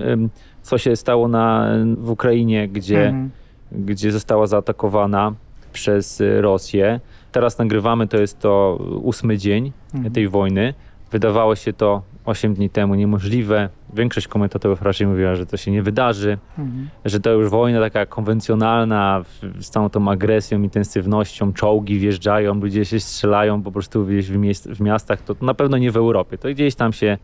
co 0.62 0.78
się 0.78 0.96
stało 0.96 1.28
na, 1.28 1.70
w 1.98 2.10
Ukrainie, 2.10 2.68
gdzie, 2.68 3.08
Mhm. 3.08 3.30
Gdzie 3.72 4.12
została 4.12 4.48
zaatakowana 4.48 5.34
przez 5.74 6.22
y, 6.22 6.42
Rosję. 6.42 7.00
Teraz 7.32 7.58
nagrywamy, 7.58 8.08
to 8.08 8.18
jest 8.18 8.40
to 8.40 8.76
ósmy 9.04 9.38
dzień 9.38 9.72
Mhm. 9.96 10.14
tej 10.14 10.28
wojny. 10.28 10.74
Wydawało 11.12 11.56
się 11.56 11.74
to 11.74 12.02
8 12.26 12.54
dni 12.54 12.70
temu 12.70 12.96
niemożliwe. 12.96 13.70
Większość 13.94 14.28
komentatorów 14.28 14.82
raczej 14.82 15.08
mówiła, 15.08 15.36
że 15.36 15.46
to 15.46 15.58
się 15.58 15.72
nie 15.72 15.84
wydarzy, 15.84 16.38
Mhm. 16.58 16.90
że 17.06 17.20
to 17.20 17.30
już 17.32 17.50
wojna 17.50 17.80
taka 17.80 18.06
konwencjonalna, 18.06 19.24
z 19.60 19.70
całą 19.70 19.90
tą 19.90 20.10
agresją, 20.12 20.62
intensywnością, 20.62 21.54
czołgi 21.54 22.00
wjeżdżają, 22.00 22.60
ludzie 22.60 22.86
się 22.86 23.00
strzelają 23.00 23.62
po 23.64 23.72
prostu 23.72 24.06
gdzieś 24.06 24.30
w, 24.30 24.38
w 24.76 24.82
miastach, 24.82 25.22
to 25.22 25.36
na 25.42 25.54
pewno 25.54 25.78
nie 25.78 25.92
w 25.92 25.98
Europie, 25.98 26.38
to 26.38 26.50
gdzieś 26.50 26.76
tam 26.76 26.94
się 26.94 27.18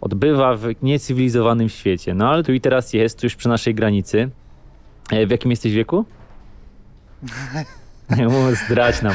odbywa 0.00 0.54
w 0.56 0.66
niecywilizowanym 0.82 1.68
świecie. 1.68 2.14
No 2.14 2.28
ale 2.30 2.42
tu 2.44 2.52
i 2.52 2.60
teraz 2.60 2.92
jest, 2.92 3.20
tu 3.20 3.26
już 3.26 3.36
przy 3.36 3.48
naszej 3.48 3.74
granicy. 3.74 4.30
E, 5.12 5.26
W 5.26 5.30
jakim 5.30 5.50
jesteś 5.50 5.72
wieku? 5.72 6.04
Zdradź 8.66 9.02
nam. 9.02 9.12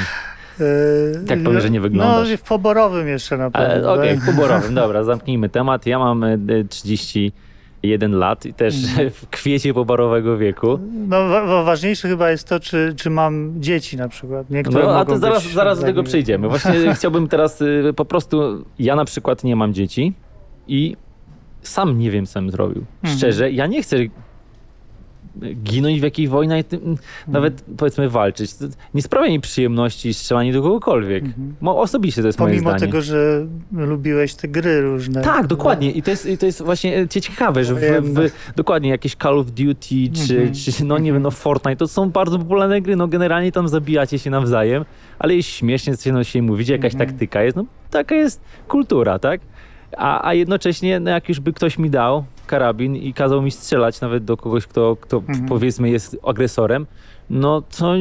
E, 0.59 1.25
Tak 1.27 1.43
powiem, 1.43 1.61
że 1.61 1.69
nie 1.69 1.81
wyglądasz. 1.81 2.29
No, 2.31 2.37
w 2.37 2.41
poborowym 2.41 3.07
jeszcze 3.07 3.37
na 3.37 3.51
pewno. 3.51 3.93
Okej, 3.93 4.09
tak? 4.15 4.19
w 4.23 4.25
poborowym, 4.35 4.75
dobra, 4.83 5.03
zamknijmy 5.03 5.49
temat. 5.49 5.85
Ja 5.85 5.99
mam 5.99 6.23
e, 6.23 6.37
31 6.69 8.11
lat 8.11 8.45
i 8.45 8.53
też 8.53 8.75
Mhm. 8.83 9.09
w 9.21 9.29
kwiecie 9.29 9.73
poborowego 9.73 10.37
wieku. 10.37 10.79
No, 11.07 11.27
wa- 11.29 11.45
wa- 11.45 11.63
ważniejsze 11.63 12.07
chyba 12.07 12.31
jest 12.31 12.47
to, 12.47 12.59
czy, 12.59 12.93
czy 12.97 13.09
mam 13.09 13.53
dzieci 13.61 13.97
na 13.97 14.07
przykład. 14.09 14.49
Niektóre 14.49 14.83
No, 14.83 14.99
a 14.99 15.05
to 15.05 15.17
zaraz, 15.17 15.43
zaraz 15.43 15.79
do 15.79 15.85
tego 15.85 16.03
przejdziemy. 16.03 16.47
Właśnie 16.49 16.73
chciałbym 16.95 17.27
teraz 17.27 17.61
y, 17.61 17.93
po 17.95 18.05
prostu. 18.05 18.65
Ja 18.79 18.95
na 18.95 19.05
przykład 19.05 19.43
nie 19.43 19.55
mam 19.55 19.73
dzieci 19.73 20.13
i 20.67 20.97
sam 21.61 21.97
nie 21.97 22.11
wiem, 22.11 22.25
co 22.25 22.39
bym 22.41 22.51
zrobił. 22.51 22.85
Mhm. 23.03 23.17
Szczerze, 23.17 23.51
ja 23.51 23.67
nie 23.67 23.83
chcę 23.83 23.97
ginąć 25.63 25.99
w 25.99 26.03
jakiejś 26.03 26.30
wojnie, 26.30 26.59
i 26.59 26.63
tym- 26.63 26.97
nawet 27.27 27.63
powiedzmy 27.77 28.09
walczyć. 28.09 28.51
Nie 28.93 29.01
sprawia 29.01 29.27
mi 29.30 29.39
przyjemności 29.39 30.13
strzelanie 30.13 30.53
do 30.53 30.61
kogokolwiek. 30.61 31.23
Mhm. 31.25 31.55
Mo, 31.61 31.82
osobiście 31.82 32.21
to 32.21 32.27
jest 32.27 32.39
moje 32.39 32.53
Pomimo 32.53 32.69
zdanie. 32.69 32.80
tego, 32.86 33.01
że 33.01 33.45
lubiłeś 33.71 34.34
te 34.36 34.47
gry 34.47 34.82
różne. 34.82 35.21
Tak, 35.21 35.47
dokładnie. 35.47 35.91
I 35.91 36.01
to 36.01 36.11
jest, 36.11 36.25
i 36.25 36.38
to 36.38 36.45
jest 36.45 36.61
właśnie 36.61 36.97
e, 36.99 37.07
ciekawe, 37.07 37.63
że 37.63 37.75
w, 37.75 37.80
w, 38.03 38.30
dokładnie 38.55 38.89
jakieś 38.89 39.15
Call 39.15 39.39
of 39.39 39.51
Duty, 39.51 39.95
czy, 40.27 40.36
Mhm. 40.36 40.53
czy 40.53 40.86
no 40.86 40.97
nie 40.97 41.13
wiem, 41.13 41.21
no 41.21 41.32
Fortnite, 41.32 41.75
to 41.75 41.88
są 41.88 42.09
bardzo 42.09 42.39
popularne 42.39 42.82
gry, 42.82 42.95
no 42.95 43.07
generalnie 43.07 43.51
tam 43.51 43.67
zabijacie 43.67 44.19
się 44.19 44.30
nawzajem, 44.30 44.86
ale 45.19 45.36
jest 45.36 45.49
śmiesznie 45.49 45.97
coś 45.97 46.13
no, 46.13 46.23
się 46.23 46.41
mówić, 46.41 46.69
jakaś 46.69 46.93
Mhm. 46.93 47.09
taktyka 47.09 47.43
jest, 47.43 47.57
no 47.57 47.65
taka 47.91 48.15
jest 48.15 48.41
kultura, 48.67 49.19
tak? 49.19 49.41
A, 49.97 50.27
a 50.27 50.34
jednocześnie, 50.34 50.99
no 50.99 51.11
jak 51.11 51.30
już 51.30 51.39
by 51.39 51.53
ktoś 51.53 51.77
mi 51.77 51.89
dał 51.89 52.23
karabin 52.50 52.95
i 52.95 53.14
kazał 53.14 53.41
mi 53.41 53.52
strzelać 53.52 54.02
nawet 54.02 54.26
do 54.26 54.38
kogoś, 54.38 54.68
kto, 54.68 54.95
kto 55.02 55.18
Mhm. 55.18 55.45
powiedzmy 55.45 55.89
jest 55.89 56.18
agresorem, 56.28 56.86
no 57.30 57.61
to 57.61 57.93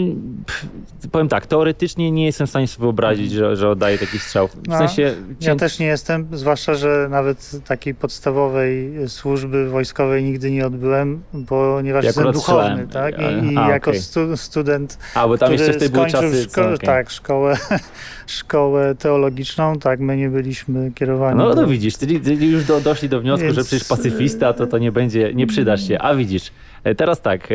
pff, 0.47 0.66
powiem 1.12 1.29
tak, 1.29 1.47
teoretycznie 1.47 2.11
nie 2.11 2.26
jestem 2.26 2.47
w 2.47 2.51
stanie 2.51 2.68
sobie 2.68 2.83
wyobrazić, 2.83 3.33
że, 3.33 3.57
że 3.57 3.68
oddaję 3.70 3.99
taki 3.99 4.18
strzał. 4.18 4.49
W 4.49 4.57
No, 4.68 4.79
sensie... 4.79 5.14
Ja 5.41 5.57
też 5.57 5.79
nie 5.79 5.87
jestem, 5.87 6.29
zwłaszcza, 6.33 6.74
że 6.74 7.07
nawet 7.11 7.51
takiej 7.66 7.95
podstawowej 7.95 8.93
służby 9.09 9.68
wojskowej 9.68 10.24
nigdy 10.24 10.51
nie 10.51 10.66
odbyłem, 10.66 11.22
ponieważ 11.47 12.05
Ja 12.05 12.09
jestem 12.09 12.33
duchowny, 12.33 12.87
tak? 12.93 13.14
I, 13.18 13.53
i 13.53 13.57
A, 13.57 13.70
jako 13.70 13.91
okej. 13.91 14.03
stu, 14.03 14.37
student, 14.37 14.99
A, 15.14 15.29
bo 15.29 15.39
tam 15.39 15.47
który 15.49 15.62
jeszcze 15.64 15.72
wtedy 15.79 15.91
były 15.93 16.11
skończył 16.11 16.31
czasy... 16.31 16.49
szko- 16.49 16.74
okej. 16.74 16.87
tak, 16.87 17.11
szkołę, 17.11 17.57
szkołę 18.26 18.95
teologiczną, 18.95 19.79
tak, 19.79 20.01
my 20.01 20.16
nie 20.16 20.29
byliśmy 20.29 20.93
kierowani. 20.95 21.39
No, 21.39 21.55
do- 21.55 21.62
no 21.62 21.68
widzisz, 21.68 21.97
ty, 21.97 22.20
ty 22.20 22.35
już 22.35 22.64
do, 22.64 22.81
doszli 22.81 23.09
do 23.09 23.20
wniosku, 23.20 23.45
Więc- 23.45 23.57
że 23.57 23.64
przecież 23.64 23.89
pacyfista 23.89 24.53
to, 24.53 24.66
to 24.66 24.79
nie 24.79 24.93
będzie, 24.93 25.35
nie 25.35 25.47
przydasz 25.47 25.89
się. 25.89 25.99
A 25.99 26.14
widzisz, 26.14 26.53
e, 26.85 26.95
teraz 26.95 27.20
tak, 27.20 27.53
e, 27.53 27.55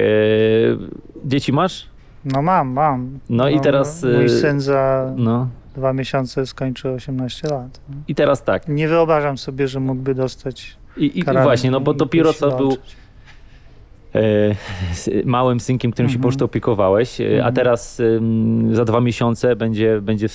dzieci 1.26 1.54
masz? 1.54 1.86
No 2.26 2.42
mam, 2.42 2.70
mam. 2.72 3.20
No 3.30 3.50
i 3.50 3.60
teraz, 3.60 4.04
Mój 4.04 4.26
y- 4.26 4.30
syn 4.30 4.60
za 4.62 5.14
No. 5.18 5.48
dwa 5.76 5.94
miesiące 5.94 6.46
skończy 6.46 6.90
18 6.90 7.48
lat. 7.48 7.82
I 8.08 8.16
teraz 8.16 8.44
tak. 8.44 8.68
Nie 8.68 8.88
wyobrażam 8.88 9.38
sobie, 9.38 9.68
że 9.68 9.80
mógłby 9.80 10.16
dostać 10.16 10.78
I, 10.98 11.20
i 11.20 11.24
właśnie, 11.24 11.72
no 11.72 11.80
bo 11.80 11.94
dopiero 11.94 12.34
co 12.34 12.58
był 12.58 12.72
e, 12.72 14.56
z 14.94 15.26
małym 15.26 15.60
synkiem, 15.60 15.92
którym 15.92 16.10
się 16.10 16.14
po 16.16 16.18
Mhm. 16.20 16.30
prostu 16.32 16.46
opiekowałeś, 16.46 17.22
e, 17.22 17.26
a 17.26 17.28
Mhm. 17.36 17.54
teraz 17.56 18.00
ym, 18.00 18.76
za 18.76 18.86
dwa 18.86 19.02
miesiące 19.02 19.56
będzie, 19.56 20.02
będzie 20.02 20.28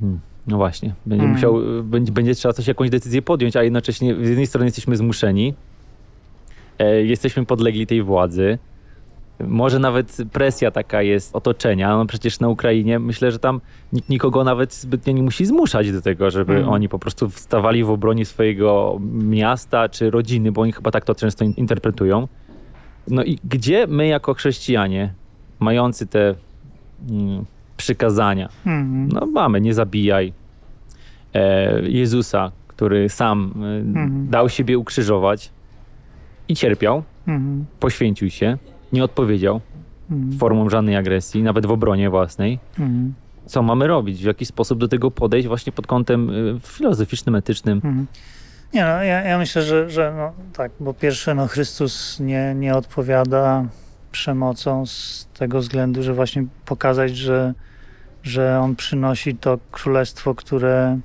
Hmm, 0.00 0.20
no 0.46 0.56
właśnie, 0.56 0.94
będzie 1.06 1.24
Mhm. 1.24 1.32
musiał, 1.36 1.78
y, 1.78 1.82
będzie, 1.82 2.12
będzie 2.12 2.34
trzeba 2.34 2.52
coś, 2.52 2.66
jakąś 2.66 2.90
decyzję 2.90 3.22
podjąć, 3.22 3.56
a 3.56 3.62
jednocześnie 3.62 4.14
z 4.14 4.28
jednej 4.28 4.46
strony 4.46 4.64
jesteśmy 4.66 4.96
zmuszeni, 4.96 5.54
e, 6.78 7.02
jesteśmy 7.04 7.44
podlegli 7.46 7.86
tej 7.86 8.02
władzy, 8.02 8.58
Może 9.40 9.78
nawet 9.78 10.16
presja 10.32 10.70
taka 10.70 11.02
jest 11.02 11.36
otoczenia. 11.36 11.96
No 11.96 12.06
przecież 12.06 12.40
na 12.40 12.48
Ukrainie 12.48 12.98
myślę, 12.98 13.32
że 13.32 13.38
tam 13.38 13.60
nikt 13.92 14.08
nikogo 14.08 14.44
nawet 14.44 14.74
zbytnio 14.74 15.12
nie 15.12 15.22
musi 15.22 15.44
zmuszać 15.46 15.92
do 15.92 16.02
tego, 16.02 16.30
żeby 16.30 16.52
Mhm. 16.54 16.72
oni 16.74 16.88
po 16.88 16.98
prostu 16.98 17.30
stawali 17.30 17.84
w 17.84 17.90
obronie 17.90 18.24
swojego 18.24 18.98
miasta 19.12 19.88
czy 19.88 20.10
rodziny, 20.10 20.52
bo 20.52 20.60
oni 20.62 20.72
chyba 20.72 20.90
tak 20.90 21.04
to 21.04 21.14
często 21.14 21.44
in- 21.44 21.54
interpretują. 21.56 22.28
No 23.08 23.24
i 23.24 23.38
gdzie 23.44 23.86
my 23.86 24.06
jako 24.06 24.34
chrześcijanie, 24.34 25.12
mający 25.60 26.06
te 26.06 26.34
mm, 27.10 27.44
przykazania, 27.76 28.48
Mhm. 28.66 29.08
no 29.12 29.26
mamy, 29.26 29.60
nie 29.60 29.74
zabijaj 29.74 30.32
e, 31.34 31.82
Jezusa, 31.88 32.52
który 32.68 33.08
sam 33.08 33.52
e, 33.56 33.66
Mhm. 33.78 34.28
dał 34.30 34.48
siebie 34.48 34.78
ukrzyżować 34.78 35.50
i 36.48 36.56
cierpiał, 36.56 37.02
Mhm. 37.28 37.64
poświęcił 37.80 38.30
się, 38.30 38.58
nie 38.92 39.04
odpowiedział 39.04 39.60
Mhm. 40.10 40.38
formą 40.38 40.68
żadnej 40.68 40.96
agresji, 40.96 41.42
nawet 41.42 41.66
w 41.66 41.70
obronie 41.70 42.10
własnej. 42.10 42.58
Mhm. 42.78 43.14
Co 43.46 43.62
mamy 43.62 43.86
robić? 43.86 44.22
W 44.22 44.24
jaki 44.24 44.46
sposób 44.46 44.78
do 44.78 44.88
tego 44.88 45.10
podejść 45.10 45.48
właśnie 45.48 45.72
pod 45.72 45.86
kątem 45.86 46.30
y, 46.30 46.60
filozoficznym, 46.60 47.34
etycznym? 47.34 47.76
Mhm. 47.76 48.06
Nie 48.74 48.80
no, 48.82 48.88
ja, 48.88 49.22
ja 49.22 49.38
myślę, 49.38 49.62
że, 49.62 49.90
że 49.90 50.14
no, 50.16 50.32
tak, 50.52 50.72
bo 50.80 50.94
pierwsze, 50.94 51.34
no 51.34 51.46
Chrystus 51.46 52.20
nie, 52.20 52.54
nie 52.54 52.74
odpowiada 52.74 53.64
przemocą 54.12 54.86
z 54.86 55.28
tego 55.38 55.58
względu, 55.58 56.02
że 56.02 56.14
właśnie 56.14 56.44
pokazać, 56.66 57.16
że, 57.16 57.54
że 58.22 58.60
On 58.60 58.76
przynosi 58.76 59.36
to 59.36 59.58
królestwo, 59.70 60.34
które, 60.34 60.98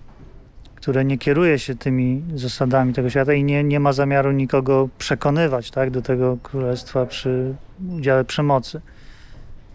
które 0.87 1.05
nie 1.05 1.17
kieruje 1.17 1.59
się 1.59 1.75
tymi 1.75 2.23
zasadami 2.35 2.93
tego 2.93 3.09
świata 3.09 3.33
i 3.33 3.43
nie, 3.43 3.63
nie 3.63 3.79
ma 3.79 3.93
zamiaru 3.93 4.31
nikogo 4.31 4.89
przekonywać 4.97 5.71
tak, 5.71 5.91
do 5.91 6.01
tego 6.01 6.37
królestwa 6.43 7.05
przy 7.05 7.55
udziale 7.97 8.25
przemocy. 8.25 8.81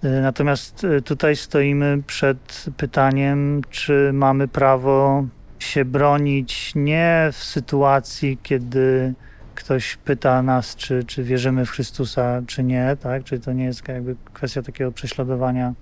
Y, 0.05 0.21
Natomiast 0.23 0.85
y, 0.85 1.03
tutaj 1.03 1.37
stoimy 1.37 2.03
przed 2.07 2.67
pytaniem, 2.77 3.63
czy 3.71 4.11
mamy 4.13 4.49
prawo 4.49 5.25
się 5.59 5.85
bronić 5.85 6.73
nie 6.75 7.29
w 7.33 7.45
sytuacji, 7.45 8.39
kiedy 8.43 9.15
ktoś 9.55 9.97
pyta 9.97 10.43
nas, 10.43 10.77
czy, 10.77 11.05
czy 11.05 11.23
wierzymy 11.23 11.67
w 11.67 11.71
Chrystusa, 11.71 12.43
czy 12.47 12.65
nie, 12.65 12.97
tak? 13.01 13.25
Czy 13.25 13.41
to 13.41 13.53
nie 13.53 13.65
jest 13.65 13.89
jakby 13.89 14.17
kwestia 14.33 14.63
takiego 14.63 14.93
prześladowania 14.93 15.75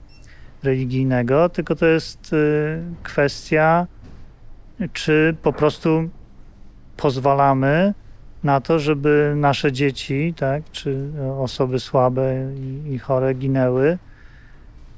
religijnego, 0.62 1.48
tylko 1.48 1.76
to 1.76 1.86
jest 1.86 2.32
y, 2.32 2.82
kwestia, 3.02 3.86
czy 4.92 5.36
po 5.42 5.52
prostu 5.52 6.08
pozwalamy 6.96 7.94
na 8.44 8.60
to, 8.60 8.78
żeby 8.78 9.32
nasze 9.36 9.72
dzieci, 9.72 10.34
tak, 10.36 10.62
czy 10.72 11.10
osoby 11.38 11.80
słabe 11.80 12.34
i, 12.56 12.92
i 12.92 12.98
chore 12.98 13.34
ginęły, 13.34 13.98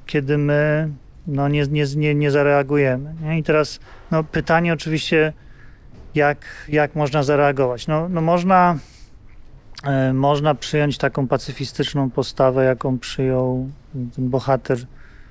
kiedy 0.05 0.37
my 0.37 0.89
no, 1.27 1.47
nie, 1.47 1.63
nie, 1.67 1.85
nie, 1.95 2.15
nie 2.15 2.31
zareagujemy. 2.31 3.13
Nie? 3.21 3.37
I 3.37 3.43
teraz 3.43 3.79
no, 4.11 4.23
pytanie 4.23 4.73
oczywiście, 4.73 5.33
jak, 6.15 6.37
jak 6.69 6.95
można 6.95 7.23
zareagować? 7.23 7.87
No, 7.87 8.09
no 8.09 8.21
można, 8.21 8.77
e, 9.83 10.13
można 10.13 10.55
przyjąć 10.55 10.97
taką 10.97 11.27
pacyfistyczną 11.27 12.09
postawę, 12.09 12.65
jaką 12.65 12.99
przyjął 12.99 13.69
ten 14.15 14.29
bohater 14.29 14.77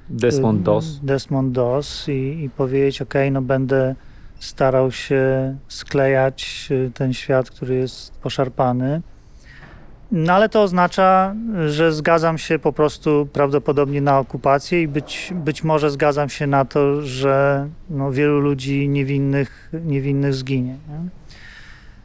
Desmond 0.09 0.61
y, 0.61 0.64
Doss. 0.64 1.00
Desmond 1.03 1.53
Doss 1.53 2.09
i, 2.09 2.44
i 2.44 2.50
powiedzieć, 2.50 3.03
ok, 3.03 3.14
no 3.32 3.42
będę 3.42 3.94
starał 4.43 4.93
się 4.93 5.57
sklejać 5.68 6.68
y, 6.70 6.90
ten 6.95 7.12
świat, 7.12 7.51
który 7.51 7.74
jest 7.74 8.12
poszarpany. 8.12 9.03
No 10.12 10.32
ale 10.32 10.49
to 10.49 10.62
oznacza, 10.62 11.34
że 11.66 11.93
zgadzam 11.93 12.38
się 12.38 12.59
po 12.59 12.72
prostu 12.72 13.28
prawdopodobnie 13.32 14.01
na 14.01 14.18
okupację 14.18 14.82
i 14.82 14.88
być, 14.88 15.32
być 15.34 15.64
może 15.64 15.90
zgadzam 15.90 16.28
się 16.28 16.47
na 16.47 16.64
to, 16.64 17.03
że 17.03 17.68
no, 17.90 18.12
wielu 18.12 18.40
ludzi 18.40 18.88
niewinnych, 18.88 19.72
niewinnych 19.84 20.34
zginie. 20.34 20.72
Nie? 20.88 21.09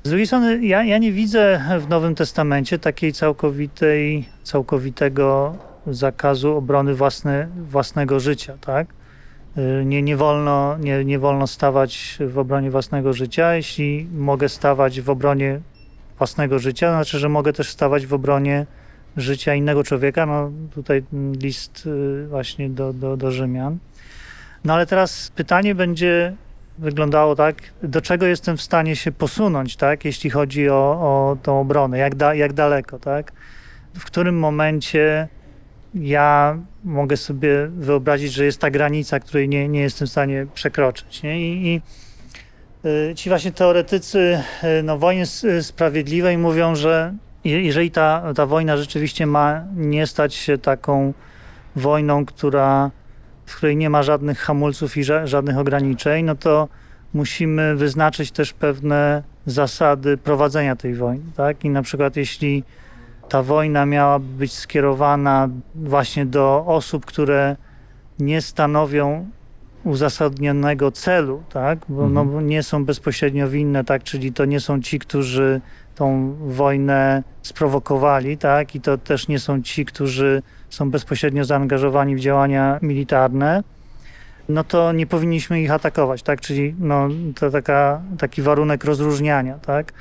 Z 0.04 0.10
drugiej 0.10 0.28
strony, 0.28 0.66
ja, 0.66 0.84
ja 0.84 0.98
nie 0.98 1.12
widzę 1.12 1.62
w 1.80 1.90
Nowym 1.90 2.16
Testamencie 2.16 2.80
takiej 2.80 3.14
całkowitej, 3.14 4.30
całkowitego 4.44 5.56
zakazu 5.88 6.58
obrony 6.58 6.96
własne, 6.96 7.48
własnego 7.70 8.20
życia, 8.20 8.58
tak? 8.62 8.97
Y, 9.58 9.86
Nie, 9.86 10.02
nie, 10.02 10.18
wolno, 10.18 10.78
nie, 10.80 11.06
nie 11.06 11.20
wolno 11.20 11.48
stawać 11.48 12.18
w 12.20 12.38
obronie 12.38 12.72
własnego 12.72 13.14
życia. 13.14 13.56
Jeśli 13.56 14.08
mogę 14.16 14.50
stawać 14.50 15.02
w 15.02 15.10
obronie 15.10 15.60
własnego 16.18 16.60
życia, 16.60 16.88
to 16.88 16.94
znaczy, 16.94 17.20
że 17.20 17.30
mogę 17.30 17.54
też 17.54 17.70
stawać 17.70 18.06
w 18.06 18.14
obronie 18.14 18.66
życia 19.18 19.56
innego 19.56 19.84
człowieka. 19.84 20.26
No 20.26 20.52
tutaj 20.74 21.04
list 21.42 21.86
y, 21.86 22.28
właśnie 22.28 22.70
do, 22.70 22.94
do, 22.94 23.18
do 23.18 23.32
Rzymian. 23.32 23.78
No 24.64 24.74
ale 24.74 24.86
teraz 24.86 25.32
pytanie 25.36 25.76
będzie 25.76 26.36
wyglądało 26.78 27.36
tak, 27.36 27.56
do 27.84 28.02
czego 28.02 28.26
jestem 28.26 28.58
w 28.58 28.62
stanie 28.62 28.96
się 28.96 29.12
posunąć, 29.12 29.76
tak, 29.76 30.06
jeśli 30.06 30.30
chodzi 30.30 30.70
o, 30.70 30.76
o 30.76 31.38
tą 31.44 31.60
obronę, 31.60 31.98
jak, 31.98 32.16
da, 32.16 32.36
jak 32.36 32.54
daleko, 32.54 33.00
tak? 33.00 33.32
W 33.94 34.06
którym 34.06 34.40
momencie 34.40 35.28
ja 35.96 36.58
mogę 36.84 37.18
sobie 37.18 37.68
wyobrazić, 37.68 38.34
że 38.34 38.46
jest 38.46 38.62
ta 38.62 38.70
granica, 38.72 39.20
której 39.20 39.50
nie, 39.50 39.68
nie 39.70 39.80
jestem 39.82 40.08
w 40.08 40.12
stanie 40.12 40.48
przekroczyć. 40.54 41.24
Nie? 41.24 41.42
I, 41.42 41.68
i 41.68 41.82
y, 42.86 43.16
ci 43.16 43.30
właśnie 43.30 43.52
teoretycy 43.52 44.40
y, 44.80 44.84
no, 44.84 44.98
wojny 44.98 45.22
s- 45.22 45.46
sprawiedliwej 45.62 46.38
mówią, 46.38 46.76
że 46.76 47.14
je- 47.44 47.62
jeżeli 47.62 47.92
ta, 47.92 48.34
ta 48.36 48.46
wojna 48.46 48.78
rzeczywiście 48.78 49.26
ma 49.26 49.64
nie 49.76 50.08
stać 50.08 50.34
się 50.36 50.58
taką 50.58 51.14
wojną, 51.76 52.26
która, 52.26 52.92
w 53.46 53.56
której 53.56 53.78
nie 53.78 53.90
ma 53.90 54.04
żadnych 54.04 54.40
hamulców 54.40 54.98
i 54.98 55.04
ża- 55.04 55.28
żadnych 55.28 55.58
ograniczeń, 55.58 56.26
no 56.26 56.36
to 56.36 56.68
musimy 57.14 57.76
wyznaczyć 57.76 58.32
też 58.32 58.54
pewne 58.54 59.24
zasady 59.46 60.18
prowadzenia 60.18 60.76
tej 60.76 60.94
wojny. 60.96 61.24
Tak? 61.38 61.66
I 61.66 61.70
na 61.70 61.82
przykład 61.82 62.16
jeśli 62.16 62.64
ta 63.30 63.44
wojna 63.44 63.86
miała 63.86 64.20
być 64.20 64.54
skierowana 64.54 65.50
właśnie 65.76 66.26
do 66.26 66.64
osób, 66.68 67.06
które 67.06 67.56
nie 68.20 68.42
stanowią 68.42 69.26
uzasadnionego 69.84 70.92
celu, 70.92 71.44
tak? 71.50 71.80
Bo, 71.90 72.02
no, 72.10 72.22
Mhm. 72.22 72.30
bo 72.30 72.42
nie 72.42 72.64
są 72.64 72.86
bezpośrednio 72.86 73.50
winne, 73.50 73.84
tak? 73.84 74.04
Czyli 74.04 74.34
to 74.34 74.46
nie 74.46 74.60
są 74.60 74.82
ci, 74.82 75.00
którzy 75.00 75.62
tą 75.96 76.36
wojnę 76.48 77.24
sprowokowali, 77.42 78.38
tak? 78.38 78.76
I 78.76 78.82
to 78.82 78.98
też 78.98 79.28
nie 79.28 79.40
są 79.40 79.62
ci, 79.62 79.86
którzy 79.86 80.42
są 80.70 80.92
bezpośrednio 80.92 81.46
zaangażowani 81.46 82.16
w 82.16 82.20
działania 82.20 82.80
militarne, 82.82 83.64
no 84.50 84.64
to 84.64 84.92
nie 84.92 85.08
powinniśmy 85.08 85.62
ich 85.62 85.72
atakować, 85.72 86.24
tak? 86.24 86.42
Czyli 86.42 86.76
no, 86.80 87.08
to 87.40 87.52
taka, 87.52 88.02
taki 88.20 88.42
warunek 88.42 88.84
rozróżniania, 88.84 89.60
tak? 89.60 89.94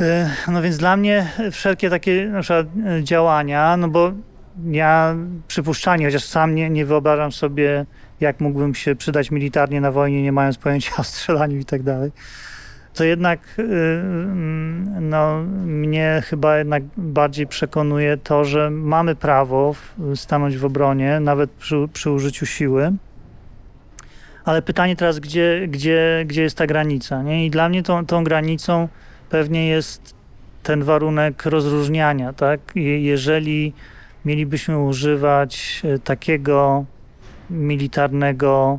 E, 0.00 0.30
No 0.48 0.62
więc 0.62 0.76
dla 0.76 0.96
mnie 0.96 1.26
wszelkie 1.52 1.90
takie 1.90 2.28
na 2.28 2.40
przykład 2.40 2.66
e, 2.86 3.04
działania, 3.04 3.76
no 3.76 3.88
bo 3.88 4.12
ja 4.70 5.16
przypuszczalnie, 5.48 6.06
chociaż 6.06 6.24
sam 6.24 6.54
nie, 6.54 6.70
nie 6.70 6.86
wyobrażam 6.86 7.32
sobie, 7.32 7.86
jak 8.20 8.40
mógłbym 8.40 8.74
się 8.74 8.96
przydać 8.96 9.30
militarnie 9.30 9.80
na 9.80 9.92
wojnie, 9.92 10.22
nie 10.22 10.32
mając 10.32 10.58
pojęcia 10.58 10.92
o 10.98 11.04
strzelaniu 11.04 11.58
i 11.58 11.64
tak 11.64 11.82
dalej, 11.82 12.12
to 12.94 13.04
jednak 13.04 13.40
y, 13.58 13.62
mm, 13.62 15.08
no, 15.08 15.42
mnie 15.64 16.22
chyba 16.26 16.58
jednak 16.58 16.82
bardziej 16.96 17.46
przekonuje 17.46 18.16
to, 18.16 18.44
że 18.44 18.70
mamy 18.70 19.14
prawo 19.14 19.74
stanąć 20.14 20.56
w 20.56 20.64
obronie, 20.64 21.20
nawet 21.20 21.50
przy, 21.50 21.88
przy 21.92 22.10
użyciu 22.10 22.46
siły. 22.46 22.92
Ale 24.44 24.62
pytanie 24.62 24.96
teraz, 24.96 25.18
gdzie, 25.18 25.66
gdzie, 25.68 26.24
gdzie 26.26 26.42
jest 26.42 26.56
ta 26.56 26.66
granica? 26.66 27.22
Nie? 27.22 27.46
I 27.46 27.50
dla 27.50 27.68
mnie 27.68 27.82
tą, 27.82 28.06
tą 28.06 28.24
granicą 28.24 28.88
pewnie 29.30 29.66
jest 29.68 30.14
ten 30.62 30.84
warunek 30.84 31.46
rozróżniania, 31.46 32.32
tak? 32.32 32.60
Je- 32.74 33.00
Jeżeli 33.02 33.72
mielibyśmy 34.24 34.78
używać 34.78 35.82
e, 35.84 35.98
takiego 35.98 36.84
militarnego 37.50 38.78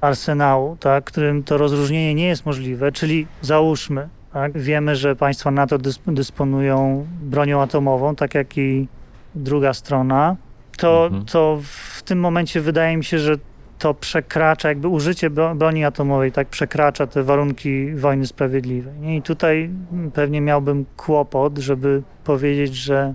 arsenału, 0.00 0.76
tak, 0.80 1.04
którym 1.04 1.42
to 1.42 1.58
rozróżnienie 1.58 2.14
nie 2.14 2.26
jest 2.26 2.46
możliwe, 2.46 2.92
czyli 2.92 3.26
załóżmy, 3.42 4.08
tak, 4.32 4.58
wiemy, 4.58 4.96
że 4.96 5.16
państwa 5.16 5.50
NATO 5.50 5.78
dys- 5.78 6.12
dysponują 6.14 7.06
bronią 7.22 7.60
atomową, 7.62 8.14
tak 8.16 8.34
jak 8.34 8.58
i 8.58 8.88
druga 9.34 9.74
strona, 9.74 10.36
to, 10.78 11.04
Mhm. 11.06 11.24
to 11.24 11.58
w 11.62 12.02
tym 12.02 12.20
momencie 12.20 12.60
wydaje 12.60 12.96
mi 12.96 13.04
się, 13.04 13.18
że 13.18 13.34
to 13.82 13.94
przekracza, 13.94 14.68
jakby 14.68 14.88
użycie 14.88 15.30
bro- 15.30 15.54
broni 15.56 15.84
atomowej 15.84 16.32
tak 16.32 16.48
przekracza 16.48 17.06
te 17.06 17.22
warunki 17.22 17.94
wojny 17.94 18.26
sprawiedliwej. 18.26 18.94
Nie? 19.00 19.16
I 19.16 19.22
tutaj 19.22 19.70
pewnie 20.14 20.40
miałbym 20.40 20.84
kłopot, 20.96 21.58
żeby 21.58 22.02
powiedzieć, 22.24 22.74
że 22.74 23.14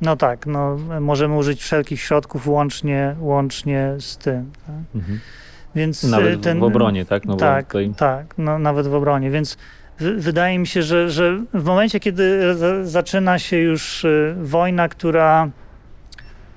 no 0.00 0.16
tak, 0.16 0.46
no, 0.46 0.76
możemy 1.00 1.36
użyć 1.36 1.60
wszelkich 1.60 2.00
środków 2.00 2.48
łącznie, 2.48 3.16
łącznie 3.20 3.94
z 3.98 4.16
tym. 4.16 4.50
Tak? 4.66 4.76
Mhm. 4.94 5.20
Więc 5.74 6.04
Nawet 6.04 6.34
y, 6.34 6.38
ten, 6.38 6.60
w 6.60 6.62
obronie, 6.62 7.04
tak? 7.04 7.24
No 7.24 7.36
tak, 7.36 7.66
tutaj... 7.66 7.92
tak, 7.96 8.34
no, 8.38 8.58
nawet 8.58 8.86
w 8.86 8.94
obronie. 8.94 9.30
Więc 9.30 9.56
w, 10.00 10.04
wydaje 10.04 10.58
mi 10.58 10.66
się, 10.66 10.82
że, 10.82 11.10
że 11.10 11.40
w 11.54 11.64
momencie, 11.64 12.00
kiedy 12.00 12.54
za, 12.54 12.84
zaczyna 12.84 13.38
się 13.38 13.56
już 13.56 14.04
y, 14.04 14.34
wojna, 14.42 14.88
która 14.88 15.50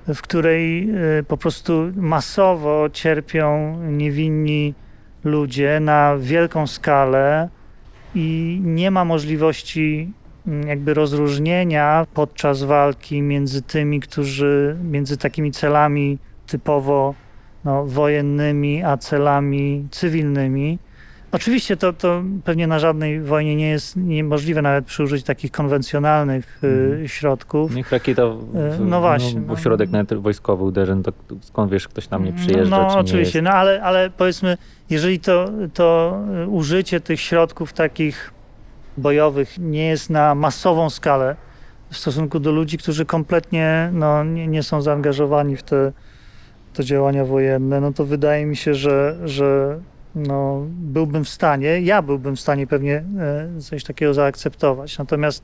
w 0.07 0.21
której 0.21 0.89
y, 1.19 1.23
po 1.23 1.37
prostu 1.37 1.91
masowo 1.95 2.89
cierpią 2.89 3.77
niewinni 3.91 4.73
ludzie 5.23 5.79
na 5.79 6.15
wielką 6.19 6.67
skalę 6.67 7.49
i 8.15 8.59
nie 8.63 8.91
ma 8.91 9.05
możliwości 9.05 10.13
mm, 10.47 10.67
jakby 10.67 10.93
rozróżnienia 10.93 12.07
podczas 12.13 12.63
walki 12.63 13.21
między 13.21 13.61
tymi, 13.61 13.99
którzy, 13.99 14.77
między 14.83 15.17
takimi 15.17 15.51
celami 15.51 16.17
typowo 16.47 17.15
no, 17.65 17.85
wojennymi, 17.85 18.83
a 18.83 18.97
celami 18.97 19.87
cywilnymi. 19.91 20.79
Oczywiście 21.31 21.77
to, 21.77 21.93
to 21.93 22.23
pewnie 22.43 22.67
na 22.67 22.79
żadnej 22.79 23.21
wojnie 23.21 23.55
nie 23.55 23.69
jest 23.69 23.95
niemożliwe 23.95 24.61
nawet 24.61 24.85
przy 24.85 25.03
użyciu 25.03 25.25
takich 25.25 25.51
konwencjonalnych 25.51 26.59
y, 26.63 26.67
Mhm. 26.67 27.07
środków. 27.07 27.75
Niech 27.75 27.91
rakieta 27.91 28.27
w, 28.27 28.39
w, 28.53 28.79
No 28.79 29.01
właśnie, 29.01 29.39
No, 29.39 29.45
w 29.45 29.47
no. 29.47 29.57
środek 29.57 29.89
nawet 29.89 30.13
wojskowy 30.13 30.63
uderzy, 30.63 30.95
no 30.95 31.03
to 31.03 31.11
skąd 31.41 31.71
wiesz, 31.71 31.87
ktoś 31.87 32.07
tam 32.07 32.25
nie 32.25 32.33
przyjeżdża, 32.33 32.77
No, 32.77 32.87
no 32.87 32.97
oczywiście, 32.97 33.41
no 33.41 33.49
ale, 33.51 33.81
ale 33.83 34.09
powiedzmy, 34.09 34.57
jeżeli 34.89 35.19
to, 35.19 35.49
to 35.73 36.17
y, 36.43 36.47
użycie 36.47 36.99
tych 36.99 37.19
środków 37.21 37.73
takich 37.73 38.31
bojowych 38.97 39.57
nie 39.57 39.87
jest 39.87 40.09
na 40.09 40.35
masową 40.35 40.89
skalę 40.89 41.35
w 41.91 41.97
stosunku 41.97 42.39
do 42.39 42.51
ludzi, 42.51 42.77
którzy 42.77 43.05
kompletnie 43.05 43.89
no, 43.93 44.23
nie, 44.23 44.47
nie 44.47 44.63
są 44.63 44.81
zaangażowani 44.81 45.57
w 45.57 45.63
te, 45.63 45.91
te 46.73 46.83
działania 46.85 47.25
wojenne, 47.25 47.81
no 47.81 47.93
to 47.93 48.05
wydaje 48.05 48.45
mi 48.45 48.55
się, 48.55 48.73
że, 48.73 49.15
że 49.25 49.79
no, 50.15 50.65
byłbym 50.69 51.23
w 51.25 51.29
stanie, 51.29 51.81
ja 51.81 52.01
byłbym 52.01 52.35
w 52.35 52.39
stanie 52.39 52.67
pewnie 52.67 53.03
e, 53.57 53.61
coś 53.61 53.83
takiego 53.83 54.13
zaakceptować. 54.13 54.97
Natomiast 54.97 55.43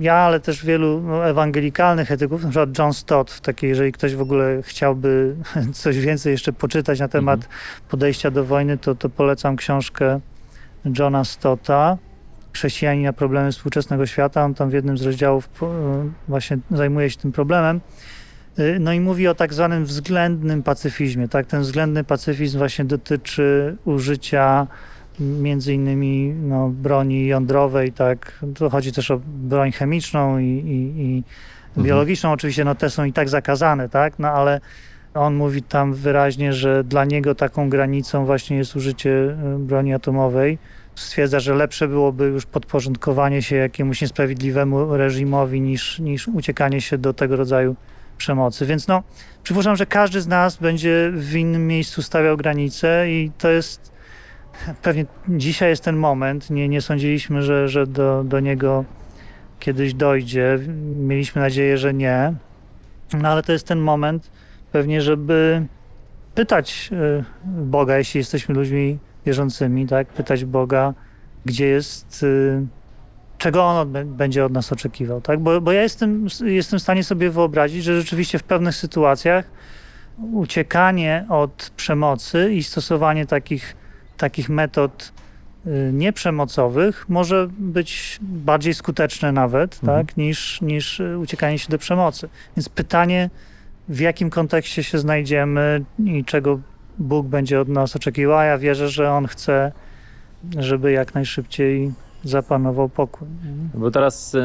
ja, 0.00 0.14
ale 0.14 0.40
też 0.40 0.64
wielu 0.64 1.00
no, 1.00 1.26
ewangelikalnych 1.26 2.10
etyków, 2.12 2.42
na 2.42 2.48
przykład 2.50 2.78
John 2.78 2.92
Stott, 2.92 3.30
w 3.30 3.40
takiej, 3.40 3.68
jeżeli 3.70 3.92
ktoś 3.92 4.14
w 4.14 4.20
ogóle 4.20 4.62
chciałby 4.62 5.36
coś 5.72 5.98
więcej 5.98 6.30
jeszcze 6.32 6.52
poczytać 6.52 7.00
na 7.00 7.08
temat 7.08 7.40
Mhm. 7.40 7.54
podejścia 7.88 8.30
do 8.30 8.44
wojny, 8.44 8.78
to, 8.78 8.94
to 8.94 9.08
polecam 9.08 9.56
książkę 9.56 10.20
Johna 10.98 11.24
Stotta, 11.24 11.96
Chrześcijanie 12.52 13.02
na 13.04 13.12
problemy 13.12 13.52
współczesnego 13.52 14.06
świata. 14.06 14.44
On 14.44 14.54
tam 14.54 14.70
w 14.70 14.72
jednym 14.72 14.98
z 14.98 15.02
rozdziałów 15.02 15.48
po- 15.48 15.74
właśnie 16.28 16.58
zajmuje 16.70 17.10
się 17.10 17.16
tym 17.16 17.32
problemem. 17.32 17.80
Y, 18.58 18.78
No 18.80 18.92
i 18.92 19.00
mówi 19.00 19.28
o 19.28 19.34
tak 19.34 19.54
zwanym 19.54 19.84
względnym 19.84 20.62
pacyfizmie. 20.62 21.28
Tak? 21.28 21.46
Ten 21.46 21.60
względny 21.60 22.04
pacyfizm 22.04 22.58
właśnie 22.58 22.84
dotyczy 22.84 23.76
użycia 23.84 24.66
między 25.20 25.74
innymi 25.74 26.34
no, 26.42 26.68
broni 26.68 27.26
jądrowej, 27.26 27.92
tak? 27.92 28.44
To 28.54 28.70
chodzi 28.70 28.92
też 28.92 29.10
o 29.10 29.20
broń 29.26 29.72
chemiczną 29.72 30.38
i, 30.38 30.44
i, 30.44 31.02
i 31.02 31.22
Mhm. 31.76 31.86
biologiczną. 31.86 32.32
Oczywiście 32.32 32.64
no, 32.64 32.74
te 32.74 32.90
są 32.90 33.04
i 33.04 33.12
tak 33.12 33.28
zakazane, 33.28 33.88
tak? 33.88 34.18
No 34.18 34.28
ale 34.28 34.60
on 35.14 35.34
mówi 35.34 35.62
tam 35.62 35.94
wyraźnie, 35.94 36.52
że 36.52 36.84
dla 36.84 37.04
niego 37.04 37.34
taką 37.34 37.70
granicą 37.70 38.24
właśnie 38.24 38.56
jest 38.56 38.76
użycie 38.76 39.10
y, 39.10 39.58
broni 39.58 39.94
atomowej. 39.94 40.58
Stwierdza, 40.94 41.40
że 41.40 41.54
lepsze 41.54 41.88
byłoby 41.88 42.24
już 42.24 42.46
podporządkowanie 42.46 43.42
się 43.42 43.56
jakiemuś 43.56 44.00
niesprawiedliwemu 44.02 44.96
reżimowi 44.96 45.60
niż, 45.60 45.98
niż 45.98 46.28
uciekanie 46.28 46.80
się 46.80 46.98
do 46.98 47.12
tego 47.12 47.36
rodzaju 47.36 47.76
przemocy. 48.16 48.66
Więc 48.66 48.88
no, 48.88 49.02
przypuszczam, 49.42 49.76
że 49.76 49.86
każdy 49.86 50.20
z 50.20 50.26
nas 50.26 50.56
będzie 50.56 51.10
w 51.14 51.34
innym 51.36 51.66
miejscu 51.66 52.02
stawiał 52.02 52.36
granice 52.36 53.10
i 53.10 53.30
to 53.38 53.48
jest 53.48 53.92
pewnie 54.82 55.06
dzisiaj 55.28 55.70
jest 55.70 55.84
ten 55.84 55.96
moment. 55.96 56.50
Nie, 56.50 56.68
nie 56.68 56.80
sądziliśmy, 56.80 57.42
że, 57.42 57.68
że 57.68 57.86
do, 57.86 58.24
do 58.24 58.40
niego 58.40 58.84
kiedyś 59.58 59.94
dojdzie. 59.94 60.58
Mieliśmy 60.96 61.42
nadzieję, 61.42 61.78
że 61.78 61.94
nie. 61.94 62.34
No 63.20 63.28
ale 63.28 63.42
to 63.42 63.52
jest 63.52 63.66
ten 63.66 63.78
moment 63.78 64.30
pewnie, 64.72 65.02
żeby 65.02 65.66
pytać 66.34 66.90
y, 66.92 67.24
Boga, 67.44 67.98
jeśli 67.98 68.18
jesteśmy 68.18 68.54
ludźmi 68.54 68.98
wierzącymi, 69.26 69.86
tak? 69.86 70.08
Pytać 70.08 70.44
Boga, 70.44 70.94
gdzie 71.44 71.66
jest, 71.66 72.22
y, 72.22 72.66
czego 73.46 73.64
On 73.64 73.92
będzie 74.04 74.44
od 74.44 74.52
nas 74.52 74.72
oczekiwał, 74.72 75.20
tak? 75.20 75.40
Bo, 75.40 75.60
bo 75.60 75.72
ja 75.72 75.82
jestem, 75.82 76.26
jestem 76.44 76.78
w 76.78 76.82
stanie 76.82 77.04
sobie 77.04 77.30
wyobrazić, 77.30 77.84
że 77.84 78.00
rzeczywiście 78.00 78.38
w 78.38 78.42
pewnych 78.42 78.74
sytuacjach 78.74 79.50
uciekanie 80.32 81.26
od 81.28 81.72
przemocy 81.76 82.52
i 82.54 82.62
stosowanie 82.62 83.26
takich, 83.26 83.76
takich 84.16 84.48
metod 84.48 85.12
y, 85.66 85.90
nieprzemocowych 85.92 87.08
może 87.08 87.48
być 87.58 88.18
bardziej 88.22 88.74
skuteczne 88.74 89.32
nawet, 89.32 89.78
Mhm. 89.82 90.06
tak? 90.06 90.16
Niż, 90.16 90.60
niż 90.60 91.00
y, 91.00 91.18
uciekanie 91.18 91.58
się 91.58 91.68
do 91.68 91.78
przemocy. 91.78 92.28
Więc 92.56 92.68
pytanie, 92.68 93.30
w 93.88 94.00
jakim 94.00 94.30
kontekście 94.30 94.82
się 94.82 94.98
znajdziemy 94.98 95.84
i 96.04 96.24
czego 96.24 96.60
Bóg 96.98 97.26
będzie 97.26 97.60
od 97.60 97.68
nas 97.68 97.96
oczekiwał. 97.96 98.38
A 98.38 98.44
ja 98.44 98.58
wierzę, 98.58 98.88
że 98.88 99.12
On 99.12 99.26
chce, 99.26 99.72
żeby 100.58 100.92
jak 100.92 101.14
najszybciej 101.14 101.92
zapanował 102.28 102.88
pokój. 102.88 103.28
Bo 103.74 103.90
teraz 103.90 104.34
y, 104.34 104.40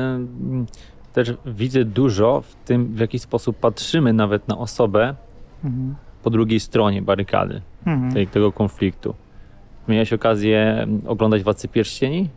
też 1.13 1.33
widzę 1.45 1.85
dużo 1.85 2.41
w 2.41 2.55
tym, 2.65 2.87
w 2.95 2.99
jaki 2.99 3.19
sposób 3.19 3.57
patrzymy 3.57 4.13
nawet 4.13 4.47
na 4.47 4.57
osobę 4.57 5.15
Mhm. 5.63 5.95
po 6.23 6.29
drugiej 6.29 6.59
stronie 6.59 7.01
barykady 7.01 7.61
Mhm. 7.85 8.13
tej, 8.13 8.27
tego 8.27 8.51
konfliktu. 8.51 9.15
Miałeś 9.87 10.13
okazję 10.13 10.59
mm, 10.83 11.01
oglądać 11.07 11.43
Władcy 11.43 11.67
Pierścieni? 11.67 12.29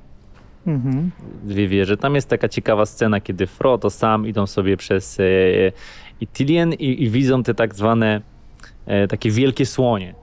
Mhm. 0.66 1.10
Dwie 1.44 1.68
wieże. 1.68 1.96
Tam 1.96 2.14
jest 2.14 2.28
taka 2.28 2.48
ciekawa 2.48 2.86
scena, 2.86 3.20
kiedy 3.20 3.46
Frodo 3.46 3.90
sam 3.90 4.26
idą 4.26 4.46
sobie 4.46 4.76
przez 4.76 5.20
e, 5.20 5.24
Itilien 6.20 6.72
i, 6.72 7.02
i 7.02 7.10
widzą 7.10 7.42
te 7.42 7.54
tak 7.54 7.74
zwane 7.74 8.20
e, 8.86 9.08
takie 9.08 9.30
wielkie 9.30 9.66
słonie. 9.66 10.14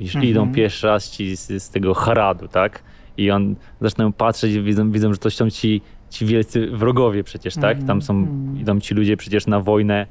Iż 0.00 0.14
Mhm. 0.16 0.30
Idą 0.30 0.52
pierwszy 0.52 0.86
raz 0.86 1.10
ci 1.10 1.36
z, 1.36 1.62
z 1.62 1.70
tego 1.70 1.94
Haradu, 1.94 2.48
tak? 2.48 2.82
I 3.18 3.30
on 3.30 3.56
zaczynają 3.80 4.12
patrzeć 4.12 4.52
i 4.52 4.62
widzą, 4.62 4.90
widzą 4.90 5.12
że 5.12 5.18
to 5.18 5.30
są 5.30 5.50
ci, 5.50 5.80
ci 6.10 6.26
wielcy 6.26 6.70
wrogowie 6.70 7.24
przecież, 7.24 7.54
tak? 7.54 7.70
Mhm. 7.70 7.86
Tam 7.86 8.02
są, 8.02 8.14
Mhm. 8.14 8.60
idą 8.60 8.80
ci 8.80 8.94
ludzie 8.94 9.16
przecież 9.16 9.46
na 9.46 9.60
wojnę, 9.60 10.06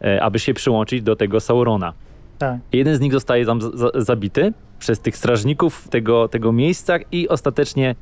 e, 0.00 0.22
aby 0.22 0.38
się 0.38 0.54
przyłączyć 0.54 1.02
do 1.02 1.16
tego 1.16 1.40
Saurona. 1.40 1.92
Tak. 2.38 2.60
Jeden 2.72 2.96
z 2.96 3.00
nich 3.00 3.12
zostaje 3.12 3.46
tam 3.46 3.60
za, 3.60 3.70
za, 3.70 3.90
zabity 3.94 4.52
przez 4.78 5.00
tych 5.00 5.16
strażników 5.16 5.88
tego, 5.88 6.28
tego 6.28 6.52
miejsca 6.52 6.98
i 7.12 7.28
ostatecznie 7.28 7.94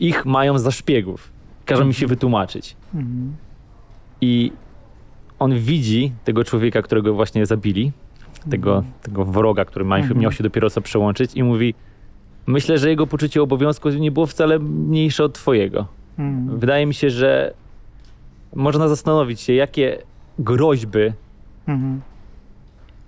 ich 0.00 0.26
mają 0.26 0.58
za 0.58 0.70
szpiegów. 0.70 1.32
Każą 1.64 1.84
mi 1.84 1.94
się 1.94 2.06
wytłumaczyć. 2.06 2.76
Mhm. 2.94 3.36
I 4.20 4.52
on 5.38 5.58
widzi 5.58 6.12
tego 6.24 6.44
człowieka, 6.44 6.82
którego 6.82 7.14
właśnie 7.14 7.46
zabili, 7.46 7.92
tego, 8.50 8.84
tego 9.02 9.24
wroga, 9.24 9.64
który 9.64 9.84
ma, 9.84 9.98
miał 9.98 10.32
się 10.32 10.42
dopiero 10.44 10.70
co 10.70 10.80
przełączyć 10.80 11.34
i 11.34 11.42
mówi 11.42 11.74
myślę, 12.46 12.78
że 12.78 12.88
jego 12.90 13.06
poczucie 13.06 13.42
obowiązku 13.42 13.88
nie 13.88 14.10
było 14.10 14.26
wcale 14.26 14.58
mniejsze 14.58 15.24
od 15.24 15.32
twojego. 15.34 15.86
Mhm. 16.18 16.58
Wydaje 16.58 16.86
mi 16.86 16.94
się, 16.94 17.10
że 17.10 17.54
można 18.54 18.88
zastanowić 18.88 19.40
się, 19.40 19.52
jakie 19.52 19.98
groźby 20.38 21.12
Mhm. 21.68 22.00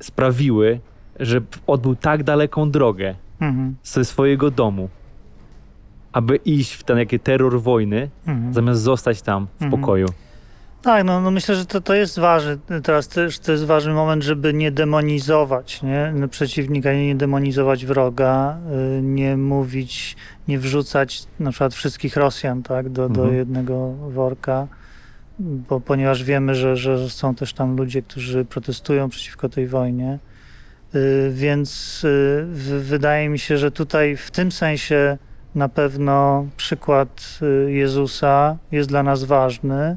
sprawiły, 0.00 0.80
że 1.20 1.40
odbył 1.66 1.96
tak 1.96 2.22
daleką 2.22 2.70
drogę 2.70 3.14
Mhm. 3.40 3.76
ze 3.82 4.04
swojego 4.04 4.50
domu, 4.50 4.88
aby 6.12 6.36
iść 6.36 6.72
w 6.72 6.84
ten 6.84 6.98
jaki 6.98 7.20
terror 7.20 7.60
wojny, 7.62 8.10
Mhm. 8.26 8.54
zamiast 8.54 8.80
zostać 8.82 9.22
tam 9.22 9.46
w 9.60 9.62
Mhm. 9.62 9.80
pokoju. 9.80 10.06
Tak, 10.88 11.04
no, 11.04 11.20
no 11.20 11.30
myślę, 11.30 11.54
że 11.54 11.66
to, 11.66 11.80
to 11.80 11.94
jest 11.94 12.18
ważne. 12.18 12.56
Teraz 12.82 13.08
też 13.08 13.38
to 13.38 13.52
jest 13.52 13.64
ważny 13.64 13.92
moment, 13.92 14.22
żeby 14.22 14.54
nie 14.54 14.70
demonizować 14.70 15.82
nie? 15.82 16.12
No, 16.14 16.28
przeciwnika, 16.28 16.92
nie 16.92 17.14
demonizować 17.14 17.86
wroga, 17.86 18.58
y, 18.98 19.02
nie 19.02 19.36
mówić, 19.36 20.16
nie 20.48 20.58
wrzucać 20.58 21.22
na 21.40 21.50
przykład 21.50 21.74
wszystkich 21.74 22.16
Rosjan 22.16 22.62
tak, 22.62 22.88
do, 22.88 23.08
do 23.08 23.20
Mhm. 23.20 23.38
jednego 23.38 23.92
worka, 23.92 24.66
bo, 25.38 25.80
ponieważ 25.80 26.24
wiemy, 26.24 26.54
że, 26.54 26.76
że 26.76 27.10
są 27.10 27.34
też 27.34 27.52
tam 27.52 27.76
ludzie, 27.76 28.02
którzy 28.02 28.44
protestują 28.44 29.08
przeciwko 29.08 29.48
tej 29.48 29.66
wojnie. 29.66 30.18
Y, 30.94 31.30
Więc 31.34 32.02
y, 32.04 32.46
wydaje 32.80 33.28
mi 33.28 33.38
się, 33.38 33.58
że 33.58 33.70
tutaj 33.70 34.16
w 34.16 34.30
tym 34.30 34.52
sensie 34.52 35.18
na 35.54 35.68
pewno 35.68 36.46
przykład 36.56 37.38
Jezusa 37.66 38.56
jest 38.72 38.88
dla 38.88 39.02
nas 39.02 39.24
ważny. 39.24 39.96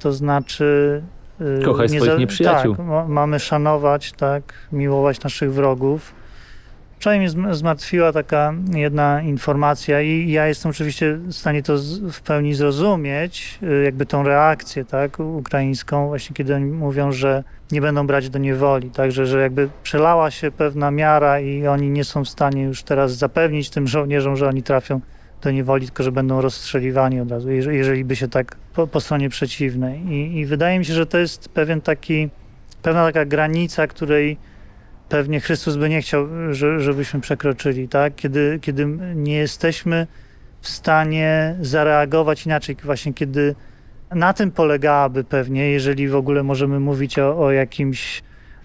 To 0.00 0.12
znaczy. 0.12 1.02
y, 1.40 1.62
Kochaj 1.64 1.88
nie 1.88 2.00
swoich 2.00 2.18
nieprzyjaciół. 2.18 2.76
Tak, 2.76 2.86
ma, 2.86 3.04
mamy 3.08 3.38
szanować, 3.40 4.12
tak, 4.12 4.42
miłować 4.72 5.22
naszych 5.22 5.52
wrogów. 5.52 6.12
Wczoraj 6.98 7.18
mnie 7.18 7.30
zm- 7.30 7.54
zmartwiła 7.54 8.12
taka 8.12 8.54
jedna 8.74 9.22
informacja 9.22 10.00
i 10.02 10.30
ja 10.30 10.46
jestem 10.46 10.70
oczywiście 10.70 11.14
w 11.14 11.32
stanie 11.32 11.62
to 11.62 11.74
w 12.12 12.20
pełni 12.20 12.54
zrozumieć, 12.54 13.58
y, 13.62 13.84
jakby 13.84 14.06
tą 14.06 14.22
reakcję, 14.22 14.84
tak, 14.84 15.20
ukraińską, 15.20 16.06
właśnie 16.08 16.36
kiedy 16.36 16.54
oni 16.54 16.64
mówią, 16.64 17.12
że 17.12 17.44
nie 17.72 17.80
będą 17.80 18.06
brać 18.06 18.30
do 18.30 18.38
niewoli, 18.38 18.90
tak, 18.90 19.12
że, 19.12 19.26
że 19.26 19.40
jakby 19.40 19.68
przelała 19.82 20.30
się 20.30 20.50
pewna 20.50 20.90
miara 20.90 21.40
i 21.40 21.66
oni 21.66 21.90
nie 21.90 22.04
są 22.04 22.24
w 22.24 22.28
stanie 22.28 22.62
już 22.62 22.82
teraz 22.82 23.12
zapewnić 23.12 23.70
tym 23.70 23.86
żołnierzom, 23.86 24.36
że 24.36 24.48
oni 24.48 24.62
trafią 24.62 25.00
do 25.42 25.50
niewoli, 25.50 25.86
tylko 25.86 26.02
że 26.02 26.12
będą 26.12 26.40
rozstrzeliwani 26.40 27.20
od 27.20 27.30
razu, 27.30 27.50
jeżeli, 27.50 28.04
by 28.04 28.16
się 28.16 28.28
tak 28.28 28.56
po, 28.74 28.86
po 28.86 29.00
stronie 29.00 29.28
przeciwnej. 29.28 30.00
I, 30.00 30.38
I 30.38 30.46
wydaje 30.46 30.78
mi 30.78 30.84
się, 30.84 30.94
że 30.94 31.06
to 31.06 31.18
jest 31.18 31.48
pewien 31.48 31.80
taki 31.80 32.28
pewna 32.82 33.04
taka 33.06 33.24
granica, 33.24 33.86
której 33.86 34.36
pewnie 35.08 35.40
Chrystus 35.40 35.76
by 35.76 35.88
nie 35.88 36.02
chciał, 36.02 36.28
że, 36.50 36.80
żebyśmy 36.80 37.20
przekroczyli, 37.20 37.88
tak? 37.88 38.14
Kiedy, 38.14 38.58
kiedy 38.62 38.86
nie 39.14 39.36
jesteśmy 39.36 40.06
w 40.60 40.68
stanie 40.68 41.56
zareagować 41.60 42.46
inaczej, 42.46 42.76
właśnie 42.84 43.14
kiedy 43.14 43.54
na 44.10 44.32
tym 44.32 44.50
polegałaby 44.50 45.24
pewnie, 45.24 45.70
jeżeli 45.70 46.08
w 46.08 46.16
ogóle 46.16 46.42
możemy 46.42 46.80
mówić 46.80 47.18
o, 47.18 47.38
o 47.38 47.50
jakimś 47.50 48.22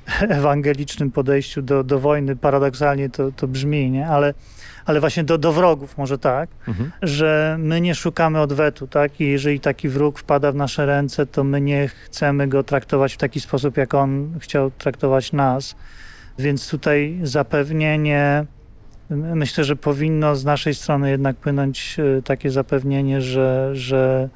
ewangelicznym 0.30 1.12
podejściu 1.12 1.62
do, 1.62 1.84
do 1.84 2.00
wojny, 2.00 2.36
paradoksalnie 2.36 3.10
to, 3.10 3.32
to 3.32 3.48
brzmi, 3.48 3.92
nie? 3.92 4.08
Ale, 4.08 4.34
ale 4.86 5.00
właśnie 5.00 5.24
do, 5.24 5.38
do 5.38 5.54
wrogów 5.54 5.98
może 5.98 6.18
tak, 6.18 6.50
Mhm. 6.68 6.92
że 7.02 7.56
my 7.60 7.82
nie 7.82 7.96
szukamy 7.96 8.40
odwetu, 8.42 8.88
tak? 8.88 9.22
I 9.22 9.28
jeżeli 9.28 9.60
taki 9.60 9.90
wróg 9.90 10.20
wpada 10.20 10.52
w 10.52 10.56
nasze 10.56 10.86
ręce, 10.86 11.26
to 11.26 11.44
my 11.44 11.62
nie 11.62 11.88
chcemy 11.88 12.48
go 12.48 12.64
traktować 12.64 13.14
w 13.14 13.18
taki 13.18 13.40
sposób, 13.40 13.78
jak 13.78 13.94
on 13.94 14.34
chciał 14.40 14.72
traktować 14.72 15.32
nas. 15.34 15.76
Więc 16.40 16.70
tutaj 16.70 17.20
zapewnienie, 17.24 18.46
my- 19.10 19.36
myślę, 19.36 19.64
że 19.64 19.76
powinno 19.76 20.36
z 20.36 20.46
naszej 20.46 20.76
strony 20.76 21.10
jednak 21.10 21.36
płynąć 21.36 21.98
e, 22.18 22.22
takie 22.22 22.52
zapewnienie, 22.52 23.22
że, 23.22 23.70
że 23.74 24.30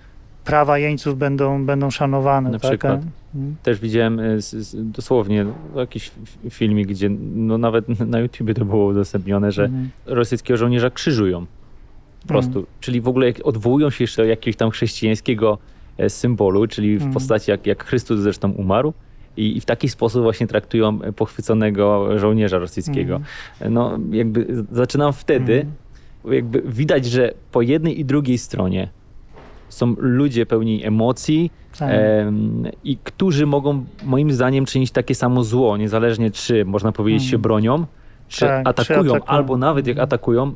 prawa 0.48 0.78
jeńców 0.78 1.18
będą, 1.18 1.66
będą 1.66 1.90
szanowane. 1.92 2.50
Na 2.50 2.60
tak? 2.60 2.72
przykład. 2.72 3.02
Mm. 3.36 3.56
Też 3.64 3.80
widziałem 3.80 4.20
z, 4.42 4.76
dosłownie 4.92 5.46
jakiś 5.76 6.12
filmik, 6.50 6.88
gdzie 6.88 7.10
no 7.36 7.58
nawet 7.58 8.00
na 8.14 8.20
YouTubie 8.20 8.54
to 8.54 8.66
było 8.66 8.86
udostępnione, 8.86 9.52
że 9.52 9.64
Mhm. 9.66 9.90
rosyjskiego 10.06 10.58
żołnierza 10.58 10.90
krzyżują. 10.90 11.46
Po 12.22 12.28
prostu. 12.28 12.66
Czyli 12.80 13.02
w 13.02 13.08
ogóle 13.08 13.32
odwołują 13.44 13.90
się 13.90 14.04
jeszcze 14.04 14.22
do 14.22 14.30
jakiegoś 14.30 14.56
tam 14.56 14.70
chrześcijańskiego 14.70 15.58
e, 15.98 16.10
symbolu, 16.10 16.68
czyli 16.68 16.90
w 16.98 17.02
Mhm. 17.02 17.14
postaci 17.14 17.52
jak, 17.52 17.68
jak 17.68 17.84
Chrystus 17.86 18.20
zresztą 18.20 18.52
umarł. 18.52 18.94
I, 19.38 19.62
w 19.62 19.66
taki 19.66 19.90
sposób 19.90 20.22
właśnie 20.24 20.48
traktują 20.48 21.02
e, 21.02 21.14
pochwyconego 21.14 22.20
żołnierza 22.20 22.58
rosyjskiego. 22.58 23.16
Mhm. 23.16 23.74
No 23.74 24.00
jakby 24.12 24.48
zaczynam 24.72 25.14
wtedy, 25.14 25.54
Mhm. 25.54 26.34
jakby 26.36 26.62
widać, 26.66 27.06
że 27.06 27.34
po 27.52 27.62
jednej 27.62 28.00
i 28.00 28.06
drugiej 28.06 28.38
stronie 28.38 28.90
są 29.70 29.96
ludzie 29.98 30.46
pełni 30.46 30.86
emocji, 30.86 31.52
Tak. 31.80 31.90
Em, 31.92 32.64
i 32.84 32.98
którzy 33.04 33.46
mogą 33.46 33.86
moim 34.04 34.32
zdaniem 34.32 34.66
czynić 34.66 34.92
takie 34.92 35.16
samo 35.16 35.44
zło, 35.44 35.78
niezależnie 35.78 36.32
czy 36.32 36.66
można 36.66 36.92
powiedzieć 36.92 37.22
Mhm. 37.24 37.32
się 37.32 37.38
bronią, 37.38 37.86
czy, 38.28 38.40
Tak, 38.40 38.64
czy 38.64 38.70
atakują, 38.70 39.00
atakują. 39.16 39.26
albo 39.26 39.58
nawet 39.58 39.88
jak 39.88 39.98
Mhm. 39.98 40.04
atakują, 40.04 40.54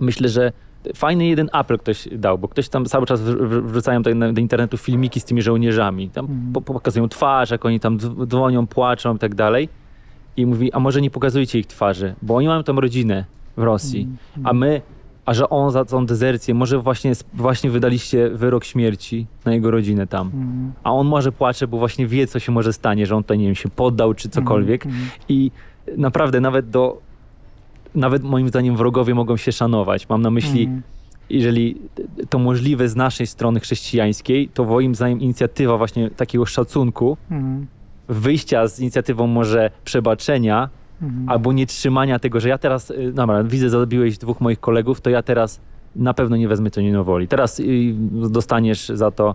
myślę, 0.00 0.28
że 0.28 0.52
fajny 0.94 1.26
jeden 1.26 1.48
apel 1.52 1.78
ktoś 1.78 2.08
dał, 2.12 2.38
bo 2.38 2.48
ktoś 2.48 2.68
tam 2.68 2.84
cały 2.84 3.06
czas 3.06 3.20
wr- 3.22 3.48
wr- 3.48 3.62
wrzucają 3.64 4.02
do 4.02 4.10
internetu 4.40 4.76
filmiki 4.76 5.20
z 5.20 5.24
tymi 5.24 5.42
żołnierzami, 5.42 6.10
tam 6.10 6.24
Mhm. 6.24 6.52
po- 6.52 6.60
pokazują 6.60 7.08
twarz, 7.08 7.50
jak 7.50 7.64
oni 7.66 7.80
tam 7.80 7.98
dzw- 7.98 8.26
dzwonią, 8.26 8.66
płaczą 8.66 9.16
i 9.16 9.18
tak 9.18 9.34
dalej 9.34 9.68
i 10.36 10.46
mówi, 10.46 10.72
a 10.72 10.80
może 10.80 11.00
nie 11.00 11.10
pokazujcie 11.10 11.58
ich 11.58 11.66
twarzy, 11.66 12.14
bo 12.22 12.36
oni 12.36 12.46
mają 12.46 12.62
tam 12.64 12.78
rodzinę 12.78 13.24
w 13.56 13.62
Rosji, 13.62 14.08
Mhm. 14.36 14.46
a 14.46 14.52
my, 14.52 14.80
a 15.28 15.34
że 15.34 15.48
on 15.48 15.70
za 15.70 15.84
tą 15.84 16.06
dezercję, 16.06 16.54
może 16.54 16.78
właśnie, 16.78 17.12
właśnie 17.34 17.70
wydaliście 17.70 18.30
wyrok 18.30 18.64
śmierci 18.64 19.26
na 19.44 19.54
jego 19.54 19.70
rodzinę 19.70 20.06
tam. 20.06 20.26
Mhm. 20.26 20.72
A 20.84 20.92
on 20.92 21.06
może 21.06 21.32
płacze, 21.32 21.68
bo 21.68 21.78
właśnie 21.78 22.06
wie, 22.06 22.26
co 22.26 22.38
się 22.38 22.52
może 22.52 22.72
stanie, 22.72 23.06
że 23.06 23.16
on 23.16 23.22
tutaj, 23.22 23.38
nie 23.38 23.44
wiem, 23.46 23.54
się 23.54 23.68
poddał 23.68 24.14
czy 24.14 24.28
cokolwiek. 24.28 24.86
Mhm. 24.86 25.04
I 25.28 25.50
naprawdę 25.96 26.40
nawet 26.40 26.70
do, 26.70 26.98
nawet 27.94 28.22
moim 28.22 28.48
zdaniem 28.48 28.76
wrogowie 28.76 29.14
mogą 29.14 29.36
się 29.36 29.52
szanować. 29.52 30.08
Mam 30.08 30.22
na 30.22 30.30
myśli, 30.30 30.62
Mhm. 30.62 30.82
jeżeli 31.30 31.76
to 32.30 32.38
możliwe 32.38 32.88
z 32.88 32.96
naszej 32.96 33.26
strony 33.26 33.60
chrześcijańskiej, 33.60 34.48
to 34.48 34.64
moim 34.64 34.94
zdaniem 34.94 35.20
inicjatywa 35.20 35.78
właśnie 35.78 36.10
takiego 36.10 36.46
szacunku, 36.46 37.16
Mhm. 37.30 37.66
wyjścia 38.08 38.66
z 38.68 38.80
inicjatywą 38.80 39.26
może 39.26 39.70
przebaczenia, 39.84 40.68
Mhm. 41.02 41.28
albo 41.28 41.52
nie 41.52 41.66
trzymania 41.66 42.18
tego, 42.18 42.40
że 42.40 42.48
ja 42.48 42.58
teraz, 42.58 42.90
y, 42.90 43.12
dobra, 43.12 43.44
widzę, 43.44 43.70
zabiłeś 43.70 44.18
dwóch 44.18 44.40
moich 44.40 44.60
kolegów, 44.60 45.00
to 45.00 45.10
ja 45.10 45.22
teraz 45.22 45.60
na 45.96 46.14
pewno 46.14 46.36
nie 46.36 46.48
wezmę 46.48 46.70
to 46.70 46.80
nienowoli. 46.80 47.28
Teraz 47.28 47.60
y, 47.60 47.64
dostaniesz 48.30 48.88
za 48.88 49.10
to, 49.10 49.34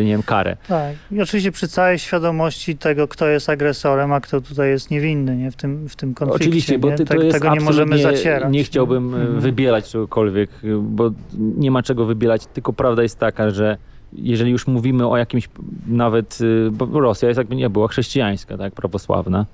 y, 0.00 0.04
nie 0.04 0.10
wiem, 0.12 0.22
karę. 0.22 0.56
Tak. 0.68 0.94
I 1.12 1.22
oczywiście 1.22 1.52
przy 1.52 1.68
całej 1.68 1.98
świadomości 1.98 2.76
tego, 2.76 3.08
kto 3.08 3.28
jest 3.28 3.48
agresorem, 3.48 4.12
a 4.12 4.20
kto 4.20 4.40
tutaj 4.40 4.70
jest 4.70 4.90
niewinny 4.90 5.36
nie? 5.36 5.50
W, 5.50 5.56
tym, 5.56 5.88
w 5.88 5.96
tym 5.96 6.14
konflikcie. 6.14 6.44
Oczywiście, 6.44 6.78
bo 6.78 6.90
ty, 6.90 7.04
to 7.04 7.14
jest 7.14 7.40
tego 7.40 7.54
nie 7.54 7.60
możemy 7.60 7.98
zacierać. 7.98 8.52
Nie 8.52 8.64
chciałbym 8.64 9.14
Mhm. 9.14 9.40
wybielać 9.40 9.90
czegokolwiek, 9.90 10.50
bo 10.80 11.10
nie 11.38 11.70
ma 11.70 11.82
czego 11.82 12.06
wybielać, 12.06 12.46
tylko 12.46 12.72
prawda 12.72 13.02
jest 13.02 13.18
taka, 13.18 13.50
że 13.50 13.76
jeżeli 14.12 14.50
już 14.50 14.66
mówimy 14.66 15.08
o 15.08 15.16
jakimś 15.16 15.48
nawet, 15.86 16.38
bo 16.72 17.00
Rosja 17.00 17.28
jest 17.28 17.38
jakby 17.38 17.56
nie 17.56 17.70
była 17.70 17.88
chrześcijańska, 17.88 18.58
tak, 18.58 18.74
prawosławna. 18.74 19.46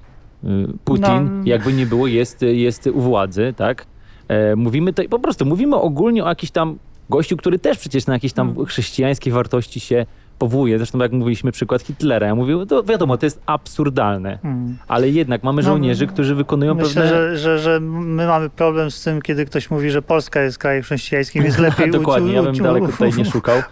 Y, 0.45 0.49
Putin, 0.85 1.05
No. 1.05 1.43
jakby 1.45 1.73
nie 1.73 1.87
było, 1.87 2.07
jest, 2.07 2.43
jest 2.43 2.87
u 2.87 3.01
władzy, 3.01 3.55
tak. 3.57 3.87
E, 4.29 4.57
Mówimy 4.57 4.93
to 4.93 5.03
po 5.11 5.19
prostu, 5.19 5.47
mówimy 5.47 5.77
ogólnie 5.77 6.25
o 6.25 6.29
jakiś 6.29 6.51
tam 6.51 6.79
gościu, 7.11 7.37
który 7.37 7.59
też 7.59 7.79
przecież 7.79 8.07
na 8.07 8.13
jakieś 8.15 8.33
tam 8.33 8.49
Mhm. 8.49 8.67
chrześcijańskie 8.67 9.31
wartości 9.33 9.81
się 9.81 10.07
powołuje. 10.39 10.79
Zresztą 10.79 10.99
jak 10.99 11.13
mówiliśmy 11.13 11.53
przykład 11.53 11.83
Hitlera, 11.83 12.27
ja 12.27 12.35
mówię, 12.35 12.67
to 12.69 12.83
wiadomo, 12.83 13.17
to 13.17 13.27
jest 13.27 13.41
absurdalne, 13.47 14.33
Mhm. 14.33 14.77
ale 14.89 15.09
jednak 15.09 15.43
mamy 15.43 15.63
No, 15.63 15.69
żołnierzy, 15.69 16.07
którzy 16.07 16.35
wykonują 16.35 16.75
Myślę, 16.75 17.03
pewne... 17.03 17.09
że, 17.09 17.39
że, 17.39 17.59
że 17.59 17.81
my 17.81 18.27
mamy 18.27 18.51
problem 18.51 18.91
z 18.91 19.03
tym, 19.05 19.23
kiedy 19.23 19.47
ktoś 19.47 19.71
mówi, 19.71 19.91
że 19.91 20.03
Polska 20.03 20.43
jest 20.43 20.59
krajem 20.59 20.83
chrześcijańskim, 20.83 21.43
więc 21.43 21.59
lepiej 21.69 21.91
Dokładnie, 21.91 22.33
ja 22.33 22.43
bym 22.43 22.55
daleko 22.55 22.89
tutaj 22.89 23.11
nie 23.17 23.25
szukał. 23.25 23.59
E, 23.59 23.63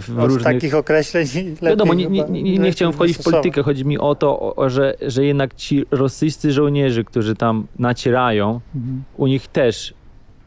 w 0.00 0.14
Od 0.18 0.24
różnych... 0.24 0.42
takich 0.42 0.74
określeń 0.74 1.26
lepiej 1.34 1.56
Wiadomo, 1.62 1.94
nie, 1.94 2.06
nie, 2.06 2.24
nie, 2.24 2.58
nie 2.58 2.70
chciałem 2.72 2.92
wchodzić 2.92 3.18
w 3.18 3.22
politykę. 3.24 3.62
Chodzi 3.62 3.84
mi 3.84 3.98
o 3.98 4.14
to, 4.14 4.40
o, 4.40 4.56
o, 4.56 4.70
że, 4.70 4.94
że 5.02 5.24
jednak 5.24 5.54
ci 5.54 5.84
rosyjscy 5.90 6.52
żołnierze, 6.52 7.04
którzy 7.04 7.34
tam 7.36 7.66
nacierają, 7.78 8.60
Mhm. 8.74 9.02
u 9.16 9.26
nich 9.26 9.48
też 9.48 9.94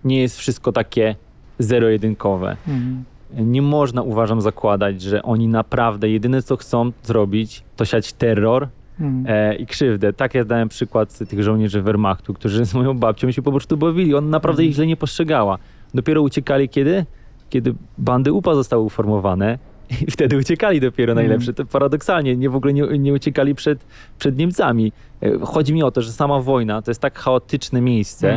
nie 0.03 0.21
jest 0.21 0.37
wszystko 0.37 0.71
takie 0.71 1.15
zero-jedynkowe. 1.59 2.57
Mhm. 2.67 3.03
Nie 3.33 3.61
można, 3.61 4.01
uważam, 4.01 4.41
zakładać, 4.41 5.01
że 5.01 5.23
oni 5.23 5.47
naprawdę 5.47 6.09
jedyne, 6.09 6.41
co 6.41 6.57
chcą 6.57 6.91
zrobić, 7.03 7.63
to 7.75 7.85
siać 7.85 8.13
terror 8.13 8.67
Mhm. 8.99 9.25
e, 9.27 9.55
i 9.55 9.65
krzywdę. 9.65 10.13
Tak 10.13 10.33
ja 10.35 10.45
dałem 10.45 10.69
przykład 10.69 11.17
tych 11.29 11.43
żołnierzy 11.43 11.81
Wehrmachtu, 11.81 12.33
którzy 12.33 12.65
z 12.65 12.73
moją 12.73 12.97
babcią 12.97 13.31
się 13.31 13.41
po 13.41 13.51
prostu 13.51 13.77
bawili. 13.77 14.15
On 14.15 14.29
naprawdę 14.29 14.61
Mhm. 14.61 14.69
ich 14.69 14.75
źle 14.75 14.87
nie 14.87 14.97
postrzegała. 14.97 15.57
Dopiero 15.93 16.21
uciekali 16.21 16.69
kiedy? 16.69 17.05
Kiedy 17.49 17.73
bandy 17.97 18.33
UPA 18.33 18.55
zostały 18.55 18.83
uformowane 18.83 19.57
i 20.07 20.11
wtedy 20.11 20.37
uciekali 20.37 20.79
dopiero 20.79 21.11
Mhm. 21.11 21.27
najlepsze. 21.27 21.53
To 21.53 21.65
paradoksalnie, 21.65 22.35
nie 22.35 22.49
w 22.49 22.55
ogóle 22.55 22.73
nie, 22.73 22.83
nie 22.99 23.13
uciekali 23.13 23.55
przed, 23.55 23.85
przed 24.19 24.37
Niemcami. 24.37 24.91
E, 25.23 25.39
Chodzi 25.39 25.73
mi 25.73 25.83
o 25.83 25.91
to, 25.91 26.01
że 26.01 26.11
sama 26.11 26.39
wojna 26.39 26.81
to 26.81 26.91
jest 26.91 27.01
tak 27.01 27.19
chaotyczne 27.19 27.81
miejsce, 27.81 28.33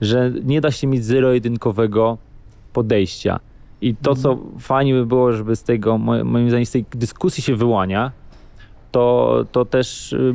że 0.00 0.32
nie 0.44 0.60
da 0.60 0.70
się 0.70 0.86
mieć 0.86 1.04
zero-jedynkowego 1.04 2.18
podejścia. 2.72 3.40
I 3.86 3.94
to, 4.02 4.14
co 4.14 4.38
fajnie 4.58 4.94
by 4.94 5.06
było, 5.06 5.32
żeby 5.32 5.56
z 5.56 5.62
tego, 5.62 5.98
mo- 5.98 6.24
moim 6.24 6.48
zdaniem, 6.48 6.66
z 6.66 6.70
tej 6.70 6.84
dyskusji 6.90 7.42
się 7.42 7.56
wyłania, 7.56 8.12
to, 8.92 9.44
to 9.52 9.64
też, 9.64 10.12
y, 10.12 10.34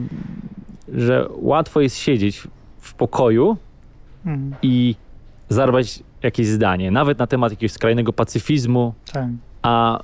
że 0.94 1.28
łatwo 1.36 1.82
jest 1.82 1.98
siedzieć 1.98 2.48
w 2.80 2.94
pokoju 2.94 3.58
Mhm. 4.26 4.56
i 4.62 4.96
zarwać 5.50 6.04
jakieś 6.24 6.48
zdanie, 6.48 6.92
nawet 6.92 7.20
na 7.20 7.28
temat 7.28 7.52
jakiegoś 7.52 7.72
skrajnego 7.72 8.14
pacyfizmu, 8.14 8.94
Tak. 9.14 9.28
a 9.62 10.00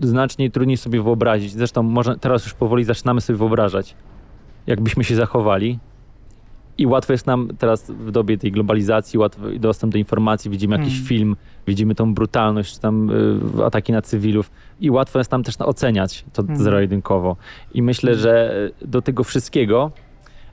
znacznie 0.00 0.50
trudniej 0.50 0.76
sobie 0.76 1.02
wyobrazić. 1.02 1.52
Zresztą 1.52 1.82
można, 1.82 2.16
teraz 2.16 2.44
już 2.44 2.54
powoli 2.54 2.84
zaczynamy 2.84 3.20
sobie 3.20 3.36
wyobrażać, 3.36 3.94
jakbyśmy 4.66 5.04
się 5.04 5.14
zachowali. 5.16 5.78
I 6.82 6.86
łatwo 6.86 7.12
jest 7.12 7.26
nam 7.26 7.48
teraz 7.58 7.90
w 7.90 8.10
dobie 8.10 8.38
tej 8.38 8.52
globalizacji, 8.52 9.18
łatwy 9.18 9.58
dostęp 9.58 9.92
do 9.92 9.98
informacji, 9.98 10.50
widzimy 10.50 10.76
jakiś 10.78 10.94
Mm. 10.94 11.06
film, 11.06 11.36
widzimy 11.66 11.94
tą 11.94 12.14
brutalność, 12.14 12.78
tam 12.78 13.10
y, 13.60 13.64
ataki 13.64 13.92
na 13.92 14.02
cywilów 14.02 14.50
i 14.80 14.90
łatwo 14.90 15.18
jest 15.18 15.32
nam 15.32 15.42
też 15.42 15.54
oceniać 15.60 16.24
to 16.32 16.42
Mm. 16.42 16.56
zero-jedynkowo. 16.56 17.36
I 17.74 17.82
myślę, 17.82 18.14
że 18.14 18.54
do 18.84 19.02
tego 19.02 19.24
wszystkiego, 19.24 19.90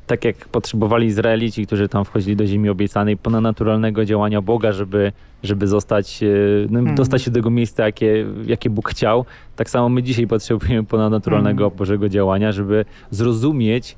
tak 0.07 0.25
jak 0.25 0.35
potrzebowali 0.47 1.07
Izraelici, 1.07 1.67
którzy 1.67 1.87
tam 1.89 2.05
wchodzili 2.05 2.35
do 2.35 2.45
ziemi 2.47 2.69
obiecanej, 2.69 3.17
ponadnaturalnego 3.17 4.05
działania 4.05 4.41
Boga, 4.41 4.71
żeby, 4.71 5.11
żeby 5.43 5.67
zostać, 5.67 6.23
y, 6.23 6.67
no, 6.69 6.79
Mm. 6.79 6.95
dostać 6.95 7.21
się 7.21 7.31
do 7.31 7.35
tego 7.35 7.49
miejsca, 7.49 7.85
jakie, 7.85 8.25
jakie 8.45 8.69
Bóg 8.69 8.89
chciał, 8.89 9.25
tak 9.55 9.69
samo 9.69 9.89
my 9.89 10.03
dzisiaj 10.03 10.27
potrzebujemy 10.27 10.83
ponadnaturalnego 10.83 11.65
Mm. 11.65 11.77
Bożego 11.77 12.09
działania, 12.09 12.51
żeby 12.51 12.85
zrozumieć 13.11 13.95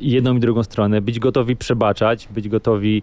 jedną 0.00 0.36
i 0.36 0.40
drugą 0.40 0.62
stronę, 0.62 1.00
być 1.00 1.18
gotowi 1.20 1.56
przebaczać, 1.56 2.28
być 2.34 2.48
gotowi 2.48 3.02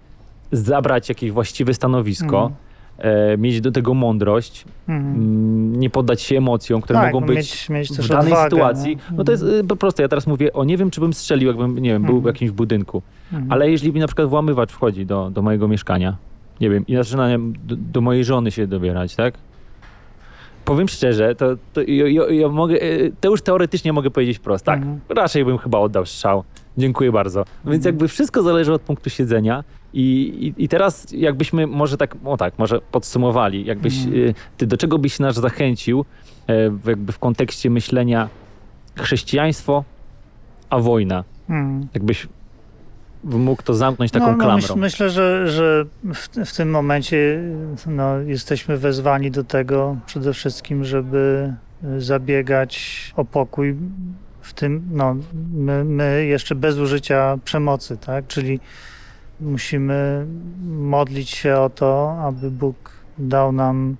zabrać 0.51 1.09
jakieś 1.09 1.31
właściwe 1.31 1.73
stanowisko, 1.73 2.51
e, 2.97 3.37
mieć 3.37 3.61
do 3.61 3.71
tego 3.71 3.93
mądrość, 3.93 4.65
Mhm. 4.87 5.15
mm, 5.15 5.79
nie 5.79 5.89
poddać 5.89 6.21
się 6.21 6.37
emocjom, 6.37 6.81
które 6.81 6.99
Tak, 6.99 7.13
mogą 7.13 7.21
no 7.21 7.27
być 7.27 7.37
mieć, 7.37 7.69
mieć 7.69 7.89
w 7.89 8.07
danej 8.07 8.31
odwagę, 8.33 8.49
sytuacji. 8.49 8.89
nie? 8.95 9.17
No 9.17 9.23
to 9.23 9.31
jest 9.31 9.43
y, 9.43 9.63
po 9.63 9.75
prostu, 9.75 10.01
ja 10.01 10.07
teraz 10.07 10.27
mówię 10.27 10.53
o 10.53 10.63
nie 10.63 10.77
wiem, 10.77 10.91
czy 10.91 11.01
bym 11.01 11.13
strzelił, 11.13 11.47
jakbym, 11.47 11.77
nie 11.79 11.89
wiem, 11.89 12.01
był 12.03 12.15
w 12.15 12.17
Mhm. 12.17 12.35
jakimś 12.35 12.51
budynku, 12.51 13.01
Mhm. 13.33 13.51
ale 13.51 13.71
jeśli 13.71 13.93
mi 13.93 13.99
na 13.99 14.07
przykład 14.07 14.27
włamywacz 14.29 14.71
wchodzi 14.71 15.05
do, 15.05 15.29
do 15.29 15.41
mojego 15.41 15.67
mieszkania, 15.67 16.15
nie 16.61 16.69
wiem, 16.69 16.87
i 16.87 16.95
zaczyna 16.95 17.27
do, 17.63 17.75
do 17.75 18.01
mojej 18.01 18.23
żony 18.25 18.51
się 18.51 18.67
dobierać, 18.67 19.15
tak? 19.15 19.33
powiem 20.65 20.87
szczerze, 20.87 21.35
to, 21.35 21.45
to 21.73 21.81
ja, 21.81 22.29
ja, 22.29 22.47
mogę, 22.49 22.81
e, 22.81 22.87
to 23.21 23.29
już 23.29 23.41
teoretycznie 23.41 23.93
mogę 23.93 24.11
powiedzieć 24.11 24.37
wprost. 24.37 24.65
Tak, 24.65 24.77
Mhm. 24.77 24.99
raczej 25.09 25.45
bym 25.45 25.57
chyba 25.57 25.79
oddał 25.79 26.05
strzał. 26.05 26.43
Dziękuję 26.78 27.11
bardzo. 27.11 27.39
No 27.65 27.72
Więc 27.72 27.82
Mhm. 27.86 27.95
jakby 27.95 28.07
wszystko 28.07 28.43
zależy 28.43 28.74
od 28.74 28.82
punktu 28.82 29.09
siedzenia. 29.09 29.63
I, 29.93 30.03
i, 30.57 30.63
I 30.63 30.67
teraz 30.69 31.07
jakbyśmy 31.11 31.67
może 31.67 31.97
tak, 31.97 32.15
o 32.26 32.38
tak, 32.38 32.53
może 32.59 32.80
podsumowali, 32.91 33.65
jakbyś, 33.65 34.05
Mhm. 34.05 34.30
e, 34.30 34.34
ty 34.57 34.67
do 34.67 34.78
czego 34.78 34.97
byś 34.97 35.19
nas 35.19 35.36
zachęcił 35.36 36.05
e, 36.47 36.53
jakby 36.88 37.11
w 37.13 37.19
kontekście 37.19 37.69
myślenia 37.69 38.30
chrześcijaństwo, 38.99 39.84
a 40.69 40.80
wojna? 40.80 41.24
Mm. 41.49 41.88
Jakbyś 41.93 42.28
mógł 43.24 43.63
to 43.63 43.74
zamknąć 43.74 44.11
taką 44.11 44.26
no, 44.26 44.32
no, 44.32 44.38
klamrą. 44.38 44.55
myśl, 44.55 44.76
myślę, 44.80 45.09
że, 45.09 45.47
że 45.47 45.86
w, 46.13 46.28
w 46.45 46.55
tym 46.55 46.69
momencie 46.69 47.41
no, 47.88 48.19
jesteśmy 48.19 48.78
wezwani 48.78 49.32
do 49.32 49.43
tego 49.43 49.97
przede 50.05 50.34
wszystkim, 50.34 50.84
żeby 50.86 51.53
y, 51.84 52.01
zabiegać 52.01 53.01
o 53.15 53.26
pokój 53.26 53.76
w 54.41 54.53
tym, 54.53 54.83
no, 54.91 55.15
my, 55.53 55.83
my 55.83 56.25
jeszcze 56.25 56.55
bez 56.55 56.77
użycia 56.77 57.37
przemocy, 57.45 57.97
tak? 57.97 58.27
Czyli 58.27 58.59
musimy 59.39 60.25
modlić 60.67 61.29
się 61.29 61.55
o 61.57 61.69
to, 61.69 62.17
aby 62.21 62.51
Bóg 62.51 62.91
dał 63.17 63.51
nam 63.51 63.95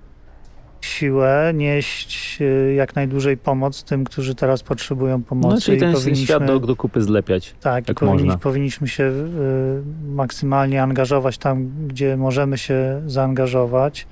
siłę 0.82 1.52
nieść 1.56 2.38
y, 2.42 2.74
jak 2.74 2.96
najdłużej 2.96 3.38
pomoc 3.38 3.84
tym, 3.84 4.04
którzy 4.04 4.36
teraz 4.36 4.64
potrzebują 4.64 5.24
pomocy. 5.24 5.56
no, 5.56 5.62
czyli 5.62 5.78
i 5.78 5.80
ten 5.80 5.94
powinniśmy... 5.94 6.26
świat 6.26 6.46
do, 6.46 6.60
do 6.60 6.76
kupy 6.76 7.02
zlepiać. 7.02 7.56
Tak, 7.62 7.88
jak 7.88 7.98
i 7.98 8.00
powinni, 8.00 8.24
można. 8.24 8.38
powinniśmy 8.38 8.88
się 8.88 9.04
y, 9.04 10.14
maksymalnie 10.14 10.84
angażować 10.84 11.38
tam, 11.38 11.72
gdzie 11.88 12.18
możemy 12.18 12.58
się 12.58 13.02
zaangażować. 13.06 14.08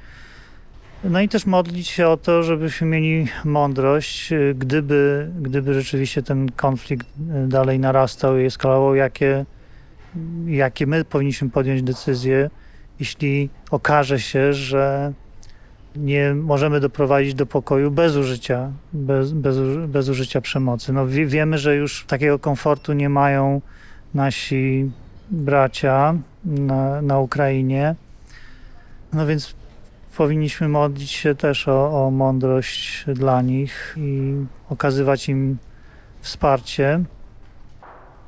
No 1.03 1.21
i 1.21 1.29
też 1.29 1.45
modlić 1.45 1.87
się 1.87 2.07
o 2.07 2.17
to, 2.17 2.43
żebyśmy 2.43 2.87
mieli 2.87 3.27
mądrość, 3.45 4.31
y, 4.31 4.55
gdyby, 4.57 5.29
gdyby 5.41 5.73
rzeczywiście 5.73 6.23
ten 6.23 6.51
konflikt 6.51 7.07
y, 7.07 7.47
dalej 7.47 7.79
narastał 7.79 8.37
i 8.37 8.45
eskalował, 8.45 8.95
jakie, 8.95 9.45
jakie 10.45 10.87
my 10.87 11.05
powinniśmy 11.05 11.49
podjąć 11.49 11.83
decyzje, 11.83 12.49
jeśli 12.99 13.49
okaże 13.71 14.19
się, 14.19 14.53
że 14.53 15.13
nie 15.95 16.33
możemy 16.33 16.79
doprowadzić 16.79 17.33
do 17.33 17.45
pokoju 17.45 17.91
bez 17.91 18.15
użycia, 18.15 18.71
bez, 18.93 19.31
bez, 19.31 19.57
bez 19.87 20.09
użycia 20.09 20.41
przemocy. 20.41 20.93
No, 20.93 21.07
wie, 21.07 21.25
wiemy, 21.25 21.57
że 21.57 21.75
już 21.75 22.05
takiego 22.05 22.39
komfortu 22.39 22.93
nie 22.93 23.09
mają 23.09 23.61
nasi 24.13 24.91
bracia 25.31 26.15
na, 26.45 27.01
na 27.01 27.19
Ukrainie. 27.19 27.95
No 29.13 29.25
więc 29.25 29.55
powinniśmy 30.19 30.67
modlić 30.67 31.11
się 31.11 31.35
też 31.35 31.67
o, 31.67 32.05
o 32.05 32.11
mądrość 32.11 33.05
dla 33.07 33.41
nich 33.41 33.95
i 33.97 34.33
okazywać 34.69 35.29
im 35.29 35.57
wsparcie 36.21 37.03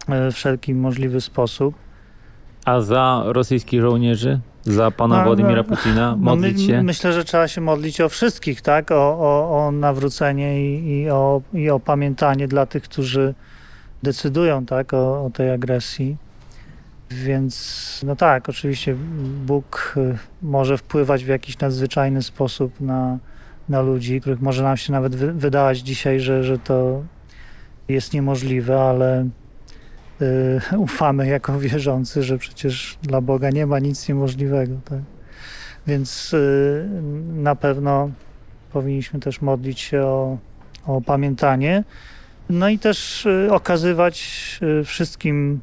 e, 0.08 0.32
w 0.32 0.36
wszelki 0.36 0.74
możliwy 0.74 1.22
sposób. 1.22 1.76
A 2.66 2.82
za 2.82 3.24
rosyjskich 3.26 3.82
żołnierzy? 3.82 4.40
Za 4.64 4.92
pana 4.92 5.18
No, 5.18 5.24
Władimira 5.24 5.56
no, 5.56 5.64
Putina? 5.64 6.12
No, 6.12 6.18
my, 6.18 6.24
Modlić 6.24 6.62
się? 6.62 6.84
Myślę, 6.84 7.14
że 7.14 7.24
trzeba 7.24 7.48
się 7.48 7.62
modlić 7.62 8.02
o 8.02 8.10
wszystkich, 8.10 8.62
tak? 8.62 8.92
O, 8.92 9.18
o, 9.20 9.66
o 9.66 9.72
nawrócenie 9.72 10.62
i, 10.66 10.90
i, 10.90 11.10
o, 11.10 11.42
i 11.54 11.70
o 11.70 11.80
pamiętanie 11.80 12.48
dla 12.48 12.66
tych, 12.66 12.84
którzy 12.84 13.34
decydują, 14.04 14.66
tak? 14.66 14.94
O, 14.94 15.26
o 15.26 15.30
tej 15.30 15.52
agresji. 15.52 16.18
Więc, 17.14 18.02
no 18.06 18.16
tak, 18.16 18.50
oczywiście 18.50 18.96
Bóg 19.46 19.94
y, 19.98 20.18
może 20.42 20.78
wpływać 20.78 21.26
w 21.26 21.28
jakiś 21.28 21.60
nadzwyczajny 21.60 22.24
sposób 22.24 22.82
na, 22.82 23.18
na 23.70 23.82
ludzi, 23.82 24.22
których 24.22 24.42
może 24.42 24.64
nam 24.64 24.78
się 24.78 24.92
nawet 24.92 25.16
wy, 25.16 25.34
wydawać 25.34 25.78
dzisiaj, 25.80 26.20
że, 26.20 26.44
że 26.44 26.60
to 26.60 27.04
jest 27.88 28.14
niemożliwe, 28.14 28.82
ale 28.82 29.28
y, 30.22 30.78
ufamy 30.78 31.28
jako 31.28 31.60
wierzący, 31.60 32.24
że 32.24 32.38
przecież 32.38 32.98
dla 33.02 33.22
Boga 33.22 33.50
nie 33.50 33.66
ma 33.66 33.80
nic 33.80 34.10
niemożliwego. 34.10 34.76
Tak? 34.86 35.00
Więc 35.88 36.34
y, 36.34 36.90
na 37.34 37.56
pewno 37.56 38.10
powinniśmy 38.74 39.20
też 39.20 39.42
modlić 39.42 39.80
się 39.80 40.02
o, 40.02 40.38
o 40.88 41.02
pamiętanie. 41.02 41.84
No 42.50 42.70
i 42.70 42.80
też 42.80 43.26
y, 43.26 43.48
okazywać 43.52 44.60
y, 44.82 44.84
wszystkim 44.84 45.62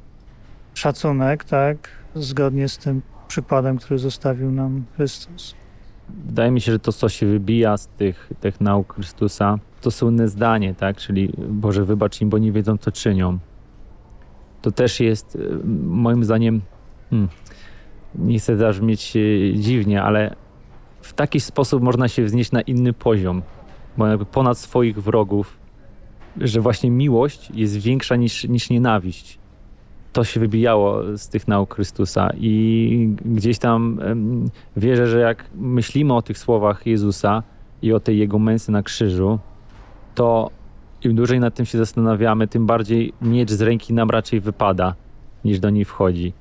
szacunek, 0.79 1.45
tak, 1.45 1.89
zgodnie 2.15 2.69
z 2.69 2.79
tym 2.79 3.03
przykładem, 3.29 3.79
który 3.79 3.99
zostawił 3.99 4.51
nam 4.51 4.85
Chrystus. 4.97 5.55
Wydaje 6.09 6.51
mi 6.51 6.61
się, 6.61 6.73
że 6.73 6.79
to, 6.79 6.93
co 6.93 7.09
się 7.09 7.27
wybija 7.27 7.77
z 7.77 7.87
tych, 7.87 8.31
tych 8.41 8.61
nauk 8.61 8.95
Chrystusa, 8.95 9.59
to 9.81 9.91
słynne 9.91 10.29
zdanie, 10.29 10.75
tak? 10.75 10.97
Czyli 10.97 11.33
Boże, 11.49 11.85
wybacz 11.85 12.21
im, 12.21 12.29
bo 12.29 12.39
nie 12.39 12.53
wiedzą, 12.53 12.77
co 12.77 12.93
czynią. 12.93 13.39
To 14.63 14.71
też 14.71 15.01
jest 15.01 15.37
e, 15.37 15.67
moim 15.85 16.25
zdaniem, 16.25 16.61
hmm, 17.11 17.29
nie 18.15 18.39
chcę 18.39 18.57
zabrzmieć 18.57 19.17
e, 19.17 19.21
dziwnie, 19.55 20.03
ale 20.03 20.35
w 21.01 21.13
taki 21.13 21.41
sposób 21.41 21.83
można 21.83 22.09
się 22.09 22.25
wznieść 22.25 22.53
na 22.53 22.61
inny 22.61 22.93
poziom, 22.93 23.43
bo 23.97 24.07
jakby 24.07 24.27
ponad 24.27 24.59
swoich 24.59 25.03
wrogów, 25.03 25.59
że 26.37 26.61
właśnie 26.61 26.91
miłość 26.91 27.51
jest 27.55 27.77
większa 27.77 28.17
niż, 28.17 28.45
niż 28.45 28.71
nienawiść. 28.71 29.39
To 30.13 30.25
się 30.25 30.41
wybijało 30.41 31.19
z 31.19 31.29
tych 31.29 31.49
nauk 31.49 31.75
Chrystusa 31.75 32.31
i 32.37 33.15
gdzieś 33.25 33.59
tam 33.59 34.01
wierzę, 34.77 35.07
że 35.07 35.21
jak 35.21 35.45
myślimy 35.55 36.15
o 36.15 36.23
tych 36.23 36.39
słowach 36.39 36.87
Jezusa 36.87 37.43
i 37.83 37.93
o 37.93 38.01
tej 38.01 38.19
Jego 38.19 38.39
męce 38.39 38.73
na 38.73 38.83
krzyżu, 38.83 39.39
to 40.15 40.51
im 41.05 41.15
dłużej 41.17 41.41
nad 41.41 41.55
tym 41.55 41.67
się 41.67 41.79
zastanawiamy, 41.79 42.49
tym 42.49 42.67
bardziej 42.67 43.13
miecz 43.23 43.51
z 43.51 43.61
ręki 43.61 43.95
nam 43.95 44.11
raczej 44.11 44.41
wypada, 44.41 44.95
niż 45.45 45.61
do 45.61 45.71
niej 45.71 45.85
wchodzi. 45.85 46.33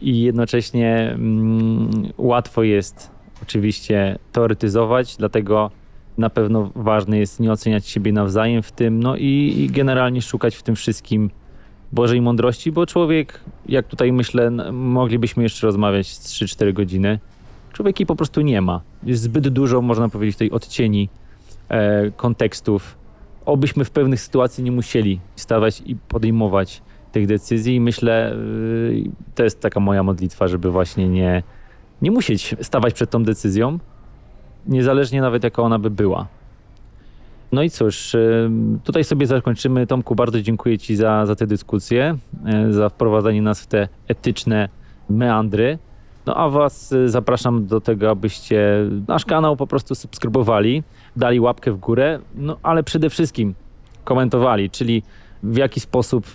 I 0.00 0.22
jednocześnie 0.22 1.10
mm, 1.12 1.90
łatwo 2.18 2.62
jest 2.62 3.10
oczywiście 3.42 4.18
teoretyzować, 4.32 5.16
dlatego 5.16 5.70
na 6.18 6.30
pewno 6.30 6.70
ważne 6.74 7.18
jest 7.18 7.40
nie 7.40 7.52
oceniać 7.52 7.86
siebie 7.86 8.12
nawzajem 8.12 8.62
w 8.62 8.72
tym, 8.72 9.02
no 9.02 9.16
i, 9.16 9.54
i 9.58 9.70
generalnie 9.70 10.22
szukać 10.22 10.56
w 10.56 10.62
tym 10.62 10.76
wszystkim 10.76 11.30
Bożej 11.96 12.20
mądrości, 12.20 12.72
bo 12.72 12.86
człowiek, 12.86 13.40
jak 13.68 13.86
tutaj 13.86 14.12
myślę, 14.12 14.50
moglibyśmy 14.72 15.42
jeszcze 15.42 15.66
rozmawiać 15.66 16.06
z 16.06 16.28
3-4 16.28 16.72
godziny, 16.72 17.18
człowiek 17.72 18.00
jej 18.00 18.06
po 18.06 18.16
prostu 18.16 18.40
nie 18.40 18.60
ma. 18.60 18.80
Jest 19.02 19.22
zbyt 19.22 19.48
dużo, 19.48 19.82
można 19.82 20.08
powiedzieć, 20.08 20.34
tutaj 20.34 20.50
odcieni 20.50 21.08
e, 21.68 22.10
kontekstów. 22.10 22.96
Obyśmy 23.46 23.84
w 23.84 23.90
pewnych 23.90 24.20
sytuacjach 24.20 24.64
nie 24.64 24.72
musieli 24.72 25.20
stawać 25.36 25.82
i 25.86 25.96
podejmować 25.96 26.82
tych 27.12 27.26
decyzji 27.26 27.74
i 27.74 27.80
myślę, 27.80 28.32
y, 28.32 29.10
to 29.34 29.44
jest 29.44 29.60
taka 29.60 29.80
moja 29.80 30.02
modlitwa, 30.02 30.48
żeby 30.48 30.70
właśnie 30.70 31.08
nie, 31.08 31.42
nie 32.02 32.10
musieć 32.10 32.54
stawać 32.62 32.94
przed 32.94 33.10
tą 33.10 33.24
decyzją, 33.24 33.78
niezależnie 34.66 35.20
nawet 35.20 35.44
jaka 35.44 35.62
ona 35.62 35.78
by 35.78 35.90
była. 35.90 36.26
No 37.52 37.62
i 37.62 37.70
cóż, 37.70 38.14
y, 38.14 38.50
tutaj 38.84 39.04
sobie 39.04 39.26
zakończymy. 39.26 39.86
Tomku, 39.86 40.14
bardzo 40.14 40.42
dziękuję 40.42 40.78
Ci 40.78 40.96
za, 40.96 41.26
za 41.26 41.34
tę 41.34 41.46
dyskusję, 41.46 42.16
y, 42.68 42.72
za 42.72 42.88
wprowadzanie 42.88 43.42
nas 43.42 43.60
w 43.60 43.66
te 43.66 43.88
etyczne 44.08 44.68
meandry. 45.10 45.78
No 46.26 46.36
a 46.36 46.48
Was 46.48 46.92
y, 46.92 47.08
zapraszam 47.08 47.66
do 47.66 47.80
tego, 47.80 48.10
abyście 48.10 48.76
nasz 49.08 49.24
kanał 49.24 49.56
po 49.56 49.66
prostu 49.66 49.94
subskrybowali, 49.94 50.82
dali 51.16 51.40
łapkę 51.40 51.72
w 51.72 51.76
górę, 51.76 52.18
no 52.34 52.56
ale 52.62 52.82
przede 52.82 53.10
wszystkim 53.10 53.54
komentowali, 54.04 54.70
czyli 54.70 55.02
w 55.42 55.56
jaki 55.56 55.80
sposób 55.80 56.26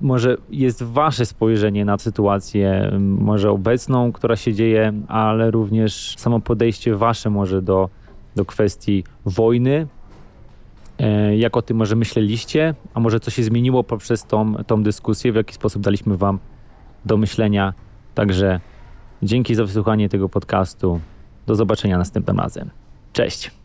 może 0.00 0.36
jest 0.50 0.82
Wasze 0.82 1.26
spojrzenie 1.26 1.84
na 1.84 1.98
sytuację, 1.98 2.92
może 3.00 3.50
obecną, 3.50 4.12
która 4.12 4.36
się 4.36 4.54
dzieje, 4.54 4.92
ale 5.08 5.50
również 5.50 6.14
samo 6.18 6.40
podejście 6.40 6.96
Wasze 6.96 7.30
może 7.30 7.62
do, 7.62 7.88
do 8.36 8.44
kwestii 8.44 9.04
wojny, 9.24 9.86
Jak 11.36 11.56
o 11.56 11.62
tym 11.62 11.76
może 11.76 11.96
myśleliście, 11.96 12.74
a 12.94 13.00
może 13.00 13.20
co 13.20 13.30
się 13.30 13.42
zmieniło 13.42 13.84
poprzez 13.84 14.24
tą, 14.24 14.54
tą 14.54 14.82
dyskusję, 14.82 15.32
w 15.32 15.36
jaki 15.36 15.54
sposób 15.54 15.82
daliśmy 15.82 16.16
Wam 16.16 16.38
do 17.04 17.16
myślenia. 17.16 17.74
Także 18.14 18.60
dzięki 19.22 19.54
za 19.54 19.64
wysłuchanie 19.64 20.08
tego 20.08 20.28
podcastu. 20.28 21.00
Do 21.46 21.54
zobaczenia 21.54 21.98
następnym 21.98 22.40
razem. 22.40 22.70
Cześć. 23.12 23.61